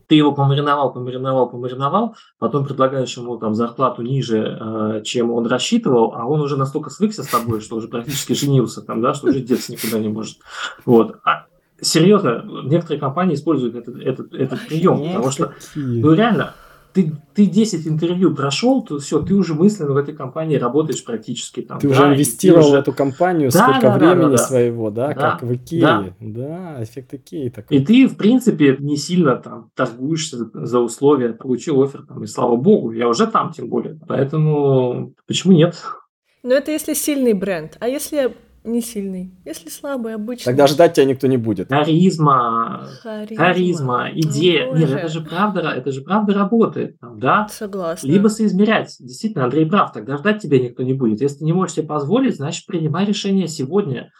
ты 0.08 0.16
его 0.16 0.32
помариновал, 0.32 0.92
помариновал, 0.92 1.48
помариновал, 1.48 2.16
потом 2.40 2.64
предлагаешь 2.64 3.16
ему 3.16 3.36
там 3.36 3.54
зарплату 3.54 4.02
ниже, 4.02 4.58
э, 4.60 5.02
чем 5.04 5.30
он 5.30 5.46
рассчитывал, 5.46 6.12
а 6.16 6.26
он 6.26 6.40
уже 6.40 6.56
настолько 6.56 6.90
свыкся 6.90 7.22
с 7.22 7.28
тобой, 7.28 7.60
что 7.60 7.76
уже 7.76 7.86
практически 7.86 8.32
женился 8.32 8.82
там, 8.82 9.00
да, 9.00 9.14
что 9.14 9.28
уже 9.28 9.40
деться 9.40 9.70
никуда 9.70 10.00
не 10.00 10.08
может. 10.08 10.38
Вот. 10.84 11.20
А 11.24 11.46
Серьезно, 11.82 12.44
некоторые 12.64 13.00
компании 13.00 13.34
используют 13.34 13.74
этот, 13.74 13.96
этот, 13.96 14.32
этот 14.32 14.66
прием, 14.68 14.98
потому 14.98 15.30
что, 15.30 15.52
ну 15.74 16.14
реально, 16.14 16.54
ты, 16.92 17.12
ты 17.34 17.46
10 17.46 17.86
интервью 17.86 18.34
прошел, 18.34 18.82
то 18.82 18.98
все, 18.98 19.20
ты 19.22 19.34
уже 19.34 19.54
мысленно 19.54 19.92
в 19.92 19.96
этой 19.96 20.14
компании 20.14 20.56
работаешь 20.56 21.02
практически. 21.04 21.62
Там, 21.62 21.78
ты 21.78 21.88
да, 21.88 21.94
уже 21.94 22.14
инвестировал 22.14 22.66
уже... 22.66 22.76
в 22.76 22.80
эту 22.80 22.92
компанию 22.92 23.50
да, 23.50 23.58
сколько 23.58 23.80
да, 23.80 23.98
времени 23.98 24.22
да, 24.22 24.30
да, 24.30 24.38
своего, 24.38 24.90
да, 24.90 25.08
да, 25.08 25.14
как 25.14 25.42
в 25.42 25.54
Икее. 25.54 25.80
Да. 25.80 26.14
да, 26.20 26.82
эффект 26.82 27.14
Икеи 27.14 27.48
такой. 27.48 27.78
И 27.78 27.84
ты, 27.84 28.06
в 28.06 28.16
принципе, 28.16 28.76
не 28.78 28.96
сильно 28.96 29.36
там 29.36 29.70
торгуешься 29.74 30.50
за 30.52 30.80
условия, 30.80 31.32
получил 31.32 31.82
офер, 31.82 32.04
там, 32.06 32.22
и 32.22 32.26
слава 32.26 32.56
богу, 32.56 32.92
я 32.92 33.08
уже 33.08 33.26
там 33.26 33.52
тем 33.52 33.68
более. 33.68 33.98
Поэтому 34.06 35.14
почему 35.26 35.54
нет? 35.54 35.76
Но 36.42 36.54
это 36.54 36.72
если 36.72 36.92
сильный 36.92 37.32
бренд. 37.32 37.76
А 37.80 37.88
если 37.88 38.36
не 38.64 38.80
сильный. 38.80 39.32
Если 39.44 39.68
слабый, 39.68 40.14
обычный. 40.14 40.44
Тогда 40.44 40.66
ждать 40.66 40.94
тебя 40.94 41.06
никто 41.06 41.26
не 41.26 41.36
будет. 41.36 41.68
Харизма, 41.68 42.88
Харизма, 43.02 43.44
харизма 43.44 44.10
идея. 44.14 44.70
О, 44.70 44.76
Нет, 44.76 44.90
это 44.90 45.08
же 45.08 45.20
правда, 45.20 45.60
это 45.60 45.90
же 45.90 46.02
правда 46.02 46.34
работает, 46.34 46.96
да? 47.16 47.48
Согласна. 47.50 48.06
Либо 48.06 48.28
соизмерять. 48.28 48.96
Действительно, 49.00 49.44
Андрей 49.44 49.66
прав, 49.66 49.92
тогда 49.92 50.16
ждать 50.16 50.40
тебя 50.40 50.58
никто 50.58 50.82
не 50.82 50.92
будет. 50.92 51.20
Если 51.20 51.38
ты 51.38 51.44
не 51.44 51.52
можешь 51.52 51.76
себе 51.76 51.86
позволить, 51.86 52.36
значит, 52.36 52.66
принимай 52.66 53.04
решение 53.04 53.48
сегодня. 53.48 54.10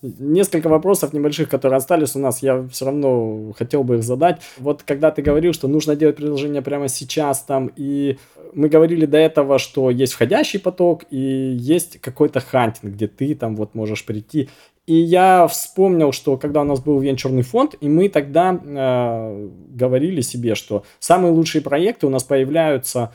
Несколько 0.00 0.68
вопросов 0.68 1.12
небольших, 1.12 1.48
которые 1.48 1.78
остались 1.78 2.14
у 2.14 2.20
нас, 2.20 2.40
я 2.40 2.66
все 2.68 2.84
равно 2.84 3.52
хотел 3.58 3.82
бы 3.82 3.96
их 3.96 4.04
задать. 4.04 4.40
Вот 4.58 4.84
когда 4.84 5.10
ты 5.10 5.22
говорил, 5.22 5.52
что 5.52 5.66
нужно 5.66 5.96
делать 5.96 6.16
предложение 6.16 6.62
прямо 6.62 6.88
сейчас 6.88 7.42
там, 7.42 7.70
и 7.74 8.16
мы 8.54 8.68
говорили 8.68 9.06
до 9.06 9.18
этого, 9.18 9.58
что 9.58 9.90
есть 9.90 10.12
входящий 10.12 10.60
поток 10.60 11.02
и 11.10 11.18
есть 11.18 12.00
какой-то 12.00 12.38
хантинг, 12.40 12.94
где 12.94 13.08
ты 13.08 13.34
там 13.34 13.56
вот 13.56 13.74
можешь 13.74 14.04
прийти. 14.04 14.48
И 14.86 14.94
я 14.94 15.46
вспомнил, 15.48 16.12
что 16.12 16.38
когда 16.38 16.62
у 16.62 16.64
нас 16.64 16.80
был 16.80 16.98
венчурный 16.98 17.42
фонд, 17.42 17.74
и 17.78 17.90
мы 17.90 18.08
тогда 18.08 18.58
э, 18.58 19.48
говорили 19.68 20.22
себе, 20.22 20.54
что 20.54 20.84
самые 20.98 21.32
лучшие 21.32 21.60
проекты 21.60 22.06
у 22.06 22.10
нас 22.10 22.24
появляются 22.24 23.12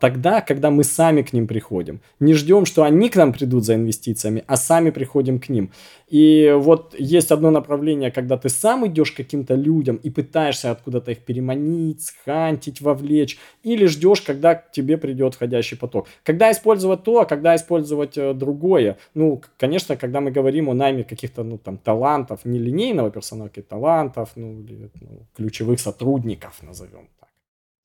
тогда, 0.00 0.42
когда 0.42 0.70
мы 0.70 0.84
сами 0.84 1.22
к 1.22 1.32
ним 1.32 1.46
приходим. 1.46 2.00
Не 2.20 2.34
ждем, 2.34 2.66
что 2.66 2.82
они 2.82 3.08
к 3.08 3.16
нам 3.16 3.32
придут 3.32 3.64
за 3.64 3.74
инвестициями, 3.74 4.44
а 4.46 4.56
сами 4.56 4.90
приходим 4.90 5.38
к 5.38 5.48
ним. 5.48 5.70
И 6.08 6.54
вот 6.54 6.94
есть 6.98 7.30
одно 7.30 7.50
направление, 7.50 8.10
когда 8.10 8.36
ты 8.36 8.50
сам 8.50 8.86
идешь 8.86 9.12
к 9.12 9.16
каким-то 9.16 9.54
людям 9.54 9.96
и 9.96 10.10
пытаешься 10.10 10.70
откуда-то 10.70 11.12
их 11.12 11.20
переманить, 11.20 12.02
схантить, 12.02 12.82
вовлечь, 12.82 13.38
или 13.62 13.86
ждешь, 13.86 14.20
когда 14.20 14.56
к 14.56 14.72
тебе 14.72 14.98
придет 14.98 15.34
входящий 15.34 15.78
поток. 15.78 16.06
Когда 16.22 16.52
использовать 16.52 17.02
то, 17.02 17.20
а 17.20 17.24
когда 17.24 17.56
использовать 17.56 18.18
э, 18.18 18.34
другое. 18.34 18.98
Ну, 19.14 19.40
конечно, 19.56 19.96
когда 19.96 20.20
мы 20.20 20.30
говорим 20.30 20.68
о 20.68 20.74
найме 20.74 21.02
каких-то, 21.02 21.44
ну, 21.44 21.56
там, 21.56 21.78
талантов, 21.78 22.44
не 22.44 22.58
линейного 22.58 23.10
персонала, 23.10 23.50
а 23.56 23.62
талантов, 23.62 24.32
ну, 24.36 24.60
или, 24.60 24.90
ну, 25.00 25.26
ключевых 25.34 25.80
сотрудников, 25.80 26.62
назовем 26.62 27.08
так. 27.20 27.31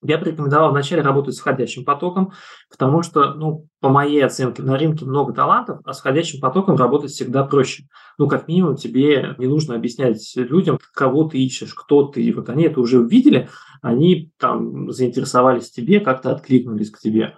Я 0.03 0.19
бы 0.19 0.25
рекомендовал 0.25 0.71
вначале 0.71 1.01
работать 1.01 1.35
с 1.35 1.39
входящим 1.39 1.83
потоком, 1.83 2.33
потому 2.69 3.01
что, 3.01 3.33
ну, 3.33 3.67
по 3.79 3.89
моей 3.89 4.23
оценке, 4.23 4.61
на 4.61 4.77
рынке 4.77 5.05
много 5.05 5.33
талантов, 5.33 5.79
а 5.83 5.93
с 5.93 5.99
входящим 5.99 6.39
потоком 6.39 6.75
работать 6.75 7.11
всегда 7.11 7.43
проще. 7.43 7.85
Ну, 8.19 8.27
как 8.27 8.47
минимум, 8.47 8.75
тебе 8.75 9.35
не 9.39 9.47
нужно 9.47 9.75
объяснять 9.75 10.21
людям, 10.35 10.77
кого 10.93 11.23
ты 11.23 11.39
ищешь, 11.43 11.73
кто 11.73 12.03
ты. 12.03 12.31
Вот 12.33 12.49
они 12.49 12.65
это 12.65 12.79
уже 12.79 12.99
увидели, 12.99 13.49
они 13.81 14.31
там 14.37 14.91
заинтересовались 14.91 15.71
тебе, 15.71 15.99
как-то 15.99 16.31
откликнулись 16.31 16.91
к 16.91 16.99
тебе. 16.99 17.35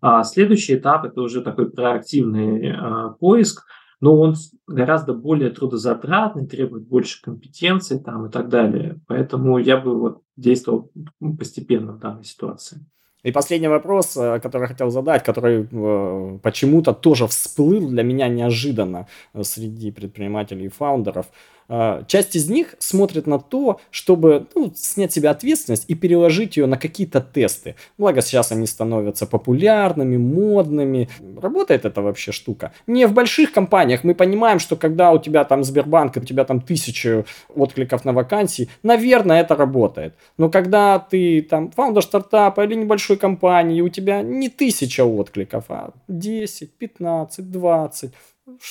А 0.00 0.22
следующий 0.24 0.74
этап– 0.74 1.04
это 1.06 1.22
уже 1.22 1.42
такой 1.42 1.70
проактивный 1.70 2.68
э, 2.68 3.14
поиск, 3.18 3.64
но 4.00 4.20
он 4.20 4.34
гораздо 4.66 5.14
более 5.14 5.48
трудозатратный, 5.48 6.46
требует 6.46 6.86
больше 6.86 7.22
компетенций 7.22 7.98
там, 7.98 8.26
и 8.26 8.30
так 8.30 8.50
далее. 8.50 9.00
Поэтому 9.06 9.56
я 9.56 9.78
бы 9.78 9.98
вот 9.98 10.20
действовал 10.36 10.90
постепенно 11.32 11.92
в 11.92 11.98
данной 11.98 12.24
ситуации. 12.24 12.84
И 13.24 13.32
последний 13.32 13.68
вопрос, 13.68 14.16
э, 14.16 14.38
который 14.38 14.68
хотел 14.68 14.90
задать, 14.90 15.24
который 15.24 15.66
э, 15.70 16.38
почему-то 16.42 16.92
тоже 16.92 17.26
всплыл 17.26 17.88
для 17.88 18.02
меня 18.02 18.28
неожиданно 18.28 19.06
э, 19.32 19.42
среди 19.44 19.90
предпринимателей 19.90 20.66
и 20.66 20.68
фаундеров. 20.68 21.26
Э, 21.68 22.02
часть 22.06 22.36
из 22.36 22.48
них 22.48 22.74
смотрит 22.78 23.26
на 23.26 23.38
то, 23.38 23.80
чтобы 23.90 24.46
ну, 24.54 24.72
снять 24.74 25.12
с 25.12 25.14
себя 25.14 25.30
ответственность 25.30 25.84
и 25.88 25.94
переложить 25.94 26.56
ее 26.56 26.66
на 26.66 26.76
какие-то 26.76 27.20
тесты. 27.20 27.76
Благо 27.98 28.20
сейчас 28.20 28.52
они 28.52 28.66
становятся 28.66 29.26
популярными, 29.26 30.16
модными. 30.16 31.08
Работает 31.40 31.84
эта 31.84 32.02
вообще 32.02 32.32
штука. 32.32 32.72
Не 32.86 33.06
в 33.06 33.12
больших 33.12 33.52
компаниях. 33.52 34.04
Мы 34.04 34.14
понимаем, 34.14 34.58
что 34.58 34.76
когда 34.76 35.12
у 35.12 35.18
тебя 35.18 35.44
там 35.44 35.64
Сбербанк, 35.64 36.16
у 36.16 36.20
тебя 36.20 36.44
там 36.44 36.60
тысячи 36.60 37.24
откликов 37.54 38.04
на 38.04 38.12
вакансии, 38.12 38.68
наверное, 38.82 39.40
это 39.40 39.56
работает. 39.56 40.14
Но 40.38 40.50
когда 40.50 40.98
ты 40.98 41.42
там 41.42 41.70
фаундер 41.70 42.02
стартапа 42.02 42.64
или 42.64 42.74
небольшой 42.74 43.16
компании, 43.16 43.80
у 43.80 43.88
тебя 43.88 44.22
не 44.22 44.48
тысяча 44.48 45.04
откликов, 45.04 45.64
а 45.68 45.92
10, 46.08 46.72
15, 46.72 47.50
20, 47.50 48.12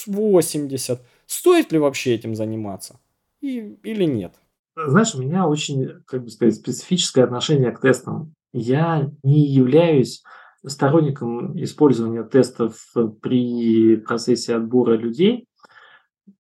80. 0.08 1.00
Стоит 1.34 1.72
ли 1.72 1.80
вообще 1.80 2.14
этим 2.14 2.36
заниматься? 2.36 3.00
И, 3.42 3.76
или 3.84 4.04
нет? 4.04 4.36
Знаешь, 4.76 5.16
у 5.16 5.22
меня 5.22 5.48
очень, 5.48 6.04
как 6.06 6.24
бы 6.24 6.30
сказать, 6.30 6.56
специфическое 6.56 7.26
отношение 7.26 7.72
к 7.72 7.82
тестам. 7.82 8.36
Я 8.54 9.10
не 9.24 9.48
являюсь 9.48 10.22
сторонником 10.64 11.60
использования 11.62 12.24
тестов 12.24 12.78
при 13.22 13.96
процессе 13.96 14.56
отбора 14.56 14.96
людей 14.96 15.48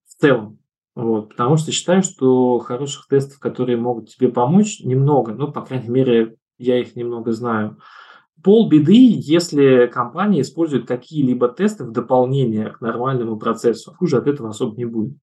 в 0.05 0.21
целом. 0.21 0.59
Вот, 0.93 1.29
потому 1.29 1.57
что 1.57 1.71
считаю, 1.71 2.03
что 2.03 2.59
хороших 2.59 3.07
тестов, 3.07 3.39
которые 3.39 3.77
могут 3.77 4.09
тебе 4.09 4.29
помочь, 4.29 4.79
немного. 4.79 5.33
Ну, 5.33 5.51
по 5.51 5.61
крайней 5.61 5.89
мере, 5.89 6.35
я 6.59 6.79
их 6.79 6.95
немного 6.95 7.31
знаю. 7.31 7.79
Пол 8.43 8.69
беды, 8.69 9.15
если 9.19 9.87
компания 9.87 10.41
использует 10.41 10.85
какие-либо 10.85 11.47
тесты 11.47 11.85
в 11.85 11.91
дополнение 11.91 12.71
к 12.71 12.81
нормальному 12.81 13.37
процессу. 13.37 13.93
Хуже 13.97 14.17
от 14.17 14.27
этого 14.27 14.49
особо 14.49 14.75
не 14.75 14.85
будет. 14.85 15.17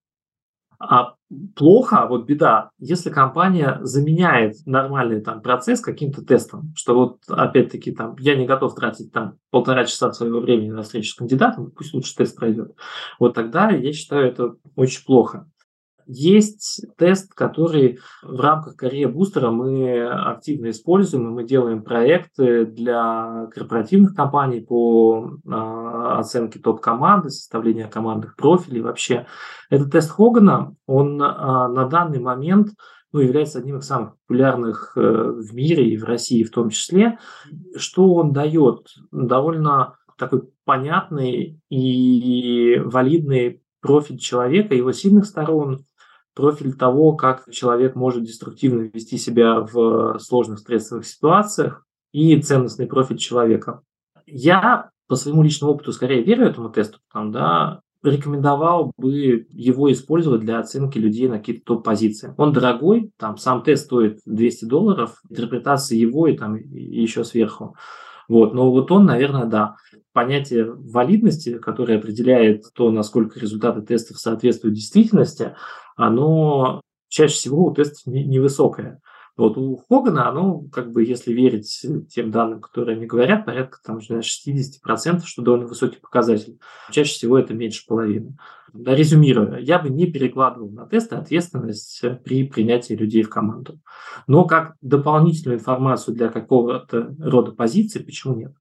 А 0.79 1.15
плохо, 1.55 2.07
вот 2.09 2.25
беда, 2.25 2.71
если 2.79 3.11
компания 3.11 3.79
заменяет 3.83 4.55
нормальный 4.65 5.21
там 5.21 5.43
процесс 5.43 5.83
каким-то 5.83 6.23
тестом, 6.25 6.73
что 6.75 6.95
вот 6.95 7.19
опять-таки 7.29 7.93
там 7.93 8.17
я 8.19 8.35
не 8.35 8.47
готов 8.47 8.75
тратить 8.75 9.13
там 9.13 9.35
полтора 9.51 9.85
часа 9.85 10.11
своего 10.13 10.41
времени 10.41 10.71
на 10.71 10.83
встречу 10.83 11.11
с 11.11 11.15
кандидатом, 11.15 11.71
пусть 11.71 11.93
лучше 11.93 12.17
тест 12.17 12.35
пройдет. 12.35 12.75
Вот 13.19 13.35
тогда 13.35 13.69
я 13.69 13.93
считаю 13.93 14.27
это 14.27 14.55
очень 14.75 15.05
плохо. 15.05 15.47
Есть 16.13 16.85
тест, 16.97 17.33
который 17.35 18.01
в 18.23 18.41
рамках 18.41 18.75
Career 18.83 19.13
Booster 19.13 19.49
мы 19.51 20.09
активно 20.09 20.71
используем, 20.71 21.29
и 21.29 21.31
мы 21.31 21.45
делаем 21.45 21.85
проекты 21.85 22.67
для 22.67 23.47
корпоративных 23.55 24.17
компаний 24.17 24.61
по 24.61 25.31
а, 25.47 26.19
оценке 26.19 26.59
топ-команды, 26.59 27.31
составления 27.31 27.87
командных 27.87 28.35
профилей 28.35 28.81
вообще. 28.81 29.27
Этот 29.71 29.93
тест 29.93 30.11
Хогана, 30.11 30.75
он 30.87 31.23
а, 31.23 31.69
на 31.69 31.87
данный 31.87 32.19
момент 32.19 32.71
ну, 33.13 33.21
является 33.21 33.61
одним 33.61 33.79
из 33.79 33.87
самых 33.87 34.17
популярных 34.27 34.93
э, 34.97 35.01
в 35.01 35.53
мире 35.53 35.91
и 35.91 35.97
в 35.97 36.05
России 36.05 36.45
в 36.45 36.51
том 36.51 36.71
числе. 36.71 37.19
Что 37.77 38.15
он 38.15 38.33
дает? 38.33 38.87
Довольно 39.11 39.97
такой 40.17 40.43
понятный 40.65 41.61
и 41.71 42.81
валидный 42.85 43.63
профиль 43.81 44.19
человека, 44.19 44.75
его 44.75 44.93
сильных 44.93 45.25
сторон, 45.27 45.85
профиль 46.35 46.75
того, 46.75 47.15
как 47.15 47.51
человек 47.51 47.95
может 47.95 48.25
деструктивно 48.25 48.91
вести 48.93 49.19
себя 49.19 49.61
в 49.61 50.19
сложных 50.19 50.59
стрессовых 50.61 51.07
ситуациях 51.07 51.85
и 52.13 52.41
ценностный 52.41 52.87
профиль 52.87 53.19
человека. 53.19 53.83
Я 54.27 54.91
по 55.09 55.17
своему 55.17 55.43
личному 55.43 55.73
опыту 55.73 55.93
скорее 55.93 56.23
верю 56.23 56.47
этому 56.47 56.71
тесту, 56.71 56.99
там, 57.13 57.33
да, 57.33 57.81
рекомендовал 58.03 58.93
бы 58.97 59.47
его 59.51 59.93
использовать 59.93 60.41
для 60.41 60.59
оценки 60.59 60.99
людей 60.99 61.29
на 61.29 61.39
какие-то 61.39 61.65
топ-позиции. 61.65 62.35
Он 62.39 62.53
дорогой, 62.53 63.11
там 63.19 63.37
сам 63.37 63.63
тест 63.63 63.87
стоит 63.87 64.21
200 64.25 64.65
долларов, 64.65 65.21
интерпретация 65.29 65.99
его 65.99 66.27
и 66.27 66.37
там 66.37 66.57
еще 66.57 67.25
сверху. 67.25 67.77
Вот, 68.29 68.55
но 68.55 68.71
вот 68.71 68.91
он, 68.93 69.07
наверное, 69.07 69.47
да. 69.47 69.77
Понятие 70.13 70.73
валидности, 70.73 71.59
которое 71.59 71.99
определяет 71.99 72.65
то, 72.75 72.91
насколько 72.91 73.39
результаты 73.39 73.83
тестов 73.83 74.19
соответствуют 74.19 74.77
действительности, 74.77 75.55
оно 76.01 76.81
чаще 77.09 77.35
всего 77.35 77.67
у 77.67 77.75
тестов 77.75 78.07
невысокое. 78.07 79.01
Вот 79.37 79.57
у 79.57 79.77
Хогана, 79.89 80.29
оно, 80.29 80.65
как 80.73 80.93
бы, 80.93 81.05
если 81.05 81.33
верить 81.33 81.87
тем 82.11 82.31
данным, 82.31 82.61
которые 82.61 82.97
они 82.97 83.07
говорят, 83.07 83.47
порядка 83.47 83.79
там, 83.85 83.99
60%, 83.99 85.23
что 85.25 85.43
довольно 85.43 85.67
высокий 85.67 85.99
показатель. 85.99 86.59
Чаще 86.91 87.13
всего 87.15 87.39
это 87.39 87.55
меньше 87.55 87.87
половины. 87.87 88.37
Да, 88.73 88.95
резюмируя, 88.95 89.59
я 89.59 89.79
бы 89.79 89.89
не 89.89 90.07
перекладывал 90.07 90.71
на 90.71 90.87
тесты 90.87 91.17
ответственность 91.17 92.03
при 92.25 92.47
принятии 92.47 92.95
людей 92.95 93.23
в 93.23 93.31
команду. 93.31 93.81
Но 94.27 94.45
как 94.45 94.75
дополнительную 94.81 95.59
информацию 95.59 96.15
для 96.15 96.29
какого-то 96.29 97.15
рода 97.19 97.53
позиции, 97.53 98.03
почему 98.03 98.37
нет? 98.37 98.53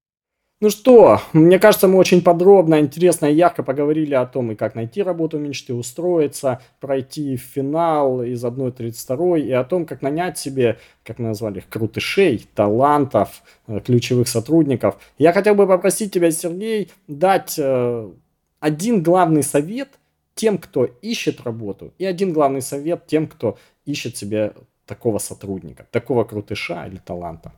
Ну 0.61 0.69
что, 0.69 1.21
мне 1.31 1.57
кажется, 1.57 1.87
мы 1.87 1.97
очень 1.97 2.21
подробно, 2.21 2.81
интересно 2.81 3.27
и 3.27 3.33
ярко 3.33 3.63
поговорили 3.63 4.13
о 4.13 4.25
том, 4.25 4.51
и 4.51 4.55
как 4.55 4.75
найти 4.75 5.01
работу 5.01 5.39
мечты, 5.39 5.73
устроиться, 5.73 6.61
пройти 6.81 7.37
в 7.37 7.41
финал 7.41 8.21
из 8.23 8.43
1.32, 8.43 9.39
и 9.39 9.51
о 9.53 9.63
том, 9.63 9.85
как 9.85 10.01
нанять 10.01 10.37
себе, 10.37 10.77
как 11.05 11.17
мы 11.17 11.29
назвали 11.29 11.59
их, 11.59 11.69
крутышей, 11.69 12.45
талантов, 12.55 13.41
э, 13.67 13.79
ключевых 13.79 14.27
сотрудников. 14.27 14.97
Я 15.17 15.31
хотел 15.31 15.55
бы 15.55 15.65
попросить 15.65 16.13
тебя, 16.13 16.29
Сергей, 16.29 16.91
дать 17.07 17.55
э, 17.57 18.11
один 18.59 19.01
главный 19.01 19.43
совет 19.43 19.87
тем, 20.35 20.57
кто 20.57 20.83
ищет 21.01 21.39
работу, 21.39 21.93
и 21.97 22.03
один 22.03 22.33
главный 22.33 22.61
совет 22.61 23.07
тем, 23.07 23.27
кто 23.27 23.57
ищет 23.85 24.17
себе 24.17 24.51
такого 24.85 25.19
сотрудника, 25.19 25.87
такого 25.89 26.25
крутыша 26.25 26.85
или 26.85 26.97
таланта. 26.97 27.53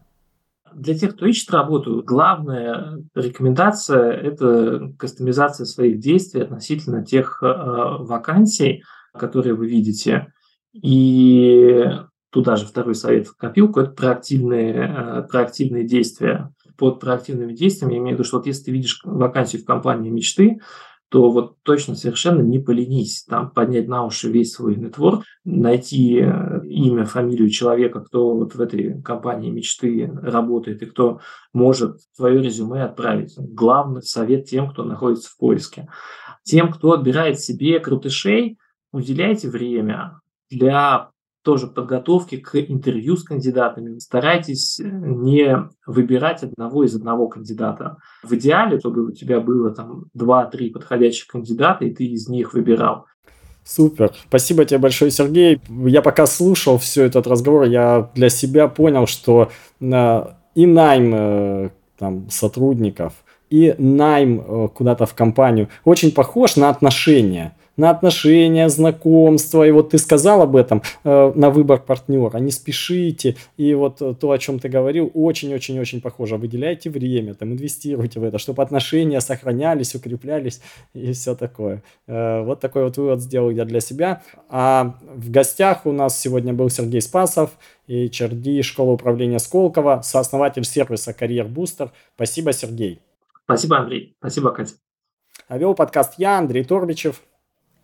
Для 0.76 0.97
тех, 0.97 1.15
кто 1.15 1.26
ищет 1.26 1.51
работу, 1.51 2.03
главная 2.05 2.97
рекомендация– 3.15 4.11
это 4.11 4.91
кастомизация 4.97 5.65
своих 5.65 5.99
действий 5.99 6.41
относительно 6.41 7.05
тех 7.05 7.41
э, 7.41 7.45
вакансий, 7.45 8.84
которые 9.13 9.55
вы 9.55 9.67
видите. 9.67 10.34
И 10.74 11.86
туда 12.32 12.55
же 12.55 12.65
второй 12.65 12.95
совет 12.95 13.28
в 13.28 13.36
копилку– 13.36 13.80
это 13.82 13.91
проактивные, 13.91 14.74
э, 14.74 15.28
проактивные 15.30 15.86
действия. 15.86 16.53
Под 16.78 16.99
проактивными 16.99 17.53
действиями 17.53 17.93
я 17.93 17.99
имею 17.99 18.15
в 18.15 18.19
виду, 18.19 18.24
что 18.24 18.38
вот 18.38 18.47
если 18.47 18.65
ты 18.65 18.72
видишь 18.72 19.01
вакансию 19.03 19.61
в 19.61 19.65
компании 19.65 20.09
мечты, 20.09 20.59
то 21.12 21.30
вот 21.30 21.57
точно 21.64 21.95
совершенно 21.95 22.41
не 22.41 22.57
поленись 22.57 23.26
там 23.26 23.51
поднять 23.51 23.89
на 23.89 24.05
уши 24.05 24.32
весь 24.32 24.53
свой 24.53 24.78
нетворк, 24.78 25.26
найти 25.43 26.22
э, 26.22 26.62
имя, 26.64 27.03
фамилию 27.03 27.49
человека, 27.49 27.99
кто 27.99 28.34
вот 28.34 28.55
в 28.55 28.62
этой 28.62 29.01
компании 29.01 29.51
мечты 29.51 30.09
работает 30.22 30.82
и 30.82 30.86
кто 30.86 31.20
может 31.51 31.97
свое 32.14 32.41
резюме 32.41 32.84
отправить. 32.84 33.36
Главный 33.38 34.03
совет 34.03 34.45
тем, 34.45 34.70
кто 34.70 34.86
находится 34.86 35.30
в 35.30 35.38
поиске. 35.38 35.89
Тем, 36.43 36.72
кто 36.72 36.93
отбирает 36.93 37.41
себе 37.41 37.82
крутышей, 37.82 38.57
уделяйте 38.93 39.49
время 39.49 40.22
для 40.49 41.09
тоже 41.44 41.68
подготовки 41.68 42.38
к 42.38 42.56
интервью 42.56 43.18
с 43.18 43.24
кандидатами. 43.24 43.98
Старайтесь 44.00 44.80
э, 44.80 44.84
не 44.88 45.58
выбирать 45.86 46.44
одного 46.44 46.84
из 46.84 46.96
одного 46.96 47.28
кандидата. 47.28 47.98
В 48.24 48.34
идеале, 48.34 48.80
чтобы 48.80 49.06
у 49.06 49.12
тебя 49.12 49.39
было 49.39 49.72
там 49.72 50.06
2-3 50.18 50.72
подходящих 50.72 51.28
кандидата, 51.28 51.86
и 51.86 51.94
ты 51.94 52.06
из 52.06 52.28
них 52.28 52.54
выбирал. 52.54 53.06
Супер. 53.64 54.12
Спасибо 54.28 54.66
тебе 54.66 54.80
большое, 54.80 55.12
Сергей. 55.12 55.60
Я 55.70 56.02
пока 56.02 56.26
слушал 56.26 56.78
все 56.78 57.04
этот 57.04 57.28
разговор, 57.28 57.64
я 57.64 58.10
для 58.16 58.30
себя 58.30 58.68
понял, 58.68 59.08
что 59.08 59.50
э, 59.80 60.24
и 60.56 60.66
найм 60.66 61.14
э, 61.16 61.70
там, 61.98 62.30
сотрудников, 62.30 63.14
и 63.50 63.76
найм 63.78 64.70
куда-то 64.70 65.06
в 65.06 65.14
компанию 65.14 65.68
очень 65.84 66.14
похож 66.14 66.56
на 66.56 66.70
отношения 66.70 67.54
на 67.82 67.90
отношения, 67.90 68.70
знакомства. 68.70 69.68
И 69.68 69.72
вот 69.72 69.90
ты 69.90 69.98
сказал 69.98 70.44
об 70.44 70.56
этом 70.56 70.84
э, 71.04 71.32
на 71.36 71.50
выбор 71.50 71.80
партнера. 71.80 72.38
Не 72.38 72.52
спешите. 72.52 73.36
И 73.58 73.74
вот 73.74 74.02
э, 74.02 74.14
то, 74.14 74.32
о 74.32 74.38
чем 74.38 74.60
ты 74.60 74.70
говорил, 74.70 75.10
очень-очень-очень 75.16 76.00
похоже. 76.00 76.38
Выделяйте 76.38 76.92
время, 76.92 77.34
там, 77.34 77.54
инвестируйте 77.54 78.20
в 78.20 78.24
это, 78.24 78.38
чтобы 78.38 78.62
отношения 78.62 79.20
сохранялись, 79.20 79.96
укреплялись 79.96 80.62
и 80.94 81.12
все 81.14 81.34
такое. 81.36 81.82
Э, 82.08 82.44
вот 82.44 82.60
такой 82.60 82.84
вот 82.84 82.98
вывод 82.98 83.20
сделал 83.20 83.50
я 83.50 83.66
для 83.66 83.80
себя. 83.80 84.22
А 84.48 84.96
в 85.16 85.32
гостях 85.32 85.88
у 85.88 85.92
нас 85.92 86.20
сегодня 86.20 86.54
был 86.54 86.70
Сергей 86.70 87.02
Спасов, 87.02 87.50
и 87.88 88.06
HRD 88.06 88.62
школа 88.62 88.92
управления 88.92 89.40
Сколково, 89.40 90.02
сооснователь 90.04 90.66
сервиса 90.66 91.14
Карьер 91.14 91.48
Бустер. 91.48 91.92
Спасибо, 92.14 92.54
Сергей. 92.54 93.02
Спасибо, 93.46 93.80
Андрей. 93.80 94.16
Спасибо, 94.20 94.52
Катя. 94.52 94.76
А 95.48 95.58
вел 95.58 95.74
подкаст 95.74 96.14
я, 96.18 96.38
Андрей 96.38 96.64
Торбичев. 96.64 97.24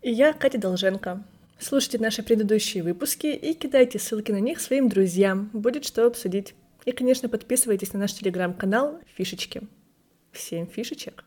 И 0.01 0.11
я 0.11 0.33
Катя 0.33 0.57
Долженко. 0.57 1.23
Слушайте 1.59 1.97
наши 1.97 2.21
предыдущие 2.21 2.83
выпуски 2.83 3.27
и 3.27 3.53
кидайте 3.53 3.97
ссылки 3.97 4.31
на 4.31 4.39
них 4.39 4.59
своим 4.61 4.89
друзьям. 4.89 5.49
Будет 5.53 5.85
что 5.85 6.05
обсудить. 6.05 6.53
И, 6.85 6.91
конечно, 6.91 7.29
подписывайтесь 7.29 7.93
на 7.93 7.99
наш 7.99 8.13
телеграм-канал 8.13 8.99
«Фишечки». 9.15 9.63
Всем 10.31 10.67
фишечек! 10.67 11.25